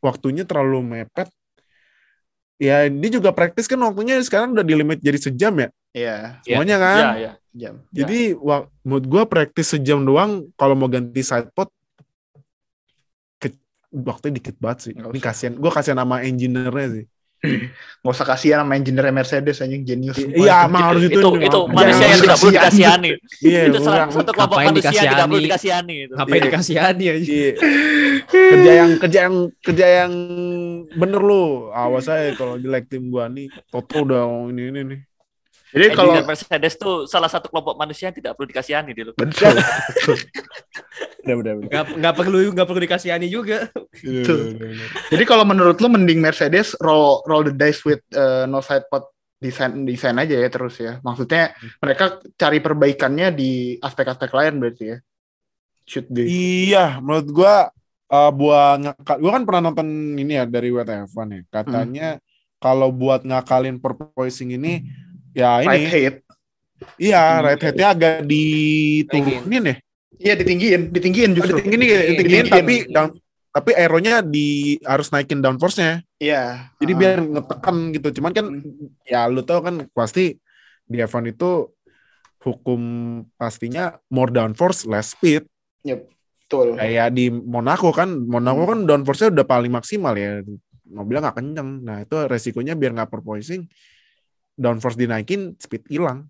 waktunya 0.04 0.44
terlalu 0.44 0.78
mepet. 0.82 1.30
Ya, 2.60 2.86
dia 2.86 3.10
juga 3.10 3.32
praktis 3.32 3.66
kan 3.66 3.80
waktunya 3.80 4.20
sekarang 4.22 4.52
udah 4.54 4.66
di 4.66 4.74
limit 4.76 4.98
jadi 5.00 5.18
sejam 5.18 5.54
ya. 5.58 5.68
Iya, 5.92 6.40
Semuanya 6.40 6.76
kan. 6.76 6.96
Ya, 6.98 7.10
ya. 7.14 7.32
jam. 7.52 7.74
Jadi 7.92 8.32
wa- 8.34 8.64
menurut 8.80 9.06
gua 9.06 9.22
praktis 9.24 9.68
sejam 9.68 10.00
doang 10.00 10.48
kalau 10.56 10.72
mau 10.72 10.88
ganti 10.88 11.20
sidepod 11.20 11.68
ke, 13.36 13.52
waktunya 13.92 14.40
dikit 14.40 14.56
banget 14.56 14.78
sih. 14.80 14.92
Ini 14.94 15.04
usah. 15.04 15.20
kasihan. 15.20 15.52
Gua 15.54 15.68
kasihan 15.70 16.00
sama 16.00 16.24
engineer-nya 16.24 16.88
sih. 16.90 17.06
Gak 18.00 18.06
usah 18.06 18.22
kasihan 18.24 18.62
sama 18.62 18.78
engineer 18.78 19.10
Mercedes 19.10 19.58
anjing 19.58 19.82
genius. 19.82 20.14
semua 20.14 20.30
Iya, 20.38 20.56
itu. 20.56 20.68
emang 20.70 20.82
harus 20.86 21.02
itu. 21.02 21.12
itu 21.12 21.28
itu 21.42 21.58
Jangan 21.58 21.74
manusia 21.76 22.06
yang 22.06 22.20
tidak 22.22 22.38
perlu 22.38 22.52
kasihan. 22.54 22.62
dikasihani. 22.62 23.10
Iya, 23.42 23.60
itu 23.66 23.78
salah 23.82 23.96
orang- 23.98 24.12
satu 24.14 24.30
kelompok 24.32 24.58
manusia 24.62 24.90
yang 24.94 25.12
tidak 25.12 25.26
perlu 25.26 25.42
dikasihani? 25.42 25.94
Itu. 25.98 26.12
Ngapain 26.14 26.32
Iya. 26.32 26.46
dikasihani 26.46 27.04
aja? 27.04 27.26
Iya. 27.28 27.50
kerja 28.32 28.72
yang 28.72 28.90
kerja 28.96 29.18
yang 29.26 29.36
kerja 29.60 29.86
yang 30.00 30.12
bener 30.94 31.20
lu 31.20 31.42
awas 31.70 32.06
aja 32.06 32.32
kalau 32.32 32.56
jelek 32.56 32.86
tim 32.88 33.10
gua 33.10 33.26
nih 33.26 33.50
Toto 33.68 34.06
udah 34.06 34.22
ini 34.48 34.62
ini 34.70 34.80
nih 34.86 35.00
Jadi 35.72 35.86
kalau 35.96 36.12
Engineer 36.12 36.28
Mercedes 36.28 36.74
tuh 36.76 37.08
salah 37.08 37.32
satu 37.32 37.48
kelompok 37.48 37.80
manusia 37.80 38.12
yang 38.12 38.16
tidak 38.16 38.36
perlu 38.36 38.48
dikasihani 38.52 38.92
di 38.92 39.02
lu. 39.08 39.12
betul, 39.16 39.56
udah 41.24 41.34
udah 41.40 41.52
udah 41.58 41.68
Nggak, 41.72 41.84
nggak 41.96 42.14
perlu 42.14 42.38
nggak 42.52 42.66
perlu 42.68 42.80
dikasihani 42.84 43.28
juga. 43.32 43.72
Betul. 43.96 44.60
Jadi 45.08 45.24
kalau 45.24 45.48
menurut 45.48 45.80
lu 45.80 45.88
mending 45.88 46.20
Mercedes 46.20 46.76
roll 46.84 47.24
roll 47.24 47.48
the 47.48 47.54
dice 47.56 47.80
with 47.88 48.04
uh, 48.12 48.44
no 48.44 48.60
side 48.60 48.84
pod 48.92 49.08
desain 49.40 49.82
desain 49.82 50.14
aja 50.20 50.36
ya 50.36 50.48
terus 50.52 50.76
ya. 50.76 51.00
Maksudnya 51.00 51.56
mereka 51.80 52.20
cari 52.36 52.60
perbaikannya 52.60 53.32
di 53.32 53.80
aspek-aspek 53.80 54.28
lain 54.28 54.60
berarti 54.60 54.84
ya. 54.92 54.98
Should 55.82 56.06
be. 56.14 56.30
iya 56.30 57.02
menurut 57.02 57.28
gua 57.34 57.54
eh, 58.06 58.30
buat 58.30 58.76
ngakal 58.86 59.16
gua 59.18 59.30
kan 59.34 59.42
pernah 59.42 59.62
nonton 59.70 59.88
ini 60.14 60.38
ya 60.38 60.44
dari 60.46 60.70
WTF1 60.70 61.28
ya 61.34 61.42
katanya 61.50 62.08
kalau 62.62 62.94
buat 62.94 63.26
ngakalin 63.26 63.82
porpoising 63.82 64.54
ini 64.54 64.86
ya 65.32 65.60
Right 65.60 65.80
ini 65.80 65.86
hate. 65.86 66.18
iya 66.96 67.22
right 67.40 67.58
headnya 67.58 67.88
agak 67.90 68.14
diturunin 68.24 69.64
ya 69.66 69.76
Iya 70.22 70.38
ditinggiin, 70.38 70.94
ditinggiin 70.94 71.30
Oh, 71.32 71.36
justru. 71.42 71.56
ditinggiin, 71.58 72.14
ditinggiin, 72.14 72.46
Ditinggiin. 72.46 72.46
tapi 72.46 72.74
down, 72.86 73.10
tapi 73.50 73.70
aeronya 73.74 74.22
di 74.22 74.78
harus 74.82 75.10
naikin 75.10 75.42
downforce-nya 75.42 75.98
Iya. 76.16 76.70
Jadi 76.78 76.92
Ah. 76.94 76.98
biar 77.00 77.16
ngetekan 77.18 77.76
gitu. 77.90 78.08
Cuman 78.14 78.30
kan 78.30 78.46
ya 79.02 79.26
lu 79.26 79.42
tau 79.42 79.58
kan 79.58 79.82
pasti 79.90 80.38
di 80.86 80.96
F1 80.96 81.26
itu 81.26 81.74
hukum 82.38 82.80
pastinya 83.34 83.98
more 84.08 84.30
downforce 84.30 84.86
less 84.86 85.10
speed. 85.10 85.42
betul. 85.82 86.78
Kayak 86.78 87.10
di 87.10 87.26
Monaco 87.26 87.90
kan, 87.90 88.12
Monaco 88.14 88.62
kan 88.68 88.86
downforce-nya 88.86 89.32
udah 89.32 89.46
paling 89.48 89.72
maksimal 89.72 90.14
ya. 90.14 90.38
Mobilnya 90.86 91.26
nggak 91.26 91.38
kenceng. 91.40 91.70
Nah 91.82 91.98
itu 91.98 92.14
resikonya 92.28 92.76
biar 92.76 92.94
nggak 92.94 93.10
porpoising, 93.10 93.66
downforce 94.54 94.96
dinaikin, 94.96 95.56
speed 95.56 95.86
hilang. 95.88 96.28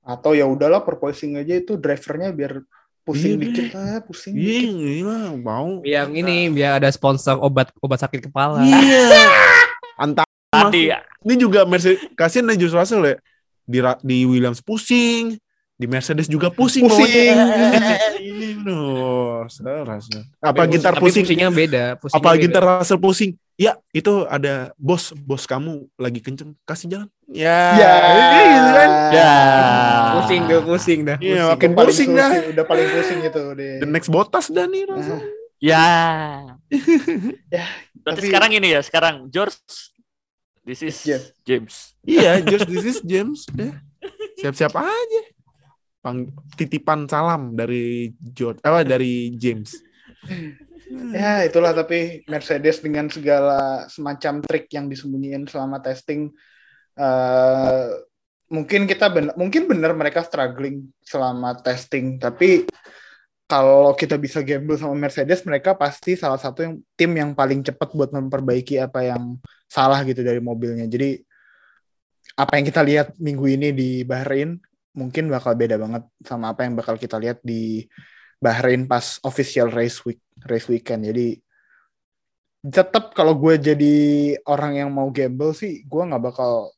Atau 0.00 0.32
ya 0.32 0.48
udahlah 0.48 0.80
porpoising 0.80 1.36
aja 1.36 1.60
itu 1.60 1.76
drivernya 1.76 2.32
biar 2.32 2.64
pusing 3.04 3.36
Iya, 3.36 3.42
dikit 3.42 3.66
lah, 3.76 3.98
pusing. 4.04 4.32
Iya, 4.36 4.58
dikit. 4.64 4.74
iya 4.76 5.18
mau. 5.36 5.80
Yang 5.84 6.10
ini 6.24 6.36
biar 6.48 6.80
ada 6.80 6.88
sponsor 6.92 7.36
obat 7.40 7.68
obat 7.80 8.00
sakit 8.00 8.28
kepala. 8.30 8.64
Iya. 8.64 9.06
Antara 10.04 10.28
Tadi 10.50 10.90
ini 11.22 11.34
juga 11.36 11.62
Mercedes 11.62 12.00
kasihan 12.18 12.48
nih 12.50 12.58
George 12.64 12.76
Russell 12.76 13.04
ya. 13.06 13.16
Di, 13.70 13.78
di 14.02 14.18
Williams 14.26 14.58
pusing, 14.58 15.38
di 15.78 15.86
Mercedes 15.86 16.26
juga 16.26 16.50
pusing. 16.50 16.90
Pusing. 16.90 17.36
Ini 18.20 18.58
no, 18.60 19.46
Russell. 19.46 19.86
Apa 20.42 20.66
Tapi- 20.66 20.74
gitar 20.74 20.98
pusing? 20.98 21.22
Pusingnya 21.22 21.48
beda. 21.54 21.84
Pusingnya 21.96 22.18
Apa 22.20 22.30
beda. 22.34 22.42
gitar 22.42 22.62
Russell 22.66 22.98
pusing? 22.98 23.38
Ya, 23.60 23.76
itu 23.92 24.24
ada 24.24 24.72
bos, 24.74 25.12
bos 25.14 25.44
kamu 25.44 25.84
lagi 25.94 26.18
kenceng, 26.18 26.56
kasih 26.64 26.88
jalan. 26.88 27.08
Ya, 27.28 27.76
Ya. 27.76 27.92
ini 28.08 28.42
gitu 28.48 28.70
kan. 28.72 28.90
ya. 29.12 29.32
Pusing 30.16 30.42
dah, 30.42 30.60
pusing 30.64 31.00
dah. 31.04 31.16
Iya, 31.20 31.28
Pusing. 31.36 31.50
makin 31.52 31.68
Udah 31.68 31.76
paling 31.76 31.92
pusing 31.92 32.10
dah. 32.10 32.30
Udah 32.48 32.64
paling 32.64 32.88
pusing 32.88 33.18
itu 33.20 33.42
deh. 33.54 33.74
The 33.78 33.86
next 33.86 34.08
botas 34.08 34.48
dah 34.48 34.64
nih 34.64 34.88
Russell. 34.88 35.20
Ya. 35.60 35.84
Ya, 37.52 37.64
Berarti 38.00 38.16
tapi- 38.16 38.28
sekarang 38.32 38.50
ini 38.54 38.68
ya, 38.72 38.80
sekarang 38.80 39.28
George 39.28 39.60
This 40.60 40.80
is 40.80 40.96
James. 41.02 41.26
James. 41.42 41.74
Iya, 42.02 42.40
George 42.40 42.64
this 42.64 42.86
is 42.86 42.98
James. 43.02 43.44
Udah. 43.50 43.76
Siap-siap 44.36 44.72
aja. 44.74 45.22
Pang 46.00 46.24
titipan 46.54 47.04
salam 47.04 47.52
dari 47.52 48.08
George, 48.16 48.56
apa 48.62 48.80
dari 48.82 49.36
James. 49.36 49.76
Ya 50.90 51.46
itulah 51.46 51.70
tapi 51.70 52.26
Mercedes 52.26 52.82
dengan 52.82 53.06
segala 53.06 53.86
semacam 53.86 54.42
trik 54.42 54.66
yang 54.74 54.90
disembunyiin 54.90 55.46
selama 55.46 55.78
testing 55.78 56.34
eh 56.98 57.86
mungkin 58.50 58.90
kita 58.90 59.06
bener, 59.06 59.32
mungkin 59.38 59.70
benar 59.70 59.94
mereka 59.94 60.26
struggling 60.26 60.90
selama 61.06 61.54
testing 61.62 62.18
tapi 62.18 62.66
kalau 63.46 63.94
kita 63.94 64.14
bisa 64.18 64.42
gamble 64.42 64.78
sama 64.78 64.94
Mercedes 64.94 65.42
mereka 65.42 65.74
pasti 65.74 66.14
salah 66.14 66.38
satu 66.38 66.62
yang 66.62 66.74
tim 66.94 67.10
yang 67.14 67.30
paling 67.34 67.62
cepat 67.66 67.90
buat 67.94 68.10
memperbaiki 68.14 68.78
apa 68.78 69.10
yang 69.10 69.42
salah 69.66 70.06
gitu 70.06 70.22
dari 70.22 70.38
mobilnya. 70.38 70.86
Jadi 70.86 71.18
apa 72.38 72.58
yang 72.58 72.66
kita 72.70 72.82
lihat 72.86 73.18
minggu 73.18 73.46
ini 73.50 73.68
di 73.74 73.90
Bahrain 74.06 74.54
mungkin 74.94 75.26
bakal 75.30 75.58
beda 75.58 75.82
banget 75.82 76.06
sama 76.22 76.54
apa 76.54 76.62
yang 76.62 76.78
bakal 76.78 76.94
kita 76.94 77.18
lihat 77.18 77.42
di 77.42 77.86
Bahrain 78.38 78.86
pas 78.86 79.18
official 79.26 79.66
race 79.74 79.98
week 80.06 80.22
race 80.44 80.68
weekend. 80.68 81.04
Jadi 81.04 81.36
tetap 82.60 83.16
kalau 83.16 83.32
gue 83.34 83.56
jadi 83.56 83.94
orang 84.44 84.76
yang 84.76 84.90
mau 84.92 85.08
gamble 85.08 85.56
sih, 85.56 85.80
gue 85.82 86.02
nggak 86.04 86.20
bakal 86.22 86.68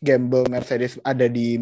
gamble 0.00 0.48
Mercedes 0.48 0.96
ada 1.02 1.28
di 1.28 1.60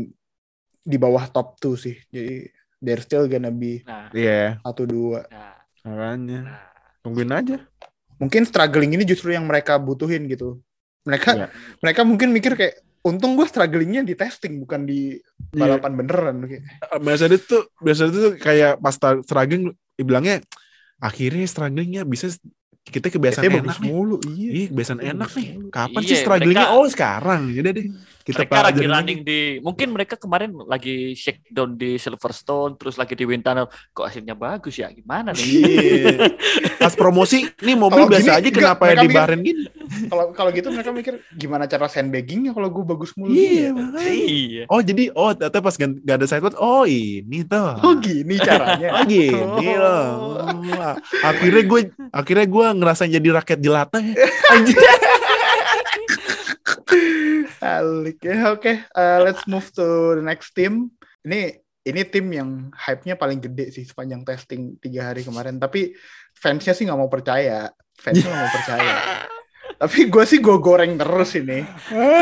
di 0.79 0.97
bawah 0.97 1.27
top 1.27 1.59
2 1.59 1.75
sih. 1.75 1.97
Jadi 2.07 2.47
they're 2.79 3.03
still 3.03 3.27
gonna 3.27 3.51
be 3.51 3.81
Nah, 3.83 4.13
Iya, 4.13 4.61
satu 4.61 4.85
dua. 4.85 5.25
nah, 5.27 5.57
makanya. 5.83 6.39
nah. 6.45 6.63
Tungguin 7.03 7.33
aja. 7.33 7.57
Mungkin 8.17 8.47
struggling 8.47 8.95
ini 8.95 9.05
justru 9.05 9.35
yang 9.35 9.45
mereka 9.45 9.77
butuhin 9.77 10.29
gitu. 10.29 10.61
Mereka 11.05 11.31
Iya. 11.35 11.49
mereka 11.83 12.01
mungkin 12.07 12.31
mikir 12.31 12.55
kayak 12.55 12.79
untung 13.05 13.37
gue 13.37 13.45
strugglingnya 13.45 14.01
di 14.01 14.17
testing 14.17 14.65
bukan 14.65 14.87
di 14.87 15.19
balapan 15.51 15.93
beneran. 15.93 16.37
Kayak, 16.47 16.63
Biasanya 17.01 17.39
tuh 17.43 17.63
biasanya 17.83 18.11
tuh 18.13 18.33
kayak 18.39 18.81
pas 18.81 18.95
struggling 18.97 19.75
bilangnya 19.95 20.41
akhirnya 20.99 21.45
strugglingnya 21.45 22.03
bisa 22.05 22.31
kita 22.85 23.09
kebiasaan 23.09 23.43
Biasanya 23.43 23.57
enak 23.57 23.67
bagus 23.67 23.79
nih. 23.81 23.89
mulu. 23.89 24.17
Iya. 24.27 24.51
Iya, 24.53 24.67
kebiasaan 24.69 24.99
Bagus 24.99 25.11
enak 25.11 25.31
nih. 25.33 25.47
Kapan 25.71 26.01
Iya, 26.01 26.09
sih 26.09 26.17
strugglingnya? 26.19 26.65
mereka- 26.65 26.77
Oh, 26.77 26.87
sekarang. 26.87 27.43
Jadi 27.51 27.69
deh. 27.71 27.87
Kita 28.25 28.41
mereka 28.41 28.65
lagi 28.65 28.85
running 28.85 29.21
di 29.21 29.39
mungkin 29.61 29.89
mereka 29.91 30.17
kemarin 30.17 30.57
lagi 30.65 31.13
shakedown 31.13 31.77
di 31.77 31.95
Silverstone 31.95 32.73
terus 32.75 32.97
lagi 32.97 33.13
di 33.13 33.23
wind 33.23 33.41
tunnel 33.41 33.65
kok 33.91 34.01
hasilnya 34.03 34.33
bagus 34.33 34.75
ya 34.75 34.89
gimana 34.89 35.31
nih 35.31 35.45
Iya. 35.45 36.33
Pas 36.79 36.93
promosi, 36.95 37.45
nih 37.59 37.75
mobil 37.75 38.01
Kalau 38.01 38.11
biasa 38.11 38.25
gini, 38.35 38.39
aja 38.39 38.49
kenapa 38.51 38.83
ya 38.83 38.87
mereka 38.87 38.97
di 38.97 39.07
mikir- 39.07 39.19
Bahrain 39.19 39.41
gini? 39.41 39.63
Kalau 40.07 40.25
kalau 40.33 40.51
gitu 40.51 40.69
mereka 40.69 40.91
mikir 40.91 41.15
gimana 41.31 41.65
cara 41.65 41.85
sandbaggingnya 41.87 42.51
kalau 42.51 42.69
gue 42.71 42.85
bagus 42.87 43.13
mulu. 43.15 43.29
Iya, 43.29 43.37
gini 43.37 43.61
ya? 43.61 43.71
makanya. 43.71 44.13
iya 44.17 44.63
Oh, 44.67 44.81
jadi 44.81 45.05
oh 45.13 45.31
ternyata 45.31 45.59
pas 45.61 45.75
gak 45.75 45.91
ada 46.11 46.27
sidepod, 46.27 46.55
oh 46.57 46.85
ini 46.85 47.39
tuh. 47.43 47.71
Oh 47.79 47.95
gini 47.95 48.35
caranya. 48.39 48.89
Oh 48.95 49.05
gini 49.05 49.37
Oh. 49.37 49.61
loh. 49.75 50.05
Oh, 50.41 50.95
Akhirnya 51.23 51.63
gue 51.63 51.81
akhirnya 52.11 52.47
gue 52.47 52.67
ngerasain 52.75 53.13
jadi 53.13 53.29
rakyat 53.35 53.61
jelata 53.61 53.99
ya. 53.99 54.17
Anjir. 54.51 54.77
Alik 57.61 58.19
ya. 58.25 58.53
Oke, 58.53 58.85
uh, 58.93 59.19
let's 59.25 59.45
move 59.49 59.67
to 59.73 60.19
the 60.19 60.25
next 60.25 60.53
team. 60.53 60.93
Ini 61.25 61.65
ini 61.85 62.01
tim 62.09 62.27
yang 62.33 62.73
hype-nya 62.73 63.17
paling 63.17 63.41
gede 63.41 63.73
sih 63.73 63.85
sepanjang 63.85 64.25
testing 64.25 64.81
tiga 64.81 65.13
hari 65.13 65.25
kemarin. 65.25 65.61
Tapi 65.61 65.93
fansnya 66.37 66.73
sih 66.73 66.89
nggak 66.89 67.01
mau 67.01 67.13
percaya. 67.13 67.69
Fansnya 67.97 68.29
nggak 68.29 68.43
mau 68.43 68.53
percaya. 68.53 68.95
Tapi 69.81 69.99
gue 70.07 70.25
sih 70.25 70.39
gue 70.41 70.57
goreng 70.61 70.97
terus 70.97 71.31
ini. 71.37 71.61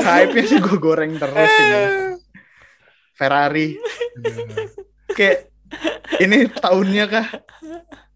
Hype-nya 0.02 0.44
sih 0.46 0.58
gue 0.58 0.76
goreng 0.78 1.14
terus 1.18 1.52
ini. 1.58 1.82
Ferrari. 3.14 3.78
Kayak 5.16 5.52
ini 6.18 6.48
tahunnya 6.48 7.04
kah? 7.08 7.28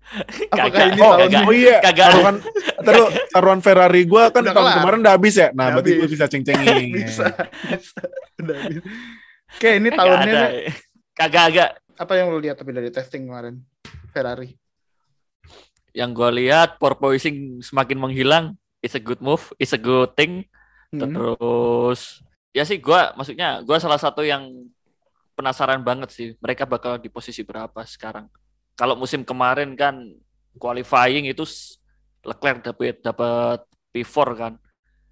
Apakah 0.07 0.71
Kagak. 0.71 0.87
ini 0.89 1.01
Oh, 1.01 1.13
tahunnya? 1.13 1.41
oh 1.43 1.53
iya, 1.53 1.77
Kagak. 1.81 2.07
taruhan 2.09 2.37
taruh, 2.79 3.09
taruhan 3.29 3.61
Ferrari 3.61 4.03
gue 4.03 4.23
kan 4.29 4.41
Udah 4.41 4.53
tahun 4.53 4.65
kelar. 4.65 4.77
kemarin 4.79 4.99
udah 5.01 5.15
habis 5.15 5.35
ya. 5.35 5.49
Nah, 5.49 5.65
Udah 5.67 5.73
berarti 5.77 5.91
gue 5.93 6.09
bisa 6.09 6.25
ceng-cengin. 6.27 6.87
bisa, 6.97 7.27
bisa. 7.67 8.01
Udah. 8.39 8.57
Kayak 9.57 9.75
ini 9.77 9.89
kagak 9.89 9.99
tahunnya 9.99 10.33
ada 10.33 10.49
kagak 11.13 11.45
agak 11.45 11.69
apa 11.97 12.13
yang 12.15 12.27
lo 12.29 12.39
lihat 12.39 12.57
tapi 12.57 12.71
dari 12.71 12.89
testing 12.89 13.25
kemarin 13.25 13.57
Ferrari 14.11 14.53
yang 15.91 16.13
gue 16.13 16.31
lihat 16.37 16.77
porpoising 16.77 17.59
semakin 17.61 17.97
menghilang 17.97 18.45
it's 18.79 18.93
a 18.93 19.01
good 19.01 19.19
move 19.19 19.49
it's 19.57 19.73
a 19.73 19.81
good 19.81 20.13
thing 20.13 20.45
Hmm. 20.87 21.03
terus 21.03 22.23
ya 22.53 22.63
sih 22.63 22.79
gue 22.79 23.01
maksudnya 23.13 23.59
gue 23.59 23.75
salah 23.77 23.99
satu 23.99 24.23
yang 24.23 24.47
penasaran 25.35 25.83
banget 25.83 26.09
sih 26.09 26.29
mereka 26.39 26.63
bakal 26.63 26.95
di 26.95 27.09
posisi 27.09 27.43
berapa 27.43 27.83
sekarang 27.83 28.31
kalau 28.77 28.95
musim 28.95 29.25
kemarin 29.25 29.75
kan 29.75 30.13
qualifying 30.57 31.27
itu 31.27 31.43
Leclerc 32.23 32.63
dapat 32.63 33.01
dapat 33.01 33.61
P4 33.91 34.17
kan 34.37 34.53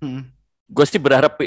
Hmm. 0.02 0.28
gue 0.68 0.84
sih 0.84 1.00
berharap 1.00 1.40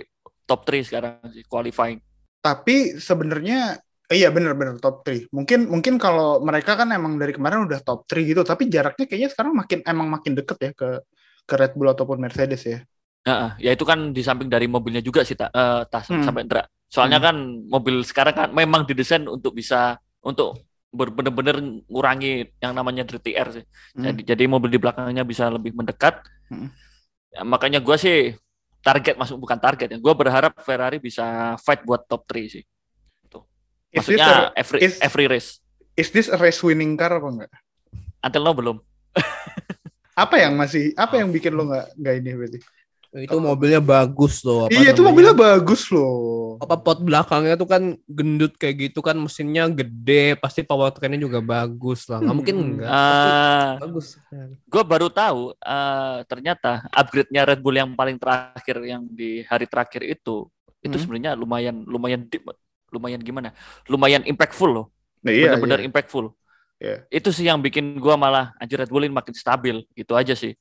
top 0.49 0.65
3 0.65 0.81
sekarang 0.81 1.21
sih 1.29 1.45
qualifying 1.45 2.01
tapi 2.41 2.97
sebenarnya 2.97 3.77
eh, 4.07 4.23
iya 4.23 4.33
bener-bener 4.33 4.81
top 4.81 5.05
3 5.05 5.29
mungkin 5.29 5.69
mungkin 5.69 6.01
kalau 6.01 6.41
mereka 6.41 6.73
kan 6.73 6.89
emang 6.89 7.21
dari 7.21 7.37
kemarin 7.37 7.69
udah 7.69 7.83
top 7.85 8.09
3 8.09 8.25
gitu 8.25 8.41
tapi 8.41 8.65
jaraknya 8.65 9.05
kayaknya 9.05 9.29
sekarang 9.29 9.53
makin 9.53 9.79
emang 9.85 10.07
makin 10.09 10.33
deket 10.33 10.57
ya 10.57 10.71
ke 10.73 10.89
ke 11.45 11.53
Red 11.53 11.77
Bull 11.77 11.93
ataupun 11.93 12.17
Mercedes 12.17 12.65
ya 12.65 12.81
Nah, 13.27 13.59
ya 13.59 13.75
itu 13.75 13.83
kan 13.83 14.15
di 14.15 14.23
samping 14.23 14.47
dari 14.47 14.71
mobilnya 14.71 15.03
juga 15.03 15.19
sih 15.27 15.35
tak 15.35 15.51
eh, 15.51 15.83
tas 15.91 16.07
Hmm. 16.07 16.23
sampai 16.23 16.47
Indra. 16.47 16.63
Soalnya 16.87 17.19
Hmm. 17.19 17.27
kan 17.27 17.35
mobil 17.67 17.99
sekarang 18.07 18.31
kan 18.31 18.49
memang 18.55 18.87
didesain 18.87 19.27
untuk 19.27 19.51
bisa 19.51 19.99
untuk 20.23 20.63
bener-bener 20.91 21.57
ngurangi 21.87 22.47
yang 22.57 22.71
namanya 22.73 23.03
dirty 23.03 23.35
air 23.35 23.49
sih. 23.51 23.63
Hmm. 23.93 24.03
Jadi 24.07 24.21
jadi 24.23 24.43
mobil 24.47 24.71
di 24.71 24.79
belakangnya 24.79 25.23
bisa 25.27 25.51
lebih 25.51 25.75
mendekat. 25.75 26.23
Hmm. 26.47 26.71
Ya, 27.31 27.43
makanya 27.43 27.83
gua 27.83 27.99
sih 27.99 28.33
target 28.81 29.19
masuk 29.19 29.37
bukan 29.37 29.59
target 29.59 29.93
ya. 29.93 29.97
Gua 29.99 30.15
berharap 30.15 30.55
Ferrari 30.63 30.97
bisa 30.97 31.55
fight 31.59 31.83
buat 31.83 32.07
top 32.07 32.23
3 32.25 32.47
sih. 32.47 32.63
is 33.87 34.03
this, 34.03 34.19
Maksudnya 34.19 34.27
a, 34.27 34.59
every 34.59 34.79
is- 34.83 34.99
every 34.99 35.25
race. 35.31 35.49
is 35.95 36.11
this 36.11 36.27
a 36.27 36.35
race 36.35 36.59
winning 36.59 36.93
car 36.93 37.09
apa 37.09 37.23
enggak 37.25 37.51
Until 38.19 38.43
now 38.43 38.51
belum. 38.53 38.77
apa 40.13 40.35
yang 40.43 40.53
masih 40.59 40.91
apa 40.93 41.17
yang 41.23 41.31
bikin 41.31 41.55
lo 41.55 41.65
nggak 41.65 41.95
nggak 41.95 42.13
ini 42.19 42.31
berarti 42.35 42.59
Itu 43.09 43.39
mobilnya 43.39 43.79
bagus 43.79 44.43
loh. 44.43 44.67
apa 44.67 44.73
iya 44.73 44.91
itu 44.91 44.99
namanya. 44.99 45.07
mobilnya 45.09 45.33
bagus 45.33 45.81
loh 45.89 46.57
apa 46.57 46.75
pot 46.75 46.99
belakangnya 46.99 47.53
tuh 47.53 47.69
kan 47.69 47.83
gendut 48.03 48.57
kayak 48.57 48.89
gitu 48.89 48.99
kan 48.99 49.13
mesinnya 49.13 49.69
gede 49.69 50.35
pasti 50.35 50.61
powertrainnya 50.61 51.21
juga 51.21 51.37
bagus 51.37 52.09
lah 52.09 52.17
nggak 52.17 52.27
Hmm. 52.27 52.37
mungkin 52.37 52.55
enggak 52.57 52.89
pasti 52.89 53.29
Ah, 53.29 53.69
bagus 53.79 54.07
gue 54.65 54.83
baru 54.83 55.07
tahu 55.07 55.41
eh, 55.53 56.17
ternyata 56.25 56.71
upgrade-nya 56.89 57.41
Red 57.45 57.61
Bull 57.61 57.77
yang 57.77 57.93
paling 57.93 58.17
terakhir 58.17 58.75
yang 58.83 59.05
di 59.05 59.45
hari 59.45 59.65
terakhir 59.65 60.01
itu 60.01 60.49
itu 60.79 60.93
Hmm. 60.93 61.01
sebenarnya 61.01 61.31
lumayan 61.33 61.85
lumayan 61.85 62.25
deep, 62.25 62.41
lumayan 62.89 63.21
gimana 63.21 63.53
lumayan 63.85 64.21
impactful 64.23 64.67
loh 64.67 64.85
nah, 65.21 65.29
iya, 65.29 65.53
benar-benar 65.53 65.79
iya. 65.79 65.87
impactful 65.87 66.25
Iya. 66.77 66.97
itu 67.09 67.29
sih 67.33 67.45
yang 67.45 67.57
bikin 67.57 67.97
gua 67.97 68.13
malah 68.13 68.53
anjir 68.57 68.77
Red 68.77 68.89
Bull 68.89 69.05
ini 69.05 69.13
makin 69.13 69.33
stabil 69.33 69.81
gitu 69.93 70.13
aja 70.13 70.33
sih 70.33 70.53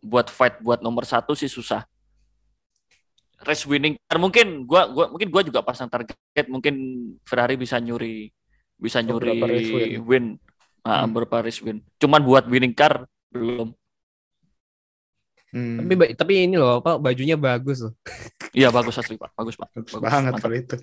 buat 0.00 0.28
fight 0.28 0.60
buat 0.60 0.80
nomor 0.80 1.04
satu 1.04 1.32
sih 1.32 1.48
susah 1.48 1.84
race 3.38 3.64
winning 3.64 3.96
car 4.02 4.16
mungkin 4.16 4.64
gua 4.64 4.88
gua 4.88 5.06
mungkin 5.08 5.28
gua 5.28 5.42
juga 5.42 5.60
pasang 5.60 5.86
target 5.86 6.46
mungkin 6.48 6.74
Ferrari 7.22 7.54
bisa 7.54 7.76
nyuri 7.76 8.32
bisa 8.76 9.00
nyuri 9.00 9.36
Beberapa 9.36 9.46
race 9.48 9.72
win. 9.72 9.90
win, 10.02 10.26
Ah, 10.80 11.02
Hmm. 11.02 11.10
beberapa 11.10 11.42
race 11.42 11.60
win 11.60 11.80
cuman 11.96 12.20
buat 12.22 12.44
winning 12.46 12.72
car 12.72 13.04
belum 13.28 13.72
Hmm. 15.46 15.78
tapi 15.78 16.12
tapi 16.12 16.32
ini 16.44 16.58
loh 16.58 16.82
apa 16.82 16.98
bajunya 16.98 17.38
bagus 17.38 17.80
loh 17.80 17.94
Iya 18.56 18.72
bagus 18.72 18.96
asli 18.96 19.20
pak, 19.20 19.36
bagus 19.36 19.52
pak. 19.52 19.68
Bagus 19.68 19.92
Bagus, 19.94 20.04
banget 20.08 20.32
kalau 20.40 20.56
itu. 20.56 20.76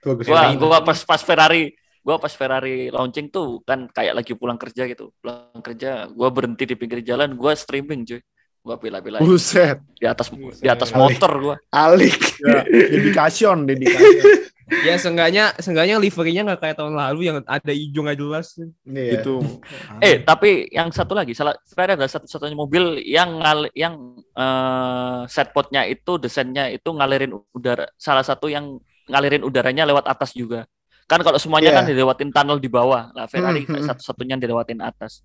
Itu 0.00 0.04
bagus 0.16 0.24
Gua 0.26 0.36
banget. 0.42 0.56
gua 0.58 0.78
pas 0.80 0.98
pas 1.04 1.20
Ferrari, 1.20 1.62
gua 2.00 2.16
pas 2.16 2.32
Ferrari 2.32 2.88
launching 2.88 3.28
tuh 3.28 3.60
kan 3.68 3.84
kayak 3.84 4.16
lagi 4.16 4.32
pulang 4.32 4.56
kerja 4.56 4.88
gitu. 4.88 5.12
Pulang 5.20 5.60
kerja, 5.60 6.08
gua 6.08 6.32
berhenti 6.32 6.64
di 6.64 6.72
pinggir 6.72 7.04
jalan, 7.04 7.36
gua 7.36 7.52
streaming 7.52 8.08
cuy. 8.08 8.20
Gua 8.60 8.76
bela-belain 8.76 9.22
Buset. 9.22 9.80
di 9.96 10.04
atas 10.04 10.28
Buset. 10.28 10.60
di 10.60 10.68
atas 10.68 10.90
motor 10.92 11.32
gua. 11.40 11.56
Alik. 11.70 12.18
Ya, 12.42 12.62
dedication, 12.68 13.64
dedication. 13.64 14.44
ya 14.68 15.00
seenggaknya 15.00 15.56
seenggaknya 15.56 15.96
liverynya 15.96 16.42
nggak 16.44 16.60
kayak 16.60 16.76
tahun 16.76 16.92
lalu 16.92 17.20
yang 17.24 17.36
ada 17.40 17.72
hijau 17.72 18.04
nggak 18.04 18.18
jelas 18.20 18.52
Iya. 18.84 19.16
Gitu. 19.16 19.40
Eh, 19.98 20.20
tapi 20.20 20.68
yang 20.68 20.92
satu 20.92 21.16
lagi, 21.16 21.32
salah 21.32 21.56
Ferrari 21.64 21.96
adalah 21.96 22.12
satu-satunya 22.12 22.52
mobil 22.52 23.00
yang 23.00 23.40
ngal 23.40 23.72
yang 23.72 23.94
eh, 24.30 25.20
setpotnya 25.24 25.88
itu 25.88 26.20
desainnya 26.20 26.68
itu 26.68 26.92
ngalirin 26.92 27.32
udara. 27.50 27.88
Salah 27.96 28.20
satu 28.20 28.52
yang 28.52 28.76
ngalirin 29.08 29.40
udaranya 29.40 29.88
lewat 29.88 30.04
atas 30.04 30.36
juga. 30.36 30.68
Kan 31.08 31.24
kalau 31.24 31.40
semuanya 31.40 31.72
Iya. 31.72 31.76
kan 31.80 31.84
dilewatin 31.88 32.28
tunnel 32.28 32.60
di 32.60 32.68
bawah. 32.68 33.08
Lah 33.16 33.24
Ferrari 33.24 33.64
Hmm, 33.64 33.80
hmm. 33.80 33.88
satu-satunya 33.88 34.36
yang 34.36 34.42
dilewatin 34.44 34.84
atas. 34.84 35.24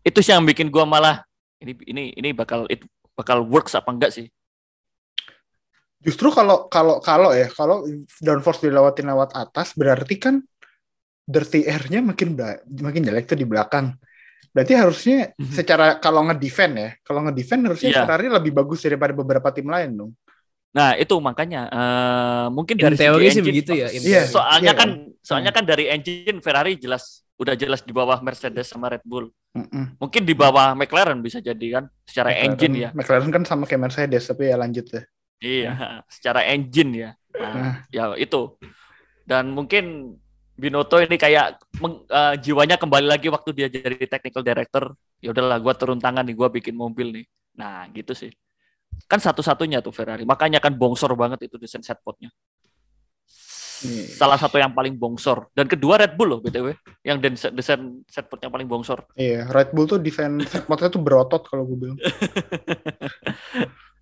Itu 0.00 0.24
sih 0.24 0.32
yang 0.32 0.48
bikin 0.48 0.72
gua 0.72 0.88
malah 0.88 1.20
ini 1.62 1.72
ini 1.86 2.04
ini 2.12 2.28
bakal 2.34 2.66
itu 2.66 2.84
bakal 3.14 3.46
works 3.46 3.72
apa 3.72 3.88
enggak 3.88 4.10
sih? 4.10 4.26
Justru 6.02 6.34
kalau 6.34 6.66
kalau 6.66 6.98
kalau 6.98 7.30
ya 7.30 7.46
kalau 7.46 7.86
downforce 8.18 8.66
dilewatin 8.66 9.06
lewat 9.06 9.38
atas 9.38 9.70
berarti 9.78 10.18
kan 10.18 10.34
dirty 11.22 11.62
air-nya 11.62 12.02
makin 12.02 12.34
makin 12.82 13.02
jelek 13.06 13.30
tuh 13.30 13.38
di 13.38 13.46
belakang. 13.46 13.94
Berarti 14.50 14.74
harusnya 14.74 15.30
Mhm. 15.38 15.54
secara 15.54 15.96
kalau 15.96 16.26
nge-defend 16.28 16.74
ya, 16.76 16.90
kalau 17.06 17.22
nge-defend 17.24 17.70
harusnya 17.70 17.88
Iya. 17.94 17.98
Ferrari 18.04 18.26
lebih 18.28 18.52
bagus 18.52 18.82
daripada 18.82 19.14
beberapa 19.14 19.48
tim 19.54 19.64
lain 19.70 19.90
dong. 19.96 20.12
Nah, 20.74 20.98
itu 20.98 21.14
makanya 21.22 21.70
eh, 21.70 22.46
mungkin 22.50 22.76
In 22.76 22.84
dari 22.90 22.96
teori 22.98 23.30
sih 23.30 23.38
engine- 23.38 23.48
begitu 23.48 23.72
ya, 23.78 23.88
Iya. 23.88 24.26
Soalnya 24.26 24.74
Iya 24.74 24.74
kan 24.74 24.88
soalnya 25.22 25.52
kan 25.54 25.64
dari 25.64 25.86
engine 25.86 26.42
Ferrari 26.42 26.74
jelas 26.76 27.22
udah 27.42 27.58
jelas 27.58 27.82
di 27.82 27.90
bawah 27.90 28.22
Mercedes 28.22 28.70
sama 28.70 28.86
Red 28.88 29.02
Bull. 29.02 29.26
Mm-mm. 29.52 29.98
Mungkin 29.98 30.22
di 30.22 30.32
bawah 30.32 30.72
McLaren 30.72 31.18
bisa 31.18 31.42
jadi 31.42 31.82
kan 31.82 31.84
secara 32.06 32.30
McLaren- 32.30 32.46
engine 32.54 32.74
ya. 32.78 32.88
McLaren 32.94 33.30
kan 33.34 33.42
sama 33.42 33.66
kayak 33.66 33.82
Mercedes 33.90 34.22
tapi 34.30 34.48
ya 34.48 34.56
lanjut 34.56 34.86
ya. 34.88 35.02
Iya, 35.42 35.70
secara 36.14 36.46
engine 36.46 36.90
ya. 36.94 37.10
Nah, 37.34 37.52
Nah. 37.52 37.74
ya 37.90 38.04
itu. 38.14 38.54
Dan 39.26 39.50
mungkin 39.50 40.14
Binotto 40.52 41.00
ini 41.00 41.16
kayak 41.16 41.58
meng- 41.80 42.04
eh, 42.06 42.34
jiwanya 42.38 42.76
kembali 42.78 43.08
lagi 43.08 43.26
waktu 43.32 43.50
dia 43.56 43.66
jadi 43.66 44.04
technical 44.06 44.44
director. 44.44 44.92
Ya 45.18 45.32
udahlah 45.32 45.58
gua 45.58 45.74
turun 45.74 45.98
tangan 45.98 46.22
nih, 46.22 46.36
gua 46.36 46.52
bikin 46.52 46.76
mobil 46.76 47.08
nih. 47.10 47.24
Nah, 47.56 47.88
gitu 47.90 48.12
sih. 48.12 48.30
Kan 49.08 49.18
satu-satunya 49.18 49.80
tuh 49.80 49.90
Ferrari. 49.90 50.22
Makanya 50.28 50.60
kan 50.60 50.76
bongsor 50.76 51.16
banget 51.16 51.48
itu 51.48 51.56
desain 51.56 51.80
setpotnya. 51.80 52.28
Iya. 53.82 54.14
salah 54.14 54.38
satu 54.38 54.56
yang 54.56 54.70
paling 54.70 54.94
bongsor. 54.94 55.50
Dan 55.50 55.66
kedua 55.66 55.98
Red 55.98 56.14
Bull 56.14 56.28
loh 56.28 56.38
BTW, 56.38 56.70
yang 57.02 57.18
desain 57.18 57.50
desain 57.50 58.00
setboard 58.06 58.40
yang 58.40 58.50
paling 58.50 58.64
bongsor. 58.64 59.02
Iya, 59.14 59.46
Red 59.46 59.70
Bull 59.70 59.86
tuh 59.86 59.98
desain 59.98 60.30
setpotnya 60.38 60.86
tuh 60.86 61.02
berotot 61.02 61.42
kalau 61.42 61.66
gue 61.66 61.76
bilang. 61.76 61.98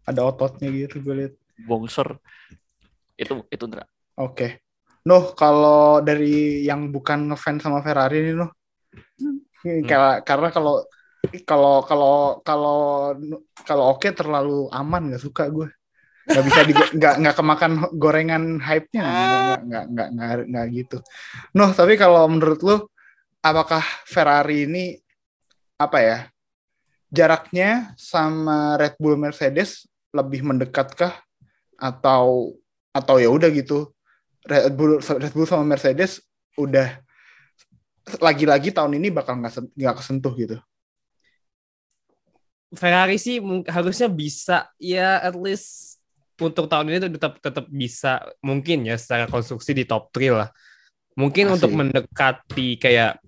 Ada 0.08 0.20
ototnya 0.26 0.68
gitu 0.68 1.00
gue 1.00 1.14
lihat. 1.16 1.32
Bongsor. 1.64 2.18
Itu 3.14 3.44
itu 3.48 3.64
Ndra. 3.64 3.84
Oke. 4.16 4.64
Noh, 5.06 5.32
kalau 5.32 6.00
dari 6.00 6.60
yang 6.60 6.92
bukan 6.92 7.32
ngefans 7.32 7.64
sama 7.64 7.80
Ferrari 7.80 8.20
nih, 8.20 8.34
Noh. 8.36 8.50
Kayak- 9.60 10.24
Karena 10.24 10.48
kalau 10.50 10.74
kalau 11.44 11.84
kalau 11.84 12.16
kalau 12.40 12.78
kalau 13.62 13.84
oke 13.92 14.08
terlalu 14.12 14.68
aman 14.72 15.12
nggak 15.12 15.20
suka 15.20 15.48
gue. 15.48 15.68
Nggak 16.30 16.44
bisa 16.46 16.60
di 16.62 16.72
nggak 16.72 17.14
nggak 17.26 17.34
kemakan 17.34 17.72
gorengan 17.98 18.62
hype-nya 18.62 19.02
nggak 19.02 19.60
nggak 19.66 19.84
nggak 19.90 20.08
nggak 20.14 20.36
nggak 20.46 20.66
gitu. 20.70 20.98
Noh, 21.58 21.70
tapi 21.74 21.98
kalau 21.98 22.22
menurut 22.30 22.60
lu 22.62 22.76
apakah 23.42 23.82
Ferrari 24.06 24.70
ini 24.70 24.84
apa 25.74 25.98
ya? 25.98 26.18
Jaraknya 27.10 27.90
sama 27.98 28.78
Red 28.78 28.94
Bull 29.02 29.18
Mercedes 29.18 29.90
lebih 30.14 30.46
mendekatkah 30.46 31.18
atau 31.74 32.54
atau 32.94 33.16
ya 33.18 33.30
udah 33.30 33.50
gitu 33.50 33.90
Red 34.46 34.74
Bull 34.78 35.02
Red 35.02 35.34
Bull 35.34 35.46
sama 35.50 35.66
Mercedes 35.66 36.22
udah 36.54 36.98
lagi-lagi 38.18 38.74
tahun 38.74 38.98
ini 38.98 39.10
bakal 39.10 39.38
nggak 39.38 39.74
nggak 39.74 39.96
kesentuh 39.98 40.34
gitu. 40.38 40.56
Ferrari 42.70 43.18
sih 43.18 43.42
harusnya 43.66 44.06
bisa 44.06 44.70
ya 44.78 45.18
at 45.18 45.34
least 45.34 45.99
untuk 46.40 46.66
tahun 46.66 46.88
ini 46.88 46.98
tuh 47.04 47.10
tetap 47.14 47.32
tetap 47.38 47.66
bisa 47.68 48.24
mungkin 48.40 48.88
ya 48.88 48.96
secara 48.96 49.28
konstruksi 49.28 49.76
di 49.76 49.84
top 49.84 50.08
3 50.10 50.40
lah. 50.40 50.48
Mungkin 51.14 51.52
Masih. 51.52 51.54
untuk 51.60 51.70
mendekati 51.76 52.80
kayak 52.80 53.20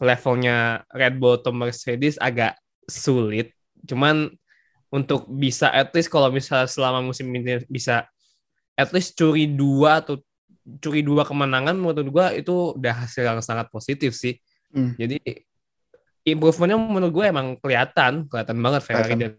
levelnya 0.00 0.82
Red 0.90 1.20
Bull 1.20 1.38
atau 1.38 1.52
Mercedes 1.52 2.16
agak 2.16 2.56
sulit. 2.88 3.52
Cuman 3.84 4.32
untuk 4.88 5.26
bisa 5.28 5.68
at 5.68 5.90
least 5.92 6.08
kalau 6.08 6.30
misalnya 6.30 6.70
selama 6.70 7.02
musim 7.02 7.28
ini 7.34 7.60
bisa 7.66 8.06
at 8.78 8.90
least 8.94 9.18
curi 9.18 9.50
dua 9.50 10.02
atau 10.02 10.22
curi 10.80 11.04
dua 11.04 11.26
kemenangan 11.26 11.76
menurut 11.76 12.08
gua 12.08 12.32
itu 12.32 12.74
udah 12.78 13.04
hasil 13.04 13.26
yang 13.26 13.42
sangat 13.44 13.68
positif 13.68 14.16
sih. 14.16 14.38
Hmm. 14.74 14.96
Jadi 14.98 15.20
improvementnya 16.24 16.80
menurut 16.80 17.12
gue 17.12 17.24
emang 17.28 17.46
kelihatan, 17.60 18.26
kelihatan 18.26 18.56
banget 18.58 18.80
Ferrari 18.82 19.14
dan 19.14 19.32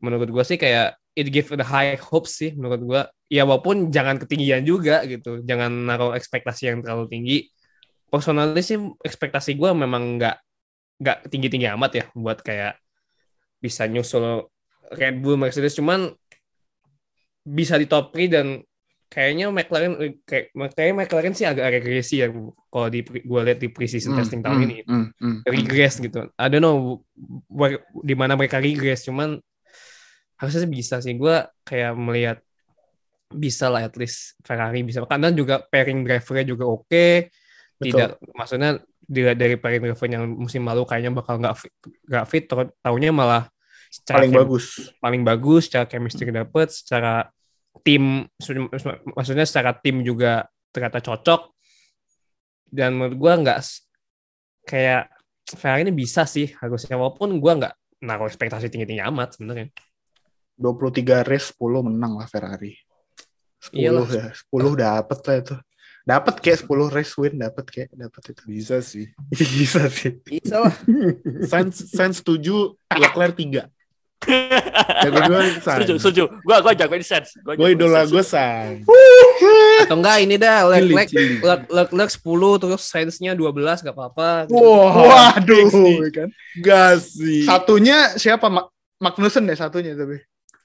menurut 0.00 0.28
gue 0.32 0.44
sih 0.44 0.56
kayak 0.56 0.96
it 1.16 1.32
give 1.32 1.48
the 1.48 1.64
high 1.64 1.96
hopes 1.96 2.36
sih 2.36 2.52
menurut 2.52 2.80
gue. 2.84 3.02
Ya 3.32 3.42
walaupun 3.42 3.88
jangan 3.88 4.20
ketinggian 4.20 4.62
juga 4.62 5.02
gitu, 5.08 5.40
jangan 5.42 5.72
naruh 5.72 6.12
ekspektasi 6.12 6.68
yang 6.70 6.78
terlalu 6.84 7.08
tinggi. 7.08 7.38
Personally 8.06 8.60
sih 8.62 8.76
ekspektasi 9.02 9.56
gue 9.56 9.70
memang 9.72 10.20
nggak 10.20 10.36
nggak 10.96 11.18
tinggi 11.28 11.48
tinggi 11.50 11.66
amat 11.72 11.90
ya 11.92 12.04
buat 12.14 12.40
kayak 12.40 12.78
bisa 13.58 13.84
nyusul 13.84 14.46
Red 14.94 15.18
Bull 15.18 15.36
Mercedes 15.36 15.74
cuman 15.74 16.12
bisa 17.42 17.74
di 17.76 17.86
top 17.86 18.14
3 18.14 18.30
dan 18.30 18.46
kayaknya 19.06 19.50
McLaren 19.54 19.94
kayak 20.26 20.50
kayaknya 20.74 20.94
McLaren 20.98 21.34
sih 21.34 21.46
agak 21.46 21.78
regresi 21.78 22.26
ya 22.26 22.28
kalau 22.70 22.88
di 22.90 23.02
gue 23.02 23.40
lihat 23.46 23.58
di 23.62 23.70
preseason 23.70 24.18
testing 24.18 24.42
tahun 24.42 24.66
ini 24.66 24.76
Hmm, 24.82 25.10
hmm, 25.14 25.14
hmm. 25.18 25.36
regress 25.46 25.98
gitu. 25.98 26.26
I 26.34 26.46
don't 26.50 26.62
know 26.62 27.02
where- 27.46 27.86
di 28.02 28.14
mana 28.18 28.34
mereka 28.34 28.58
regress, 28.58 29.06
cuman 29.06 29.38
harusnya 30.36 30.60
sih 30.64 30.72
bisa 30.72 30.96
sih. 31.00 31.14
Gue 31.16 31.40
kayak 31.64 31.92
melihat 31.96 32.38
bisa 33.26 33.66
lah 33.66 33.88
at 33.88 33.94
least 33.98 34.38
Ferrari 34.46 34.86
bisa. 34.86 35.02
Karena 35.04 35.34
juga 35.34 35.60
pairing 35.66 36.06
drivernya 36.06 36.44
juga 36.46 36.64
oke. 36.70 37.28
Tidak, 37.76 38.32
maksudnya 38.32 38.80
dilihat 39.06 39.36
dari 39.36 39.54
pairing 39.60 39.82
driver 39.92 40.08
yang 40.08 40.24
musim 40.32 40.64
lalu 40.64 40.88
kayaknya 40.88 41.12
bakal 41.12 41.36
nggak 41.36 41.56
fit, 41.58 41.72
nggak 42.08 42.26
fit. 42.30 42.44
Taunya 42.80 43.10
malah 43.12 43.50
secara 43.92 44.24
Paling 44.24 44.32
bagus. 44.32 44.66
paling 44.98 45.22
bagus, 45.22 45.62
secara 45.68 45.84
chemistry 45.84 46.32
dapet, 46.32 46.68
secara 46.72 47.28
tim, 47.84 48.24
maksud- 48.40 49.04
maksudnya 49.12 49.44
secara 49.44 49.76
tim 49.76 50.00
juga 50.00 50.48
ternyata 50.72 51.04
cocok. 51.04 51.52
Dan 52.66 52.98
menurut 52.98 53.16
gue 53.16 53.32
nggak 53.46 53.58
kayak 54.66 55.12
Ferrari 55.46 55.86
ini 55.86 55.94
bisa 55.94 56.26
sih 56.26 56.50
harusnya 56.58 56.98
walaupun 56.98 57.38
gue 57.38 57.52
nggak 57.62 57.74
naruh 58.02 58.26
ekspektasi 58.26 58.66
tinggi-tinggi 58.72 59.04
amat 59.06 59.38
sebenarnya. 59.38 59.70
23 60.56 61.24
race 61.24 61.52
10 61.54 61.86
menang 61.86 62.16
lah 62.16 62.26
Ferrari. 62.26 62.74
10 63.60 63.76
Iyalah. 63.76 64.06
ya, 64.08 64.26
10 64.32 64.72
dapat 64.74 65.18
lah 65.22 65.36
itu. 65.36 65.56
Dapat 66.06 66.34
kayak 66.38 66.58
10 66.62 66.86
race 66.88 67.14
win 67.18 67.34
dapat 67.34 67.64
kayak 67.66 67.90
dapat 67.92 68.22
itu. 68.30 68.42
Bisa 68.46 68.76
sih. 68.78 69.10
Bisa 69.34 69.90
sih. 69.90 70.14
Bisa 70.16 70.62
lah. 70.62 70.74
Sainz 71.50 71.82
Sainz 71.90 72.22
setuju, 72.22 72.78
Leclerc 72.88 73.34
tiga. 73.34 73.66
Ya, 74.26 75.12
gue 75.12 75.22
bilang 75.22 75.44
Setuju, 75.60 75.98
Sainz. 75.98 76.00
setuju. 76.00 76.22
Gua 76.40 76.64
gua 76.64 76.72
jagoin 76.72 77.04
sense. 77.04 77.36
Gua 77.42 77.52
Gue 77.52 77.74
idola 77.74 78.02
Sainz. 78.02 78.10
gue 78.10 78.24
Sainz. 78.24 78.84
Atau 79.82 79.96
enggak 79.98 80.16
ini 80.24 80.34
dah 80.38 80.64
Leclerc 80.64 81.10
Leclerc 81.68 82.10
10 82.14 82.62
terus 82.62 82.82
Sainz-nya 82.86 83.34
12 83.34 83.84
gak 83.84 83.92
apa-apa. 83.92 84.48
Wah, 84.48 85.36
Waduh, 85.36 85.68
kan. 86.10 86.30
Gak 86.56 87.02
sih. 87.02 87.44
Satunya 87.44 88.14
siapa? 88.14 88.46
Ma- 88.46 88.70
Magnussen 88.96 89.44
deh 89.44 89.52
satunya 89.52 89.92
tapi. 89.92 90.16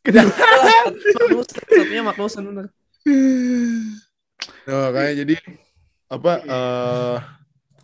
Satunya 0.05 2.01
Magnussen 2.01 2.43
bener. 2.49 2.65
Nah, 4.65 4.89
kayak 4.89 5.13
jadi 5.25 5.35
apa? 6.11 6.33
eh 6.43 7.17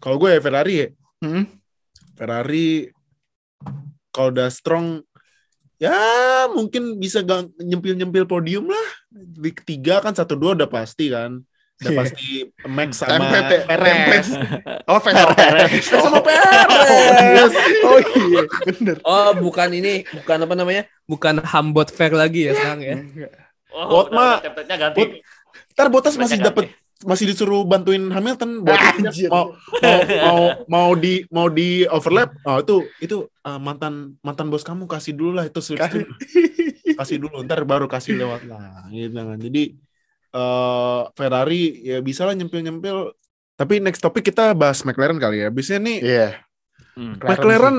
kalau 0.01 0.18
gue 0.22 0.30
ya 0.34 0.41
Ferrari 0.41 0.74
ya. 0.82 0.88
Hmm? 1.22 1.45
Ferrari 2.18 2.89
kalau 4.09 4.34
udah 4.34 4.49
strong 4.49 5.05
ya 5.78 5.93
mungkin 6.49 6.97
bisa 6.97 7.22
nyempil-nyempil 7.61 8.26
podium 8.26 8.70
lah. 8.70 8.88
Di 9.13 9.53
ketiga 9.53 10.01
kan 10.01 10.18
satu 10.18 10.34
dua 10.34 10.57
udah 10.57 10.70
pasti 10.70 11.13
kan. 11.13 11.41
Udah 11.78 11.91
Iya. 11.93 11.99
pasti 12.01 12.28
Max 12.65 12.89
sama 12.97 13.21
ya? 13.21 13.41
Perez. 13.69 13.69
Template. 13.69 14.30
Oh, 14.89 14.97
Perez. 14.97 15.84
sama 15.86 16.17
Oh, 16.17 16.21
Perez. 16.25 17.53
Oh 17.86 17.99
iya, 18.01 18.41
bener. 18.65 18.97
Oh, 19.05 19.30
bukan 19.38 19.69
ini, 19.71 20.01
bukan 20.09 20.38
apa 20.41 20.53
namanya? 20.57 20.84
Bukan 21.05 21.38
Hambot 21.45 21.93
Fair 21.93 22.17
lagi 22.17 22.49
ya 22.49 22.57
sekarang 22.57 22.82
ya. 22.82 22.95
Oh, 23.69 23.86
Bot 23.88 24.05
udah, 24.09 24.41
mah- 24.41 24.73
ganti. 24.73 25.21
Ntar 25.78 25.93
Bottas 25.93 26.17
masih 26.17 26.41
dapat 26.41 26.73
masih 27.05 27.30
disuruh 27.30 27.61
bantuin 27.61 28.09
Hamilton 28.09 28.65
buat 28.65 28.73
Anjir. 28.73 29.30
mau 29.30 29.53
mau 29.78 30.01
mau 30.17 30.39
mau 30.65 30.89
di 30.97 31.21
mau 31.30 31.45
di 31.45 31.86
overlap 31.86 32.34
oh 32.41 32.57
itu 32.57 32.75
itu 32.97 33.17
uh, 33.45 33.61
mantan 33.61 34.17
mantan 34.25 34.49
bos 34.49 34.65
kamu 34.65 34.89
kasih 34.89 35.13
dulu 35.13 35.38
lah 35.38 35.45
itu 35.45 35.61
slipstream 35.61 36.09
kasih 36.97 37.21
dulu 37.21 37.45
ntar 37.45 37.61
baru 37.69 37.86
kasih 37.86 38.17
lewat 38.17 38.49
lah 38.49 38.89
gitu 38.89 39.13
kan 39.13 39.38
jadi 39.38 39.78
eh 40.38 41.01
Ferrari 41.11 41.63
ya 41.81 41.97
bisa 41.99 42.23
lah 42.23 42.38
nyempil 42.38 42.61
nyempil 42.61 42.97
tapi 43.53 43.81
next 43.81 43.99
topik 43.99 44.21
kita 44.23 44.53
bahas 44.53 44.85
McLaren 44.85 45.17
kali 45.17 45.41
ya. 45.41 45.49
Biasanya 45.49 45.81
nih 45.81 45.97
Iya. 45.99 46.29
Hmm. 46.93 47.17
McLaren 47.17 47.77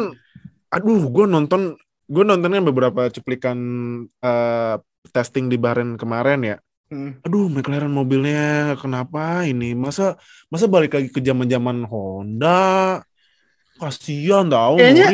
aduh 0.69 1.07
gue 1.07 1.25
nonton 1.25 1.79
gue 2.05 2.25
nontonnya 2.25 2.59
beberapa 2.61 3.07
cuplikan 3.09 3.59
eh, 4.19 4.75
testing 5.09 5.47
di 5.47 5.55
Bahrain 5.55 5.95
kemarin 5.95 6.43
ya. 6.43 6.57
Hmm. 6.89 7.21
aduh 7.21 7.47
McLaren 7.47 7.93
mobilnya 7.93 8.75
kenapa 8.77 9.45
ini? 9.45 9.77
Masa 9.77 10.17
masa 10.49 10.65
balik 10.67 10.97
lagi 10.97 11.13
ke 11.13 11.21
zaman 11.21 11.45
zaman 11.47 11.85
Honda? 11.85 12.99
Kasihan 13.79 14.51
tau 14.51 14.75
Kayaknya- 14.75 15.13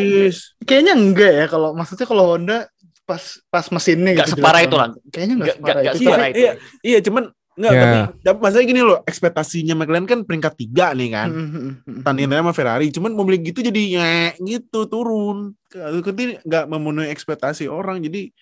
Kayaknya 0.64 0.94
enggak 0.96 1.32
ya 1.34 1.46
kalau 1.50 1.76
maksudnya 1.76 2.06
kalau 2.08 2.24
Honda 2.32 2.64
pas 3.04 3.22
pas 3.46 3.66
mesinnya 3.68 4.12
Nggak 4.16 4.28
gitu. 4.28 4.36
separah 4.36 4.60
itu, 4.60 4.74
banget. 4.74 4.92
Kayaknya 5.08 5.34
enggak 5.34 5.46
Nggak- 5.46 5.56
separah 5.56 5.74
nggak- 5.76 5.94
itu. 5.94 6.04
nggak 6.04 6.16
tapi- 6.16 6.30
itu. 6.30 6.40
iya 6.40 6.52
iya 6.82 6.98
cuman 7.00 7.24
nggak 7.54 7.70
Ya. 7.70 8.10
tapi 8.20 8.38
masalahnya 8.40 8.66
gini 8.66 8.82
loh 8.82 8.98
ekspektasinya 9.04 9.74
McLaren 9.76 10.04
kan 10.04 10.20
peringkat 10.22 10.54
tiga 10.56 10.90
nih 10.90 11.06
kan 11.08 11.28
Hmm, 11.30 11.46
hmm, 11.46 11.72
hmm. 11.86 12.02
tandingannya 12.02 12.42
sama 12.42 12.52
Ferrari 12.52 12.90
cuman 12.90 13.14
mobil 13.14 13.38
gitu 13.38 13.62
jadi 13.62 13.78
nyek 13.94 14.32
gitu 14.42 14.80
turun 14.84 15.54
Kemudian 15.70 16.42
nggak 16.42 16.64
memenuhi 16.66 17.08
ekspektasi 17.08 17.66
orang 17.66 18.02
jadi 18.02 18.34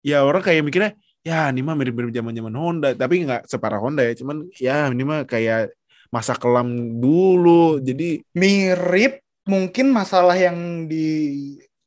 ya 0.00 0.22
orang 0.22 0.38
kayak 0.38 0.62
mikirnya 0.62 0.92
ya 1.20 1.50
ini 1.50 1.60
mah 1.60 1.74
mirip-mirip 1.74 2.08
zaman 2.10 2.30
zaman 2.30 2.54
Honda 2.54 2.94
tapi 2.94 3.26
nggak 3.26 3.44
separah 3.44 3.76
Honda 3.76 4.00
ya 4.00 4.14
cuman 4.14 4.36
ya 4.54 4.86
ini 4.86 5.02
mah 5.02 5.26
kayak 5.26 5.74
masa 6.08 6.32
kelam 6.32 6.70
dulu 6.96 7.76
jadi 7.76 8.22
mirip 8.32 9.18
mungkin 9.44 9.90
masalah 9.90 10.34
yang 10.34 10.86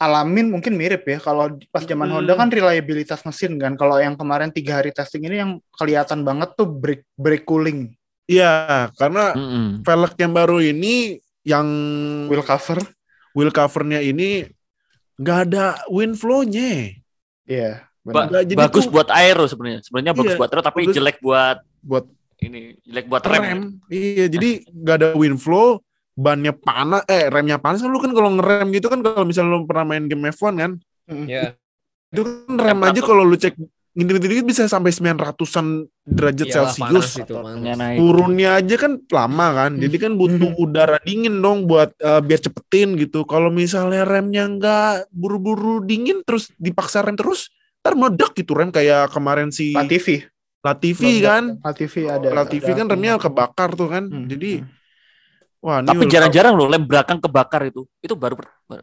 dialamin 0.03 0.51
mungkin 0.51 0.75
mirip 0.75 1.07
ya 1.07 1.15
kalau 1.17 1.47
pas 1.71 1.79
zaman 1.81 2.11
Hmm. 2.11 2.19
Honda 2.19 2.35
kan 2.35 2.51
reliabilitas 2.51 3.23
mesin 3.23 3.55
kan 3.55 3.79
kalau 3.79 3.95
yang 3.95 4.19
kemarin 4.19 4.51
tiga 4.51 4.83
hari 4.83 4.91
testing 4.91 5.23
ini 5.23 5.39
yang 5.39 5.51
kelihatan 5.71 6.27
banget 6.27 6.51
tuh 6.59 6.67
brake 6.67 7.07
brake 7.15 7.47
cooling 7.47 7.95
Iya, 8.23 8.87
karena 8.95 9.35
Mm-mm. 9.35 9.83
velg 9.83 10.15
yang 10.15 10.31
baru 10.31 10.59
ini 10.59 11.19
yang 11.43 11.67
wheel 12.27 12.43
cover 12.43 12.79
wheel 13.31 13.51
covernya 13.51 13.99
ini 13.99 14.47
nggak 15.15 15.39
ada 15.47 15.83
wind 15.87 16.15
flow-nya. 16.15 16.95
iya 17.43 17.83
Ba- 18.03 18.27
jadi 18.43 18.55
bagus 18.55 18.83
tuh 18.83 18.91
buat 18.91 19.07
aero 19.11 19.47
sebenarnya. 19.47 19.79
Sebenarnya 19.83 20.11
bagus 20.11 20.35
Iya, 20.35 20.39
buat 20.39 20.49
aero 20.51 20.63
tapi 20.63 20.81
bagus. 20.83 20.95
jelek 20.95 21.17
buat 21.19 21.57
buat 21.79 22.05
ini 22.39 22.75
jelek 22.83 23.05
buat 23.07 23.23
rem. 23.23 23.43
rem. 23.43 23.61
Iya, 23.87 24.25
jadi 24.27 24.49
nggak 24.71 24.95
ada 24.99 25.07
wind 25.15 25.39
flow, 25.39 25.79
bannya 26.13 26.53
panas, 26.53 27.01
eh 27.09 27.25
remnya 27.27 27.57
panas 27.57 27.81
kan 27.81 27.89
lu 27.89 27.97
kan 27.97 28.13
kalau 28.13 28.29
ngerem 28.37 28.69
gitu 28.69 28.87
kan 28.87 29.01
kalau 29.01 29.25
misalnya 29.25 29.57
lu 29.57 29.65
pernah 29.65 29.85
main 29.85 30.05
game 30.05 30.29
F1 30.29 30.53
kan, 30.55 30.71
Ya. 31.27 31.57
itu 32.13 32.21
kan 32.21 32.55
rem 32.55 32.79
aja 32.85 33.01
kalau 33.01 33.25
lu 33.25 33.33
cek 33.33 33.57
ngintip 33.93 34.17
dikit 34.25 34.45
bisa 34.49 34.65
sampai 34.65 34.89
900-an 34.89 35.85
derajat 36.01 36.47
Iyalah, 36.49 36.73
Celcius. 36.73 37.09
itu. 37.21 37.33
Turunnya 38.01 38.57
aja 38.57 38.75
kan 38.77 38.97
lama 39.05 39.47
kan, 39.53 39.71
jadi 39.77 39.95
kan 40.01 40.17
butuh 40.17 40.53
udara 40.57 40.97
dingin 41.05 41.37
dong 41.41 41.69
buat 41.69 41.93
eh, 42.01 42.21
biar 42.21 42.41
cepetin 42.41 42.97
gitu. 42.97 43.21
Kalau 43.25 43.53
misalnya 43.53 44.01
remnya 44.01 44.49
nggak 44.49 45.13
buru-buru 45.13 45.85
dingin 45.85 46.25
terus 46.25 46.49
dipaksa 46.57 47.05
rem 47.05 47.13
terus, 47.13 47.53
ntar 47.85 47.93
meledak 47.93 48.33
gitu 48.33 48.57
rem 48.57 48.73
kayak 48.73 49.13
kemarin 49.13 49.53
si 49.53 49.77
Latifi. 49.77 50.25
Latifi 50.65 51.19
kan. 51.21 51.59
Latifi 51.61 52.07
ada. 52.09 52.33
Latifi 52.33 52.71
kan 52.73 52.87
remnya 52.89 53.19
kebakar 53.21 53.77
tuh 53.77 53.93
kan. 53.93 54.09
Hmm. 54.09 54.25
Jadi 54.25 54.63
wah 55.63 55.79
ini 55.79 55.87
Tapi 55.87 56.03
jarang-jarang 56.05 56.53
loh 56.53 56.67
lem 56.67 56.83
belakang 56.83 57.17
kebakar 57.17 57.63
itu. 57.65 57.87
Itu 57.97 58.13
baru, 58.13 58.35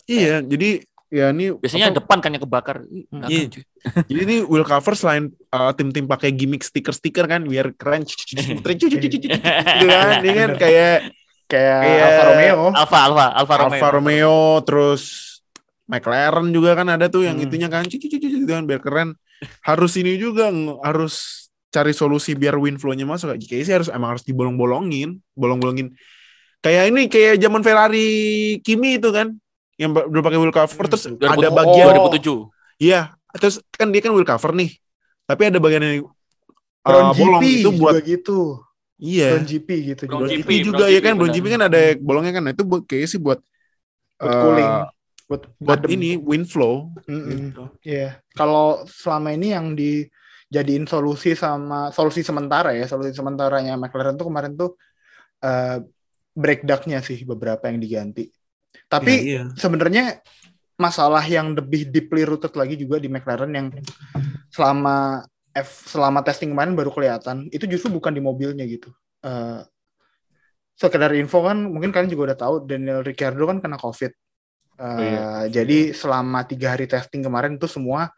Iya, 0.08 0.40
jadi 0.40 0.80
ya 1.10 1.28
ini 1.28 1.52
biasanya 1.52 1.90
apa, 1.90 1.98
depan 2.00 2.18
kan 2.18 2.30
yang 2.32 2.42
kebakar. 2.42 2.76
Hmm. 2.80 3.04
belakang, 3.12 3.28
Iya. 3.28 3.44
cuy. 3.50 3.62
jadi 4.06 4.20
ini 4.24 4.36
wheel 4.46 4.64
cover 4.64 4.94
selain 4.94 5.24
uh, 5.50 5.72
tim-tim 5.72 6.06
pakai 6.06 6.30
gimmick 6.30 6.62
stiker-stiker 6.62 7.26
kan 7.26 7.44
biar 7.44 7.74
keren 7.74 8.06
muterin 8.50 8.78
cuci 8.78 8.96
cuci 8.96 9.06
cuci 9.12 9.28
gitu 9.28 9.86
kan. 9.86 10.22
Ini 10.22 10.30
kan 10.32 10.50
kayak 10.56 10.96
kayak 11.44 11.80
Kayak- 11.82 12.00
Alfa 12.00 12.22
Romeo. 12.24 12.60
Alfa, 12.72 12.98
Alfa, 13.02 13.26
Alfa 13.34 13.54
Romeo. 13.58 13.74
Alfa 13.74 13.88
Romeo 13.92 14.36
terus 14.62 15.02
McLaren 15.84 16.46
juga 16.48 16.78
kan 16.78 16.86
ada 16.86 17.10
tuh 17.10 17.26
yang 17.26 17.36
Hmm. 17.36 17.44
itunya 17.44 17.66
kan 17.66 17.82
cuci 17.82 18.06
cuci 18.06 18.26
gitu 18.40 18.46
kan 18.46 18.62
biar 18.62 18.78
keren. 18.78 19.18
Harus 19.60 19.98
ini 19.98 20.14
juga 20.14 20.46
harus 20.80 21.48
cari 21.68 21.90
solusi 21.90 22.34
biar 22.34 22.54
wind 22.54 22.78
flow-nya 22.78 23.02
masuk. 23.02 23.34
Kayaknya 23.34 23.64
sih 23.64 23.74
harus 23.74 23.88
emang 23.90 24.14
harus 24.14 24.22
dibolong-bolongin, 24.22 25.18
bolong-bolongin. 25.34 25.90
Kayak 26.60 26.84
ini 26.92 27.02
kayak 27.08 27.40
zaman 27.40 27.60
Ferrari 27.64 28.08
Kimi 28.60 29.00
itu 29.00 29.08
kan 29.08 29.32
yang 29.80 29.96
udah 29.96 30.20
pakai 30.20 30.36
wheel 30.36 30.52
cover 30.52 30.84
terus 30.92 31.08
Hmm. 31.08 31.16
ada 31.16 31.48
2000 31.48 31.56
bagian 31.56 31.86
2007. 31.96 32.52
Iya, 32.76 33.00
terus 33.40 33.64
kan 33.72 33.88
dia 33.88 34.00
kan 34.04 34.12
wheel 34.12 34.28
cover 34.28 34.52
nih. 34.52 34.76
Tapi 35.24 35.42
ada 35.48 35.56
bagian 35.56 35.80
yang 35.80 36.04
uh, 36.84 37.12
bolong 37.16 37.40
GP 37.40 37.64
itu 37.64 37.70
buat 37.80 37.94
juga 37.96 38.04
gitu. 38.04 38.38
iya. 39.00 39.40
Brown 39.40 39.48
GP 39.48 39.68
gitu 39.96 40.02
Brown. 40.04 40.28
GP, 40.28 40.36
GP 40.44 40.50
juga 40.68 40.84
Brown 40.84 40.92
ya 40.92 41.00
GP, 41.00 41.06
kan, 41.08 41.14
Brown. 41.16 41.32
GP 41.32 41.46
kan 41.48 41.62
ada 41.64 41.80
bolongnya 41.96 42.32
kan. 42.36 42.42
Nah, 42.44 42.52
itu 42.52 42.64
buat 42.68 42.82
kayaknya 42.84 43.08
sih 43.08 43.20
buat 43.20 43.40
Buat 44.20 44.28
uh, 44.28 44.42
cooling. 44.44 44.72
Buat, 45.30 45.42
buat 45.62 45.80
adem. 45.80 45.90
ini 45.96 46.10
wind 46.20 46.44
flow. 46.44 46.92
Gitu. 47.08 47.64
Iya. 47.88 48.20
Kalau 48.36 48.84
selama 48.84 49.32
ini 49.32 49.56
yang 49.56 49.72
dijadiin 49.72 50.84
solusi 50.84 51.32
sama 51.32 51.88
solusi 51.88 52.20
sementara 52.20 52.76
ya, 52.76 52.84
solusi 52.84 53.16
sementaranya 53.16 53.80
McLaren 53.80 54.20
tuh 54.20 54.28
kemarin 54.28 54.60
tuh 54.60 54.76
eh 55.40 55.80
brake 56.32 56.62
duct-nya 56.62 57.02
sih 57.02 57.22
beberapa 57.24 57.66
yang 57.66 57.78
diganti. 57.78 58.30
Tapi 58.86 59.12
Iya, 59.12 59.26
iya. 59.26 59.42
sebenarnya 59.58 60.04
masalah 60.80 61.20
yang 61.22 61.52
lebih 61.52 61.90
deeply 61.90 62.24
rooted 62.24 62.54
lagi 62.56 62.74
juga 62.74 62.96
di 62.96 63.10
McLaren 63.10 63.52
yang 63.52 63.68
selama 64.48 65.20
F 65.50 65.90
selama 65.90 66.22
testing 66.22 66.54
kemarin 66.54 66.78
baru 66.78 66.88
kelihatan 66.88 67.50
itu 67.50 67.66
justru 67.66 67.90
bukan 67.90 68.14
di 68.14 68.22
mobilnya 68.22 68.62
gitu. 68.64 68.88
Eh 69.20 69.60
sekedar 70.80 71.12
info 71.12 71.44
kan 71.44 71.60
mungkin 71.60 71.92
kalian 71.92 72.08
juga 72.08 72.32
udah 72.32 72.38
tahu 72.40 72.54
Daniel 72.64 73.04
Ricciardo 73.04 73.44
kan 73.44 73.58
kena 73.60 73.76
COVID. 73.76 74.12
Eh, 74.12 74.80
Oh, 74.80 74.96
iya. 74.96 75.28
Jadi 75.52 75.92
selama 75.92 76.40
tiga 76.48 76.72
hari 76.72 76.88
testing 76.88 77.20
kemarin 77.20 77.60
itu 77.60 77.68
semua 77.68 78.08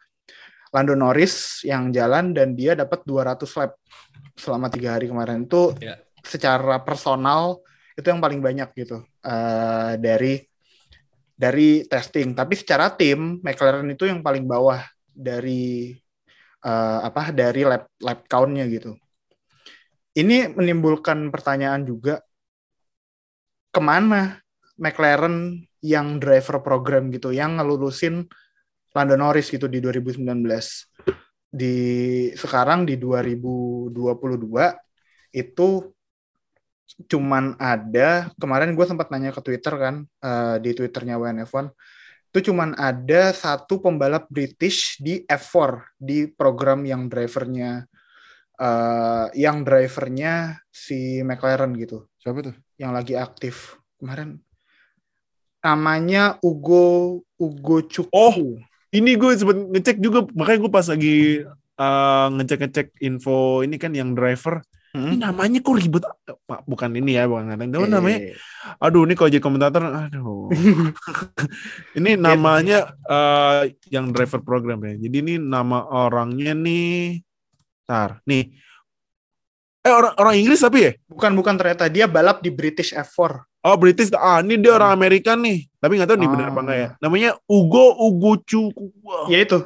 Lando 0.70 0.94
Norris 0.94 1.66
yang 1.66 1.90
jalan 1.90 2.30
dan 2.30 2.54
dia 2.54 2.78
dapat 2.78 3.02
200 3.02 3.50
lap 3.58 3.74
selama 4.38 4.70
tiga 4.70 4.94
hari 4.94 5.10
kemarin 5.10 5.42
itu 5.42 5.74
Iya. 5.82 5.98
secara 6.22 6.78
personal 6.78 7.58
itu 7.98 8.06
yang 8.08 8.20
paling 8.20 8.40
banyak 8.40 8.68
gitu 8.76 9.04
eh, 9.24 9.92
dari 10.00 10.40
dari 11.32 11.82
testing. 11.88 12.32
Tapi 12.36 12.54
secara 12.54 12.92
tim 12.94 13.42
McLaren 13.42 13.88
itu 13.90 14.06
yang 14.06 14.22
paling 14.22 14.46
bawah 14.46 14.80
dari 15.10 15.92
eh, 16.64 16.98
apa 17.02 17.34
dari 17.34 17.62
lap 17.66 17.88
lap 18.00 18.24
count-nya 18.28 18.64
gitu. 18.70 18.96
Ini 20.12 20.52
menimbulkan 20.52 21.32
pertanyaan 21.32 21.88
juga 21.88 22.20
ke 23.72 23.80
mana 23.80 24.36
McLaren 24.76 25.64
yang 25.80 26.20
driver 26.20 26.60
program 26.60 27.08
gitu 27.08 27.32
yang 27.32 27.56
ngelulusin 27.56 28.28
Lando 28.92 29.16
Norris 29.16 29.48
gitu 29.48 29.66
di 29.72 29.80
2019 29.80 30.20
di 31.52 31.76
sekarang 32.32 32.84
di 32.88 32.96
2022 32.96 33.92
itu 35.36 35.68
cuman 37.08 37.56
ada 37.56 38.30
kemarin 38.36 38.76
gue 38.76 38.86
sempat 38.86 39.08
nanya 39.08 39.32
ke 39.32 39.40
Twitter 39.40 39.74
kan 39.76 39.94
eh, 40.04 40.56
di 40.60 40.70
Twitternya 40.76 41.16
WNF1 41.16 41.66
itu 42.32 42.52
cuman 42.52 42.72
ada 42.80 43.36
satu 43.36 43.80
pembalap 43.84 44.24
British 44.32 44.96
di 45.00 45.20
F4 45.28 45.84
di 46.00 46.28
program 46.32 46.84
yang 46.84 47.08
drivernya 47.08 47.84
eh, 48.60 49.26
yang 49.36 49.64
drivernya 49.64 50.60
si 50.68 51.20
McLaren 51.24 51.72
gitu 51.76 52.08
Siapa 52.20 52.38
tuh? 52.44 52.56
yang 52.78 52.92
lagi 52.94 53.16
aktif 53.18 53.76
kemarin 53.98 54.38
namanya 55.62 56.36
Ugo 56.42 57.22
Ugo 57.38 57.86
Cuku 57.86 58.10
Oh. 58.10 58.58
Ini 58.92 59.16
gue 59.16 59.32
sempet 59.40 59.56
ngecek 59.56 59.96
juga, 60.04 60.28
makanya 60.36 60.68
gue 60.68 60.68
pas 60.68 60.84
lagi 60.84 61.16
uh, 61.80 62.28
ngecek-ngecek 62.36 63.00
info 63.00 63.64
ini 63.64 63.80
kan 63.80 63.96
yang 63.96 64.12
driver. 64.12 64.60
Ini 64.92 65.16
Hmm? 65.16 65.24
namanya 65.24 65.58
kok 65.64 65.72
ribet? 65.72 66.04
Pak, 66.44 66.68
bukan 66.68 66.92
ini 66.92 67.16
ya, 67.16 67.24
bukan 67.24 67.48
ngatain. 67.48 67.72
Tapi 67.72 67.84
Eh, 67.84 67.88
namanya, 67.88 68.18
aduh 68.76 69.08
ini 69.08 69.16
kalau 69.16 69.32
jadi 69.32 69.40
komentator, 69.40 69.88
aduh. 69.88 70.52
ini 71.98 72.12
namanya 72.14 72.92
uh, 73.08 73.64
yang 73.88 74.12
driver 74.12 74.44
program 74.44 74.84
ya. 74.84 75.00
Jadi 75.00 75.16
ini 75.18 75.34
nama 75.40 75.80
orangnya 75.86 76.52
nih, 76.52 77.24
tar, 77.82 78.20
nih. 78.24 78.52
Eh 79.80 79.90
orang 79.90 80.14
orang 80.14 80.34
Inggris 80.36 80.60
tapi 80.60 80.78
ya? 80.78 80.92
bukan 81.08 81.32
bukan 81.34 81.54
ternyata 81.56 81.88
dia 81.88 82.06
balap 82.06 82.38
di 82.38 82.52
British 82.52 82.94
F4 82.94 83.48
Oh 83.62 83.74
British, 83.74 84.10
ah 84.12 84.38
ini 84.38 84.58
dia 84.58 84.74
orang 84.74 84.92
Amerika 84.92 85.34
nih. 85.34 85.66
Tapi 85.78 85.96
nggak 85.96 86.06
tahu 86.06 86.18
nih 86.18 86.28
benar 86.30 86.46
apa 86.50 86.60
enggak 86.60 86.78
ya. 86.78 86.88
Namanya 86.98 87.30
Ugo 87.46 87.94
Ugo 87.96 88.38
Cuku. 88.38 88.90
ya 89.26 89.38
itu 89.40 89.58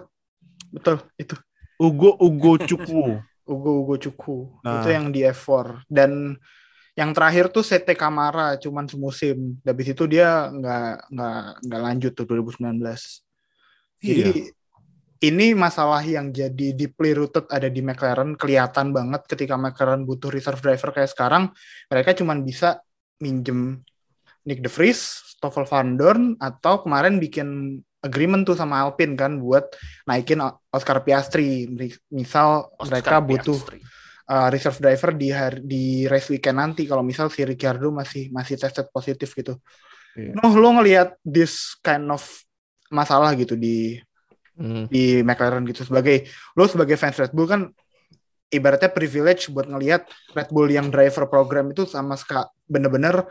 betul 0.70 1.01
itu 1.16 1.35
Ugo 1.77 2.12
Ugo 2.16 2.57
Cuku. 2.57 3.20
Ugo 3.47 3.86
Ugo 3.86 3.94
Cuku. 3.97 4.51
Nah. 4.66 4.82
itu 4.82 4.88
yang 4.90 5.09
di 5.14 5.22
F4 5.22 5.86
dan 5.86 6.34
yang 6.97 7.12
terakhir 7.12 7.53
tuh 7.53 7.62
CT 7.62 7.94
Kamara 7.94 8.59
cuman 8.59 8.90
semusim. 8.90 9.57
Habis 9.62 9.94
itu 9.94 10.05
dia 10.11 10.51
nggak 10.51 11.12
nggak 11.14 11.40
nggak 11.64 11.82
lanjut 11.82 12.12
tuh 12.12 12.26
2019 12.28 12.82
jadi 14.01 14.32
Iya. 14.32 14.53
ini 15.24 15.47
masalah 15.57 16.05
yang 16.05 16.28
jadi 16.28 16.76
deeply 16.76 17.16
rooted 17.16 17.49
ada 17.49 17.68
di 17.72 17.80
McLaren. 17.80 18.36
Kelihatan 18.36 18.92
banget 18.92 19.24
ketika 19.24 19.57
McLaren 19.57 20.05
butuh 20.05 20.28
reserve 20.28 20.61
driver 20.61 20.92
kayak 20.92 21.11
sekarang 21.12 21.51
mereka 21.88 22.12
cuman 22.12 22.44
bisa 22.44 22.80
minjem 23.20 23.80
Nick 24.47 24.62
De 24.62 24.70
Vries, 24.70 25.01
Stoffel 25.36 25.66
Van 25.66 25.97
Dorn 25.99 26.38
atau 26.38 26.84
kemarin 26.84 27.18
bikin 27.18 27.80
agreement 28.07 28.46
tuh 28.46 28.54
sama 28.54 28.86
Alpine 28.86 29.18
kan 29.18 29.36
buat 29.42 29.74
naikin 30.07 30.40
Oscar 30.70 31.02
Piastri 31.02 31.66
misal 32.09 32.70
Oscar 32.78 33.02
mereka 33.02 33.16
butuh 33.18 33.59
Piastri. 33.59 33.78
uh, 34.30 34.48
reserve 34.48 34.78
driver 34.78 35.11
di 35.12 35.28
hari, 35.34 35.59
di 35.66 35.84
race 36.07 36.30
weekend 36.30 36.62
nanti 36.62 36.86
kalau 36.86 37.02
misal 37.02 37.26
si 37.28 37.42
Ricciardo 37.42 37.90
masih 37.90 38.30
masih 38.30 38.54
tested 38.57 38.86
positif 38.94 39.34
gitu. 39.34 39.59
Iya. 40.14 40.32
Noh 40.38 40.54
lo 40.57 40.78
ngelihat 40.80 41.18
this 41.26 41.74
kind 41.84 42.09
of 42.09 42.22
masalah 42.88 43.34
gitu 43.34 43.59
di 43.59 44.00
Hmm. 44.57 44.88
di 44.88 45.20
McLaren 45.20 45.68
gitu 45.68 45.84
sebagai 45.84 46.32
lo 46.57 46.64
sebagai 46.64 46.96
fans 46.96 47.20
Red 47.20 47.36
Bull 47.36 47.44
kan 47.44 47.68
ibaratnya 48.48 48.88
privilege 48.88 49.52
buat 49.52 49.68
ngelihat 49.68 50.09
Red 50.32 50.48
Bull 50.48 50.72
yang 50.72 50.88
driver 50.88 51.28
program 51.28 51.76
itu 51.76 51.84
sama 51.84 52.16
sekali 52.16 52.48
bener-bener 52.64 53.28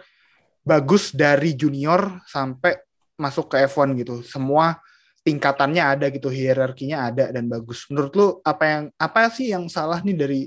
bagus 0.62 1.10
dari 1.10 1.58
junior 1.58 2.22
sampai 2.30 2.78
masuk 3.16 3.52
ke 3.52 3.64
F1 3.66 3.96
gitu. 3.96 4.22
Semua 4.22 4.80
tingkatannya 5.22 5.82
ada 5.82 6.06
gitu, 6.10 6.30
hierarkinya 6.30 7.10
ada 7.10 7.32
dan 7.32 7.50
bagus. 7.50 7.88
Menurut 7.90 8.14
lu 8.14 8.28
apa 8.42 8.64
yang 8.66 8.84
apa 8.96 9.30
sih 9.30 9.50
yang 9.50 9.66
salah 9.66 10.00
nih 10.00 10.14
dari 10.16 10.42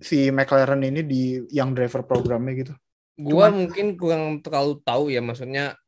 si 0.00 0.28
McLaren 0.28 0.82
ini 0.82 1.06
di 1.06 1.22
yang 1.54 1.70
driver 1.70 2.02
programnya 2.02 2.52
gitu? 2.58 2.74
Gua 3.14 3.46
Cuman- 3.46 3.54
mungkin 3.70 3.86
kurang 3.94 4.24
terlalu 4.42 4.82
tahu 4.82 5.04
ya 5.08 5.22
maksudnya 5.22 5.78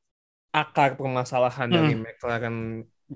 akar 0.55 0.95
permasalahan 0.95 1.67
dari 1.69 1.93
Hmm. 1.93 2.03
McLaren 2.07 2.57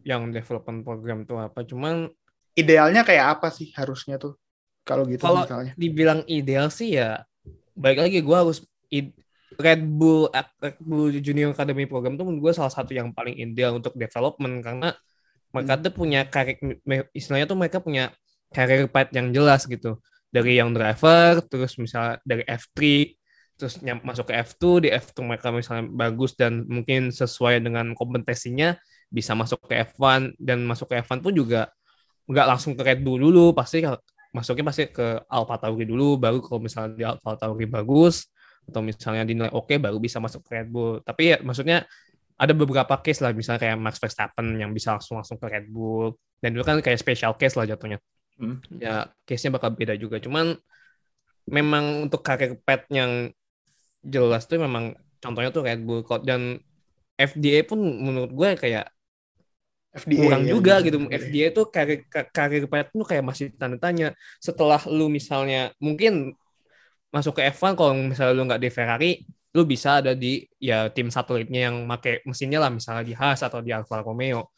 yang 0.02 0.28
development 0.30 0.82
program 0.82 1.22
itu 1.22 1.34
apa. 1.34 1.62
Cuman 1.62 2.10
Idealnya 2.50 3.06
kayak 3.06 3.38
apa 3.38 3.54
sih 3.54 3.70
harusnya 3.78 4.18
tuh? 4.18 4.34
Kalau 4.82 5.06
gitu 5.06 5.22
Kalau- 5.22 5.46
misalnya. 5.46 5.72
dibilang 5.78 6.26
ideal 6.26 6.66
sih 6.66 6.98
ya 6.98 7.22
baik 7.78 8.02
lagi 8.02 8.18
gua 8.20 8.42
harus 8.42 8.66
id- 8.90 9.14
Red 9.58 9.82
Bull 9.82 10.30
Red 10.62 10.78
Bull 10.78 11.10
Junior 11.18 11.50
Academy 11.50 11.88
program 11.90 12.14
tuh 12.14 12.28
menurut 12.28 12.50
gue 12.50 12.52
salah 12.54 12.70
satu 12.70 12.94
yang 12.94 13.10
paling 13.10 13.34
ideal 13.34 13.78
untuk 13.78 13.98
development 13.98 14.62
karena 14.62 14.94
mereka 15.50 15.74
tuh 15.82 15.92
punya 15.94 16.20
karir 16.30 16.56
istilahnya 17.10 17.50
tuh 17.50 17.58
mereka 17.58 17.82
punya 17.82 18.14
career 18.54 18.86
path 18.86 19.10
yang 19.10 19.34
jelas 19.34 19.66
gitu. 19.66 19.98
Dari 20.30 20.62
yang 20.62 20.70
driver 20.70 21.42
terus 21.42 21.74
misalnya 21.74 22.22
dari 22.22 22.46
F3 22.46 22.78
terus 23.58 23.76
masuk 23.82 24.30
ke 24.30 24.34
F2 24.40 24.64
di 24.86 24.88
F2 24.88 25.20
mereka 25.26 25.52
misalnya 25.52 25.84
bagus 25.90 26.32
dan 26.38 26.64
mungkin 26.64 27.12
sesuai 27.12 27.60
dengan 27.60 27.92
kompetensinya 27.92 28.78
bisa 29.10 29.36
masuk 29.36 29.66
ke 29.68 29.74
F1 29.90 30.38
dan 30.38 30.64
masuk 30.64 30.88
ke 30.88 31.02
F1 31.02 31.20
pun 31.20 31.34
juga 31.34 31.68
nggak 32.30 32.46
langsung 32.46 32.72
ke 32.78 32.82
Red 32.86 33.02
Bull 33.02 33.20
dulu 33.20 33.52
pasti 33.52 33.82
masuknya 34.30 34.64
pasti 34.70 34.86
ke 34.88 35.26
Alfa 35.26 35.58
Tauri 35.58 35.84
dulu 35.84 36.14
baru 36.16 36.38
kalau 36.38 36.62
misalnya 36.62 36.90
di 36.94 37.04
Alfa 37.04 37.34
Tauri 37.36 37.66
bagus 37.66 38.30
atau 38.68 38.80
misalnya 38.84 39.24
dinilai 39.24 39.52
oke 39.52 39.76
baru 39.80 39.96
bisa 39.96 40.18
masuk 40.20 40.44
ke 40.46 40.60
Red 40.60 40.68
Bull 40.68 41.00
tapi 41.00 41.34
ya 41.34 41.36
maksudnya 41.40 41.86
ada 42.40 42.52
beberapa 42.56 42.96
case 43.00 43.20
lah 43.20 43.32
misalnya 43.36 43.60
kayak 43.60 43.76
Max 43.80 43.96
Verstappen 44.00 44.56
yang 44.56 44.72
bisa 44.72 44.96
langsung 44.96 45.20
langsung 45.20 45.36
ke 45.36 45.46
Red 45.48 45.66
Bull 45.68 46.16
dan 46.40 46.56
itu 46.56 46.64
kan 46.64 46.80
kayak 46.80 46.98
special 47.00 47.36
case 47.36 47.56
lah 47.56 47.66
jatuhnya 47.66 48.00
Hmm. 48.40 48.56
ya 48.80 49.04
case-nya 49.28 49.60
bakal 49.60 49.76
beda 49.76 49.92
juga 50.00 50.16
cuman 50.16 50.56
memang 51.44 52.08
untuk 52.08 52.24
karir 52.24 52.56
pet 52.64 52.88
yang 52.88 53.28
jelas 54.00 54.48
tuh 54.48 54.56
memang 54.56 54.96
contohnya 55.20 55.52
tuh 55.52 55.60
Red 55.60 55.84
Bull 55.84 56.00
Code 56.00 56.24
dan 56.24 56.56
FDA 57.20 57.68
pun 57.68 57.76
menurut 57.84 58.32
gue 58.32 58.48
kayak 58.56 58.88
FDA 59.92 60.24
kurang 60.24 60.48
ya, 60.48 60.56
juga 60.56 60.80
gitu. 60.80 61.04
gitu. 61.04 61.12
FDA 61.12 61.46
tuh 61.52 61.66
karir 61.68 62.00
ka- 62.08 62.32
karir 62.32 62.64
pet 62.64 62.88
tuh 62.94 63.04
kayak 63.04 63.24
masih 63.26 63.52
tanda 63.58 63.76
tanya. 63.76 64.16
Setelah 64.40 64.80
lu 64.88 65.10
misalnya 65.12 65.74
mungkin 65.82 66.32
masuk 67.10 67.38
ke 67.38 67.42
F1 67.50 67.74
kalau 67.74 67.92
misalnya 67.94 68.32
lu 68.34 68.42
nggak 68.46 68.62
di 68.62 68.70
Ferrari, 68.70 69.10
lu 69.54 69.62
bisa 69.66 69.98
ada 69.98 70.14
di 70.14 70.46
ya 70.62 70.86
tim 70.94 71.10
satelitnya 71.10 71.70
yang 71.70 71.82
make 71.86 72.22
mesinnya 72.22 72.62
lah 72.62 72.70
misalnya 72.70 73.02
di 73.02 73.14
Haas 73.18 73.42
atau 73.42 73.58
di 73.62 73.74
Alfa 73.74 73.98
Romeo. 74.02 74.50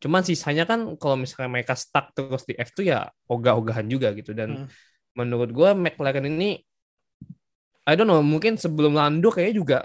Cuman 0.00 0.22
sisanya 0.24 0.64
kan 0.64 0.96
kalau 0.96 1.18
misalnya 1.20 1.50
mereka 1.52 1.74
stuck 1.76 2.14
terus 2.16 2.46
di 2.48 2.54
F2 2.56 2.78
ya 2.86 3.00
ogah-ogahan 3.28 3.86
juga 3.90 4.14
gitu 4.16 4.32
dan 4.32 4.64
Hmm. 4.64 4.68
menurut 5.18 5.50
gue 5.50 5.70
McLaren 5.74 6.24
ini 6.30 6.62
I 7.88 7.92
don't 7.96 8.06
know 8.06 8.20
mungkin 8.20 8.54
sebelum 8.60 8.94
Lando 8.94 9.32
kayaknya 9.32 9.56
juga 9.56 9.78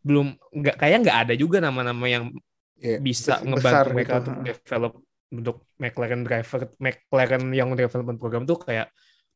belum 0.00 0.32
nggak 0.54 0.76
kayak 0.80 0.96
nggak 1.04 1.18
ada 1.28 1.34
juga 1.36 1.58
nama-nama 1.60 2.06
yang 2.08 2.24
Iya, 2.80 2.96
bisa 2.96 3.44
ngebantu 3.44 3.60
besar 3.60 3.84
mereka 3.92 4.14
gitu. 4.16 4.20
untuk 4.24 4.36
develop 4.48 4.92
untuk 5.30 5.56
McLaren 5.76 6.22
driver 6.24 6.60
McLaren 6.80 7.44
yang 7.52 7.68
development 7.76 8.16
program 8.16 8.48
tuh 8.48 8.56
kayak 8.56 8.88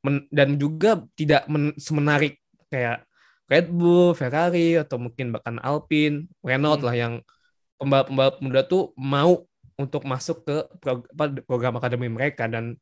men- 0.04 0.28
dan 0.28 0.54
juga 0.54 1.00
tidak 1.16 1.48
men- 1.48 1.74
semenarik 1.80 2.36
kayak 2.68 3.02
Red 3.44 3.68
Bull, 3.68 4.12
Ferrari 4.12 4.76
atau 4.76 4.96
mungkin 4.96 5.32
bahkan 5.32 5.56
Alpine, 5.60 6.28
Renault 6.40 6.80
Hmm. 6.80 6.86
lah 6.88 6.96
yang 6.96 7.14
pembalap-pembalap 7.76 8.36
muda 8.40 8.60
tuh 8.64 8.92
mau 8.96 9.44
untuk 9.74 10.06
masuk 10.06 10.46
ke 10.46 10.56
prog- 10.78 11.08
program 11.44 11.74
akademi 11.76 12.06
mereka 12.08 12.46
dan 12.46 12.78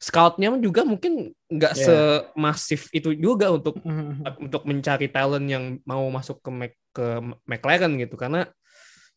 scoutnya 0.00 0.50
juga 0.58 0.82
mungkin 0.82 1.30
nggak 1.46 1.72
Yeah. 1.76 1.84
semasif 1.86 2.90
itu 2.90 3.14
juga 3.14 3.52
untuk 3.54 3.78
Hmm. 3.80 4.24
untuk 4.40 4.66
mencari 4.66 5.06
talent 5.06 5.46
yang 5.46 5.78
mau 5.86 6.02
masuk 6.10 6.42
ke 6.42 6.50
Mac- 6.50 6.82
ke 6.90 7.06
McLaren 7.46 7.94
gitu 8.00 8.16
karena 8.18 8.48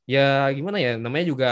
ya 0.06 0.48
gimana 0.54 0.78
ya 0.78 0.96
namanya 0.96 1.26
juga 1.28 1.50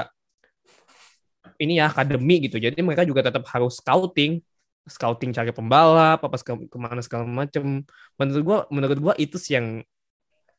ini 1.58 1.80
ya 1.80 1.88
akademi 1.90 2.46
gitu 2.48 2.60
jadi 2.60 2.76
mereka 2.80 3.04
juga 3.04 3.24
tetap 3.26 3.44
harus 3.52 3.80
scouting 3.80 4.40
scouting 4.86 5.34
cari 5.34 5.50
pembalap 5.50 6.22
apa 6.22 6.38
segala, 6.38 6.62
ke 6.70 6.78
mana 6.78 7.02
segala 7.02 7.26
macem 7.26 7.82
menurut 8.22 8.44
gua 8.46 8.58
menurut 8.70 9.00
gua 9.02 9.14
itu 9.18 9.36
sih 9.42 9.58
yang 9.58 9.82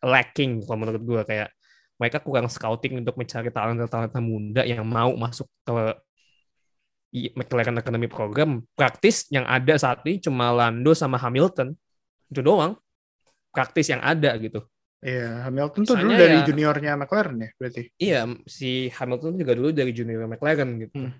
lacking 0.02 0.62
kalau 0.66 0.78
menurut 0.82 1.02
gua 1.02 1.20
kayak 1.22 1.48
mereka 1.96 2.18
kurang 2.20 2.50
scouting 2.50 3.00
untuk 3.00 3.16
mencari 3.16 3.48
talenta-talenta 3.48 4.20
muda 4.20 4.62
yang 4.66 4.84
mau 4.84 5.16
masuk 5.16 5.48
ke 5.64 5.96
McLaren 7.16 7.80
Academy 7.80 8.10
Program 8.10 8.60
praktis 8.76 9.24
yang 9.32 9.48
ada 9.48 9.78
saat 9.80 10.04
ini 10.04 10.20
cuma 10.20 10.52
Lando 10.52 10.92
sama 10.92 11.16
Hamilton 11.16 11.72
itu 12.28 12.40
doang 12.44 12.76
praktis 13.54 13.88
yang 13.88 14.04
ada 14.04 14.36
gitu 14.36 14.60
Iya, 15.06 15.46
Hamilton 15.46 15.86
tuh 15.86 15.96
dulu 16.02 16.12
dari 16.18 16.40
ya- 16.40 16.46
juniornya 16.50 16.92
McLaren 16.98 17.36
ya 17.38 17.50
berarti. 17.60 17.82
Iya, 18.00 18.20
si 18.48 18.88
Hamilton 18.90 19.38
juga 19.38 19.52
dulu 19.54 19.70
dari 19.70 19.92
junior 19.94 20.26
McLaren 20.26 20.82
gitu. 20.82 20.96
Hmm. 20.98 21.12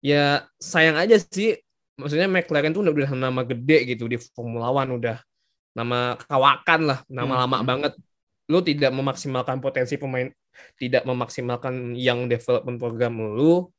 Ya 0.00 0.48
sayang 0.58 0.96
aja 0.96 1.20
sih, 1.20 1.54
maksudnya 2.00 2.26
McLaren 2.26 2.72
tuh 2.72 2.82
udah, 2.82 2.92
udah 2.96 3.10
nama 3.14 3.42
gede 3.44 3.94
gitu 3.94 4.08
di 4.08 4.16
Formula 4.32 4.72
One 4.72 4.96
udah 4.96 5.20
nama 5.76 6.16
kawakan 6.18 6.80
lah, 6.88 6.98
nama 7.06 7.34
Hmm. 7.36 7.42
lama 7.46 7.58
banget. 7.62 7.92
Lu 8.50 8.58
tidak 8.64 8.90
memaksimalkan 8.90 9.62
potensi 9.62 9.94
pemain, 9.94 10.26
tidak 10.80 11.06
memaksimalkan 11.06 11.94
yang 11.94 12.26
development 12.26 12.80
program 12.82 13.14
lu, 13.20 13.70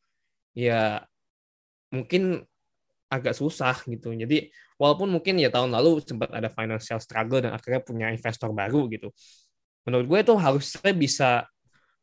ya 0.55 1.03
mungkin 1.91 2.45
agak 3.11 3.36
susah 3.36 3.76
gitu. 3.91 4.15
Jadi 4.15 4.47
walaupun 4.80 5.11
mungkin 5.11 5.36
ya 5.36 5.51
tahun 5.51 5.76
lalu 5.76 5.99
sempat 6.07 6.32
ada 6.32 6.47
financial 6.47 7.03
struggle 7.03 7.43
dan 7.43 7.51
akhirnya 7.51 7.84
punya 7.84 8.07
investor 8.07 8.55
baru 8.55 8.88
gitu. 8.88 9.11
Menurut 9.84 10.05
gue 10.07 10.19
itu 10.24 10.34
harusnya 10.39 10.91
bisa 10.95 11.30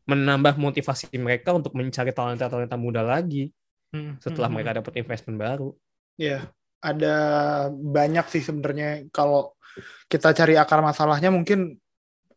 menambah 0.04 0.60
motivasi 0.60 1.08
mereka 1.16 1.56
untuk 1.56 1.72
mencari 1.72 2.12
talenta-talenta 2.12 2.76
muda 2.76 3.00
lagi 3.00 3.48
setelah 4.20 4.52
Hmm. 4.52 4.56
mereka 4.60 4.76
dapat 4.84 5.00
investment 5.00 5.40
baru. 5.40 5.72
Iya, 6.18 6.50
ada 6.82 7.14
banyak 7.70 8.26
sih 8.26 8.42
sebenarnya 8.42 9.06
kalau 9.14 9.54
kita 10.10 10.34
cari 10.34 10.58
akar 10.58 10.82
masalahnya 10.82 11.30
mungkin 11.30 11.78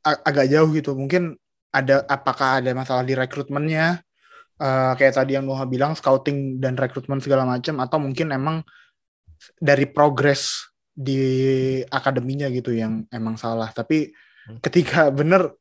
a- 0.06 0.22
agak 0.22 0.46
jauh 0.54 0.70
gitu. 0.72 0.94
Mungkin 0.94 1.34
ada 1.74 2.06
apakah 2.06 2.62
ada 2.62 2.72
masalah 2.78 3.02
di 3.02 3.18
rekrutmennya 3.18 4.00
eh, 4.62 4.92
kayak 4.94 5.18
tadi 5.18 5.34
yang 5.34 5.50
Nuha 5.50 5.66
bilang 5.66 5.98
scouting 5.98 6.62
dan 6.62 6.78
rekrutmen 6.78 7.18
segala 7.18 7.50
macam 7.50 7.82
atau 7.82 7.98
mungkin 7.98 8.30
emang 8.30 8.62
dari 9.58 9.90
progres 9.90 10.70
di 10.94 11.18
akademinya 11.90 12.46
gitu 12.54 12.70
yang 12.70 13.10
emang 13.10 13.36
salah. 13.42 13.74
Tapi 13.74 14.14
Hmm. 14.42 14.58
ketika 14.58 15.14
bener 15.14 15.54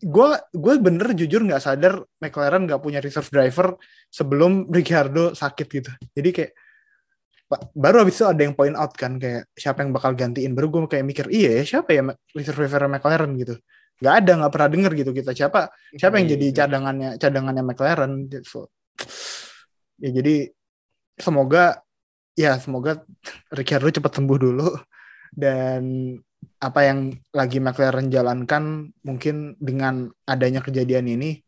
gue 0.00 0.28
gue 0.52 0.74
bener 0.80 1.12
jujur 1.12 1.44
nggak 1.44 1.60
sadar 1.60 2.00
McLaren 2.20 2.64
nggak 2.64 2.80
punya 2.80 3.04
reserve 3.04 3.28
driver 3.28 3.76
sebelum 4.08 4.68
Ricciardo 4.72 5.36
sakit 5.36 5.66
gitu. 5.68 5.92
Jadi 6.16 6.28
kayak 6.32 6.52
baru 7.74 8.02
habis 8.02 8.18
itu 8.18 8.26
ada 8.26 8.42
yang 8.42 8.54
point 8.58 8.74
out 8.74 8.90
kan 8.98 9.22
kayak 9.22 9.46
siapa 9.54 9.86
yang 9.86 9.94
bakal 9.94 10.12
gantiin. 10.18 10.52
Baru 10.52 10.66
gue 10.70 10.80
kayak 10.90 11.06
mikir 11.06 11.26
iya 11.30 11.62
ya 11.62 11.78
siapa 11.78 11.94
ya 11.94 12.02
reserve 12.34 12.66
driver 12.66 12.90
McLaren 12.90 13.30
gitu. 13.38 13.54
Nggak 14.02 14.14
ada 14.24 14.32
nggak 14.42 14.52
pernah 14.52 14.68
denger 14.70 14.92
gitu 14.98 15.10
kita. 15.14 15.30
Siapa 15.32 15.70
siapa 15.94 16.14
yang 16.18 16.26
Iya, 16.26 16.34
jadi 16.36 16.46
cadangannya 16.62 17.10
cadangannya 17.22 17.62
McLaren? 17.62 18.12
So, 18.42 18.68
ya 20.02 20.10
jadi 20.10 20.50
semoga 21.16 21.80
ya 22.36 22.58
semoga 22.58 23.06
Ricciardo 23.54 23.88
cepat 23.94 24.12
sembuh 24.18 24.38
dulu. 24.38 24.68
Dan 25.36 26.14
apa 26.56 26.80
yang 26.88 27.12
lagi 27.36 27.58
McLaren 27.60 28.08
jalankan 28.08 28.90
mungkin 29.04 29.54
dengan 29.60 30.08
adanya 30.24 30.64
kejadian 30.64 31.04
ini 31.10 31.44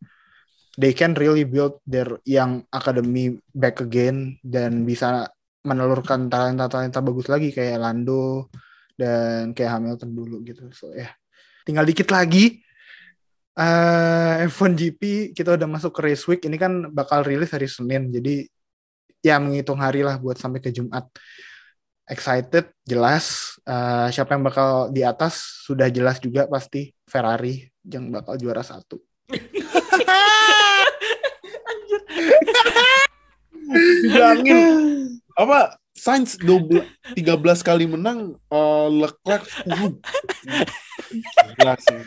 they 0.79 0.95
can 0.95 1.17
really 1.17 1.43
build 1.43 1.81
their 1.83 2.07
young 2.23 2.63
academy 2.71 3.35
back 3.51 3.81
again 3.83 4.39
dan 4.45 4.87
bisa 4.87 5.27
menelurkan 5.63 6.27
talenta-talenta 6.31 7.03
bagus 7.03 7.27
lagi 7.27 7.51
kayak 7.51 7.83
Lando 7.83 8.47
dan 8.95 9.51
kayak 9.51 9.79
Hamilton 9.79 10.11
dulu 10.15 10.39
gitu. 10.43 10.71
So 10.71 10.91
ya, 10.95 11.11
tinggal 11.67 11.87
dikit 11.87 12.11
lagi. 12.11 12.63
eh 13.59 14.47
F1 14.47 14.71
GP 14.71 15.35
kita 15.35 15.59
udah 15.59 15.67
masuk 15.67 15.91
ke 15.91 16.01
race 16.07 16.23
week. 16.31 16.47
Ini 16.47 16.55
kan 16.55 16.95
bakal 16.95 17.27
rilis 17.27 17.51
hari 17.51 17.67
Senin. 17.67 18.07
Jadi 18.07 18.47
ya 19.19 19.35
menghitung 19.35 19.83
hari 19.83 19.99
lah 19.99 20.15
buat 20.15 20.39
sampai 20.39 20.63
ke 20.63 20.71
Jumat. 20.71 21.11
Excited, 22.07 22.71
jelas. 22.87 23.59
Eh, 23.67 24.07
siapa 24.15 24.33
yang 24.33 24.47
bakal 24.47 24.95
di 24.95 25.03
atas 25.03 25.59
sudah 25.67 25.91
jelas 25.91 26.23
juga 26.23 26.47
pasti 26.47 26.95
Ferrari 27.03 27.67
yang 27.83 28.15
bakal 28.15 28.39
juara 28.39 28.63
satu. 28.63 28.95
Bilangin 34.09 34.89
apa 35.39 35.59
Sainz 35.93 36.35
12 36.35 36.83
13 37.15 37.23
kali 37.61 37.87
menang 37.87 38.19
eh, 38.35 38.87
Leclerc 38.91 39.47
10. 39.63 39.99
Gila 41.55 41.73
sih. 41.77 41.99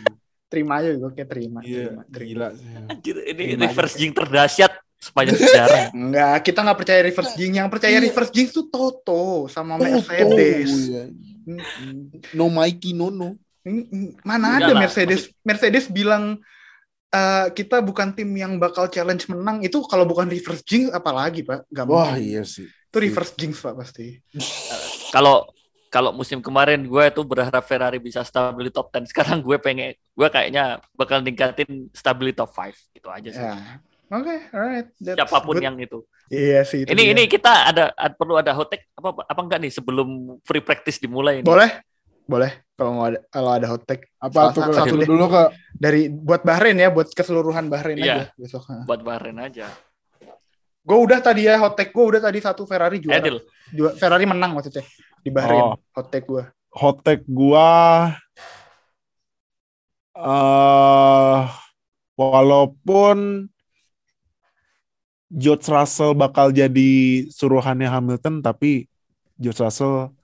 Terima 0.49 0.85
aja 0.85 0.93
gue 0.93 1.11
kayak 1.11 1.29
terima. 1.29 1.59
Iya, 1.65 1.97
terima, 1.97 2.03
terima. 2.09 2.29
gila 2.29 2.49
sih. 2.53 2.67
Anjir, 2.87 3.17
ini 3.25 3.43
Terima 3.49 3.63
reverse 3.67 3.95
jing 3.97 4.13
terdahsyat 4.13 4.73
sepanjang 4.97 5.37
sejarah. 5.37 5.85
Enggak, 5.97 6.37
kita 6.45 6.59
nggak 6.61 6.79
percaya 6.79 7.01
reverse 7.01 7.33
jinx. 7.35 7.53
Yang 7.57 7.69
percaya 7.73 7.97
Iya. 7.97 8.05
reverse 8.05 8.33
jinx 8.33 8.49
tuh 8.53 8.67
Toto 8.69 9.49
sama 9.49 9.81
Toto, 9.81 9.89
Mercedes. 9.89 10.71
ya. 10.87 11.05
No 12.33 12.47
Mikey 12.49 12.93
no 12.93 13.09
no. 13.09 13.33
Mm-mm. 13.63 14.19
Mana 14.23 14.57
Enggak 14.57 14.61
ada 14.61 14.73
lah, 14.75 14.81
Mercedes? 14.85 15.21
Mercedes 15.41 15.85
bilang 15.89 16.37
"Eh, 17.09 17.47
kita 17.53 17.81
bukan 17.81 18.13
tim 18.13 18.29
yang 18.33 18.57
bakal 18.57 18.89
challenge 18.89 19.25
menang. 19.27 19.61
Itu 19.61 19.81
kalau 19.85 20.05
bukan 20.05 20.29
reverse 20.29 20.63
jinx 20.63 20.93
apalagi 20.93 21.43
pak? 21.43 21.65
Gak 21.69 21.85
Wah 21.85 22.13
mungkin. 22.13 22.23
iya 22.23 22.43
sih. 22.43 22.69
Itu 22.93 23.01
reverse 23.01 23.33
jinx 23.35 23.57
pak 23.59 23.73
pasti. 23.75 24.21
Kalau 25.09 25.49
kalau 25.89 26.13
musim 26.13 26.39
kemarin 26.39 26.81
gue 26.83 27.05
tuh 27.09 27.21
berharap 27.23 27.61
Ferrari 27.63 27.97
bisa 27.97 28.21
stabil 28.21 28.69
di 28.69 28.73
top 28.73 28.89
10. 28.91 29.09
Sekarang 29.09 29.41
gue 29.41 29.57
pengen 29.57 29.93
gue 29.97 30.29
kayaknya 30.29 30.77
bakal 30.93 31.21
ningkatin 31.21 31.89
stability 31.91 32.33
top 32.35 32.49
5 32.51 32.69
gitu 32.93 33.09
aja 33.09 33.29
sih. 33.29 33.41
Ya. 33.43 33.57
Oke, 34.11 34.37
alright. 34.51 34.93
That's 34.99 35.17
siapa 35.17 35.41
pun 35.41 35.57
good. 35.57 35.65
yang 35.65 35.77
itu. 35.77 36.05
Iya 36.29 36.61
sih. 36.63 36.85
itu 36.85 36.89
Ini 36.89 37.01
dia. 37.03 37.13
ini 37.13 37.23
kita 37.27 37.53
ada, 37.67 37.85
ada- 37.93 38.13
perlu 38.13 38.37
ada 38.37 38.53
hot 38.53 38.69
take 38.69 38.89
apa 38.93 39.21
apa 39.23 39.41
enggak 39.41 39.59
nih 39.59 39.73
sebelum 39.73 40.09
free 40.43 40.61
practice 40.61 40.97
dimulai 40.97 41.41
ini? 41.41 41.45
boleh, 41.45 41.81
boleh. 42.23 42.61
Kalau 42.73 42.93
mau 42.93 43.09
ada 43.09 43.21
kalau 43.27 43.51
ada 43.53 43.67
hot 43.69 43.85
take 43.85 44.13
Apa 44.17 44.53
satu 44.53 44.69
satu 44.71 44.97
deh. 44.97 45.09
dulu 45.09 45.29
ke 45.29 45.43
dari 45.73 46.09
buat 46.09 46.41
Bahrain 46.41 46.73
ya, 46.75 46.89
buat 46.89 47.09
keseluruhan 47.09 47.69
Bahrain 47.69 47.97
Iya. 47.97 48.29
aja 48.29 48.37
besok. 48.37 48.69
buat 48.85 49.01
Bahrain 49.01 49.37
aja. 49.39 49.69
Gue 50.83 50.99
udah 50.99 51.23
tadi 51.23 51.47
ya 51.47 51.59
hot 51.63 51.79
take 51.79 51.95
gue 51.95 52.05
udah 52.05 52.19
tadi 52.19 52.43
satu 52.43 52.67
Ferrari 52.67 52.99
juara. 52.99 53.23
Edil. 53.23 53.39
Ju- 53.71 53.95
Ferrari 53.95 54.27
menang 54.27 54.53
maksudnya 54.53 54.83
di 55.23 55.31
Bahrain. 55.31 55.63
Oh. 55.63 55.77
Hot 55.95 56.11
take 56.11 56.27
gue. 56.27 56.43
hot 56.73 57.05
take 57.05 57.21
gua 57.29 58.09
eh 60.13 61.41
walaupun 62.17 63.49
George 65.29 65.69
Russell 65.69 66.17
bakal 66.17 66.49
jadi 66.49 66.93
suruhannya 67.29 67.89
Hamilton 67.89 68.41
tapi 68.41 68.89
George 69.37 69.61
Russell 69.61 70.17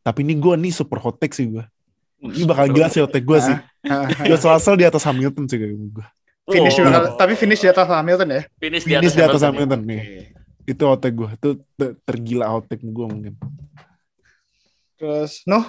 tapi 0.00 0.24
ini 0.24 0.36
gua 0.40 0.56
nih 0.56 0.72
super 0.72 0.96
hot 0.96 1.20
take 1.20 1.36
sih 1.36 1.48
gua 1.48 1.68
ini 2.20 2.48
bakal 2.48 2.72
gila 2.72 2.88
sih 2.88 3.04
hot 3.04 3.12
take 3.12 3.28
gua 3.28 3.44
sih 3.44 3.56
George 4.28 4.48
Russell 4.48 4.80
di 4.80 4.88
atas 4.88 5.04
Hamilton 5.04 5.44
sih 5.44 5.60
kayak 5.60 5.76
gua 5.92 6.08
finish 6.48 6.76
Oh, 6.76 6.84
bakal- 6.84 7.16
tapi 7.16 7.34
finish 7.34 7.60
di 7.60 7.68
atas 7.68 7.86
Hamilton 7.86 8.28
ya. 8.28 8.42
finish, 8.56 8.82
finish 8.82 9.12
di 9.12 9.20
atas 9.20 9.40
Hamilton. 9.40 9.78
Hamilton 9.78 9.80
nih 9.84 10.00
itu 10.64 10.82
hot 10.82 10.98
take 10.98 11.14
gua 11.14 11.28
itu 11.30 11.48
ter- 11.74 11.96
tergila 12.02 12.46
hot 12.48 12.64
take 12.64 12.84
gua 12.84 13.06
mungkin 13.06 13.36
Terus 14.94 15.44
Nuh, 15.44 15.62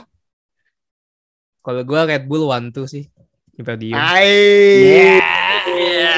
Kalau 1.60 1.84
gue 1.84 2.00
Red 2.02 2.26
Bull 2.26 2.50
one 2.50 2.72
two 2.72 2.84
sih. 2.84 3.06
Imperium. 3.54 3.94
Ai. 3.94 5.22
Iya. 5.70 6.16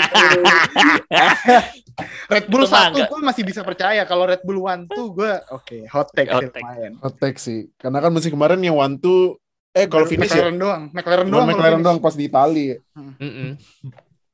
Red 2.29 2.45
Bull 2.47 2.63
Itu 2.63 2.71
satu 2.71 2.99
gue 3.03 3.19
masih 3.19 3.43
bisa 3.43 3.61
percaya. 3.61 4.05
Kalau 4.05 4.23
Red 4.23 4.41
Bull 4.41 4.61
one 4.61 4.87
tuh 4.87 5.11
gue 5.11 5.27
oke 5.49 5.77
hot 5.89 6.07
take 6.09 6.29
Hot 6.29 6.39
sih 6.39 6.51
take. 6.51 6.63
hot 6.97 7.15
take 7.17 7.37
sih. 7.37 7.59
Karena 7.75 7.99
kan 7.99 8.09
musim 8.09 8.31
kemarin 8.31 8.61
yang 8.61 8.77
one 8.77 8.95
two 8.95 9.35
eh 9.71 9.87
kalau 9.87 10.03
finish 10.03 10.27
ya 10.29 10.43
McLaren 10.43 10.57
doang, 10.57 10.81
McLaren 10.91 11.27
doang. 11.27 11.47
McLaren 11.47 11.81
doang 11.81 11.97
pas 11.97 12.13
di 12.13 12.27
Itali. 12.27 12.75
Mm-mm. 12.95 13.59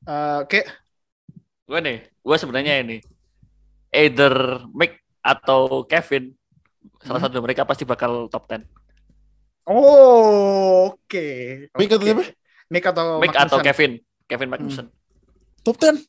Eh, 0.08 0.36
Oke, 0.40 0.60
gue 1.68 1.78
nih, 1.84 1.98
gue 2.00 2.36
sebenarnya 2.40 2.80
ini 2.80 2.96
either 3.92 4.32
Mick 4.72 4.96
atau 5.20 5.84
Kevin, 5.84 6.32
salah 7.04 7.20
Hmm. 7.20 7.28
satu 7.28 7.32
dari 7.36 7.44
mereka 7.44 7.68
pasti 7.68 7.84
bakal 7.84 8.32
top 8.32 8.48
10. 8.48 8.64
Oh, 9.68 10.96
oke. 10.96 11.28
Mick 11.76 11.92
atau 11.92 12.00
Oke. 12.00 12.08
siapa? 12.08 12.24
Mick 12.72 12.84
atau 12.88 13.20
Mick 13.20 13.36
atau 13.36 13.60
Magnussen. 13.60 13.66
Kevin, 13.68 13.92
Kevin 14.24 14.48
Magnussen. 14.48 14.86
Top 15.60 15.76
10. 15.76 16.00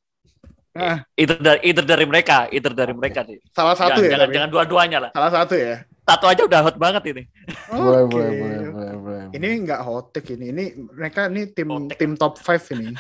Ah, 0.72 1.04
Either 1.20 1.36
dari 1.36 1.60
either 1.68 1.84
dari 1.84 2.06
mereka, 2.08 2.48
either 2.56 2.72
dari 2.72 2.96
mereka 2.96 3.28
nih. 3.28 3.42
salah 3.52 3.76
satu 3.76 4.00
jangan, 4.00 4.06
ya. 4.06 4.12
jangan, 4.16 4.28
tapi? 4.30 4.36
jangan 4.40 4.50
dua-duanya 4.54 4.98
lah. 5.04 5.12
Salah 5.12 5.32
satu 5.34 5.54
ya. 5.60 5.84
Satu 6.08 6.26
aja 6.26 6.42
udah 6.48 6.60
hot 6.64 6.78
banget 6.80 7.04
ini. 7.12 7.24
Boleh, 7.68 8.02
Oke. 8.08 8.16
boleh, 8.16 8.32
boleh, 8.32 8.70
boleh, 8.72 8.96
boleh. 8.98 9.24
Ini 9.36 9.48
nggak 9.68 9.82
hot 9.84 10.06
take 10.10 10.40
ini. 10.40 10.50
Ini 10.50 10.64
mereka 10.90 11.28
ini 11.28 11.52
tim 11.52 11.70
tim 11.92 12.12
top 12.16 12.40
5 12.40 12.72
ini. 12.74 12.96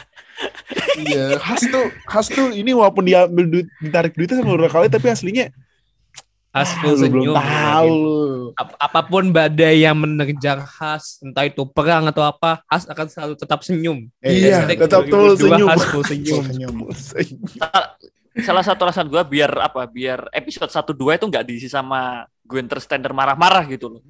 Iya. 0.97 1.37
Has 1.37 1.61
tuh 1.61 1.85
Has 2.09 2.27
tuh 2.27 2.49
ini 2.49 2.73
walaupun 2.73 3.05
dia 3.05 3.29
ambil 3.29 3.45
duit 3.45 3.67
ditarik 3.77 4.17
duitnya 4.17 4.41
sama 4.41 4.57
beberapa 4.57 4.81
kali 4.81 4.87
tapi 4.89 5.07
aslinya 5.09 5.53
Has 6.49 6.73
ah, 6.73 6.81
full 6.81 6.97
lu 6.97 7.05
belum 7.13 7.25
senyum. 7.29 7.35
tahu 7.37 7.97
Ap- 8.57 8.77
apa 8.81 8.99
pun 9.05 9.29
badai 9.29 9.85
yang 9.85 9.93
menerjang 10.01 10.65
Has, 10.65 11.21
entah 11.21 11.45
itu 11.45 11.61
perang 11.69 12.09
atau 12.09 12.25
apa, 12.25 12.65
Has 12.65 12.89
akan 12.89 13.05
selalu 13.05 13.33
tetap 13.37 13.61
senyum. 13.61 14.09
Iya, 14.17 14.65
Hashtag 14.65 14.81
tetap 14.81 15.05
tuh 15.05 15.37
2022 15.37 15.45
senyum. 15.45 15.67
Has 15.69 15.83
full 15.85 16.05
senyum. 16.09 16.43
Senyum. 17.13 17.37
Salah 18.39 18.63
satu 18.65 18.81
alasan 18.89 19.13
gue 19.13 19.21
biar 19.29 19.51
apa? 19.61 19.85
Biar 19.85 20.25
episode 20.33 20.73
1 20.73 20.89
2 20.89 21.17
itu 21.21 21.25
nggak 21.29 21.45
diisi 21.45 21.69
sama 21.69 22.25
Gunther 22.41 22.81
Steiner 22.81 23.13
marah-marah 23.13 23.69
gitu 23.69 23.93
loh. 23.93 24.01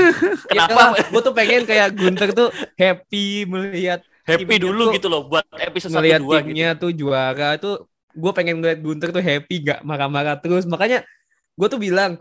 Kenapa 0.50 0.98
gue 0.98 1.20
tuh 1.22 1.30
pengen 1.30 1.62
kayak 1.62 1.94
Gunter 1.94 2.28
tuh 2.34 2.48
happy 2.74 3.46
melihat 3.46 4.02
happy 4.24 4.44
timnya 4.44 4.64
dulu 4.64 4.82
tuh- 4.88 4.94
gitu 4.96 5.06
loh 5.12 5.22
buat 5.28 5.44
episode 5.56 5.92
1 5.92 5.96
ngelihat 6.00 6.20
2 6.20 6.24
gitu. 6.24 6.34
timnya 6.40 6.68
tuh 6.74 6.90
juara 6.90 7.48
tuh 7.60 7.74
gue 8.14 8.32
pengen 8.32 8.62
ngeliat 8.62 8.78
Gunter 8.80 9.08
tuh 9.10 9.22
happy 9.22 9.56
gak 9.62 9.80
marah-marah 9.84 10.38
terus 10.40 10.64
makanya 10.64 11.02
gue 11.54 11.66
tuh 11.68 11.78
bilang 11.78 12.18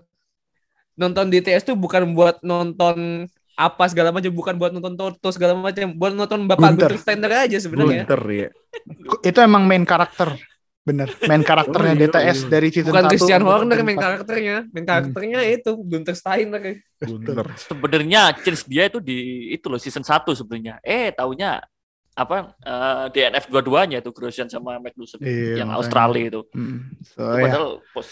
nonton 0.94 1.26
DTS 1.30 1.66
tuh 1.66 1.76
bukan 1.78 2.14
buat 2.14 2.42
nonton 2.46 3.26
apa 3.54 3.86
segala 3.86 4.10
macam 4.10 4.34
bukan 4.34 4.58
buat 4.58 4.74
nonton 4.74 4.98
Toto 4.98 5.30
segala 5.30 5.54
macam 5.54 5.94
buat 5.94 6.14
nonton 6.14 6.50
Bapak 6.50 6.74
Gunter. 6.74 6.90
Gunter 6.90 7.02
Steiner 7.02 7.32
aja 7.46 7.58
sebenarnya 7.62 8.06
Gunter 8.06 8.22
ya. 8.34 8.50
Itu 9.22 9.40
emang 9.46 9.70
main 9.70 9.86
karakter. 9.86 10.34
Bener. 10.84 11.08
Main 11.30 11.46
karakternya 11.48 11.96
Oh, 11.96 12.00
iya, 12.02 12.10
DTS 12.12 12.38
iya. 12.44 12.50
dari 12.50 12.68
season 12.74 12.92
bukan 12.92 13.06
1. 13.08 13.12
Christian 13.14 13.42
Horner 13.46 13.80
main 13.86 13.96
karakternya 13.96 14.56
main 14.74 14.86
karakternya 14.90 15.40
itu 15.48 15.72
Gunter 15.86 16.18
Steiner 16.18 16.62
Gunter. 16.98 17.46
Sebenarnya 17.56 18.36
chance 18.42 18.66
dia 18.66 18.90
itu 18.90 18.98
di 19.00 19.18
itu 19.54 19.66
loh 19.70 19.78
season 19.80 20.02
1 20.04 20.34
sebenarnya. 20.34 20.82
Eh 20.82 21.14
taunya 21.14 21.62
apa 22.14 22.54
eh, 22.62 23.06
DNF 23.10 23.50
dua-duanya 23.50 23.98
itu 24.06 24.14
Grosjean 24.14 24.46
sama 24.46 24.78
Magnussen 24.78 25.18
Iya, 25.22 25.66
yang 25.66 25.74
makanya. 25.74 25.80
Australia 25.82 26.24
itu. 26.30 26.42
Hmm. 26.54 26.80
So, 27.02 27.22
Itu 27.26 27.38
ya. 27.38 27.44
Padahal 27.50 27.68
pos 27.90 28.08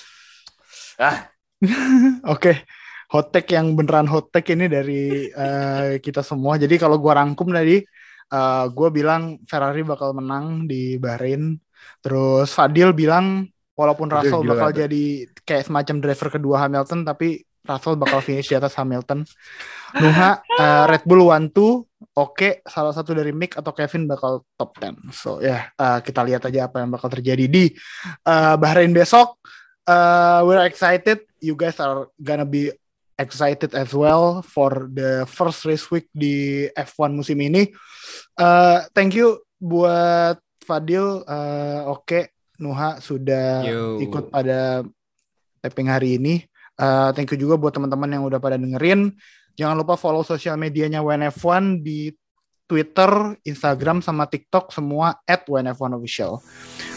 ah 0.98 1.18
Oke, 2.34 2.66
hot 3.14 3.30
take 3.30 3.54
yang 3.54 3.78
beneran 3.78 4.10
hot 4.10 4.34
take 4.34 4.58
ini 4.58 4.66
dari 4.66 5.30
eh, 5.30 6.02
kita 6.02 6.26
semua. 6.26 6.58
Jadi 6.58 6.82
kalau 6.82 6.98
gua 6.98 7.22
rangkum 7.22 7.54
tadi, 7.54 7.78
eh, 8.34 8.66
gua 8.74 8.90
bilang 8.90 9.38
Ferrari 9.46 9.86
bakal 9.86 10.18
menang 10.18 10.66
di 10.66 10.98
Bahrain. 10.98 11.54
Terus 12.02 12.50
Fadil 12.50 12.98
bilang 12.98 13.46
walaupun 13.78 14.10
Russell 14.10 14.42
gila 14.42 14.58
bakal 14.58 14.70
tuh. 14.74 14.78
jadi 14.86 15.04
kayak 15.46 15.66
semacam 15.70 15.96
driver 16.02 16.30
kedua 16.34 16.56
Hamilton, 16.66 17.06
tapi 17.06 17.46
Russell 17.62 17.94
bakal 17.98 18.26
finish 18.26 18.50
di 18.50 18.58
atas 18.58 18.74
Hamilton. 18.74 19.22
Nuha 20.02 20.42
eh, 20.42 20.84
Red 20.90 21.06
Bull 21.06 21.30
one 21.30 21.54
two, 21.54 21.86
oke 22.22 22.62
salah 22.70 22.94
satu 22.94 23.18
dari 23.18 23.34
Mick 23.34 23.58
atau 23.58 23.74
Kevin 23.74 24.06
bakal 24.06 24.46
top 24.54 24.78
10. 24.78 25.10
So 25.10 25.42
ya 25.42 25.74
eh, 25.74 26.00
kita 26.06 26.22
lihat 26.22 26.46
aja 26.46 26.70
apa 26.70 26.86
yang 26.86 26.94
bakal 26.94 27.10
terjadi 27.10 27.50
di 27.50 27.74
eh, 28.26 28.56
Bahrain 28.62 28.94
besok. 28.94 29.42
Eh, 29.90 30.40
we're 30.46 30.64
excited. 30.70 31.26
You 31.42 31.58
guys 31.58 31.82
are 31.82 32.06
gonna 32.22 32.46
be 32.46 32.70
excited 33.22 33.78
as 33.78 33.94
well 33.94 34.42
for 34.42 34.90
the 34.90 35.30
first 35.30 35.66
race 35.66 35.86
week 35.94 36.10
di 36.14 36.66
F1 36.74 37.14
musim 37.14 37.38
ini. 37.42 37.70
Eh, 38.38 38.80
thank 38.98 39.14
you 39.14 39.42
buat 39.62 40.42
Fadil. 40.66 41.22
Eh, 41.26 41.82
Oke, 41.86 42.34
Nuha 42.58 42.98
sudah 42.98 43.66
Yo. 43.66 44.02
ikut 44.02 44.34
pada 44.34 44.86
taping 45.62 45.90
hari 45.90 46.18
ini. 46.18 46.42
Eh, 46.82 47.10
thank 47.14 47.30
you 47.34 47.38
juga 47.38 47.62
buat 47.62 47.74
teman-teman 47.74 48.10
yang 48.10 48.24
udah 48.26 48.42
pada 48.42 48.58
dengerin. 48.58 49.14
Jangan 49.56 49.76
lupa 49.80 50.00
follow 50.00 50.24
sosial 50.24 50.56
medianya 50.56 51.04
WNF1 51.04 51.84
di 51.84 52.12
Twitter, 52.72 53.36
Instagram, 53.44 54.00
sama 54.00 54.32
TikTok 54.32 54.72
semua 54.72 55.20
at 55.28 55.44
WNF1 55.44 55.92
Official. 56.00 56.40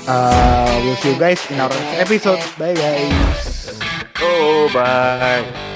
Uh, 0.07 0.79
we'll 0.87 0.95
see 1.03 1.11
you 1.11 1.19
guys 1.19 1.43
in 1.51 1.59
our 1.59 1.73
next 1.73 2.07
episode. 2.07 2.43
Bye 2.55 2.79
guys. 2.79 3.75
oh 4.23 4.71
bye. 4.71 5.74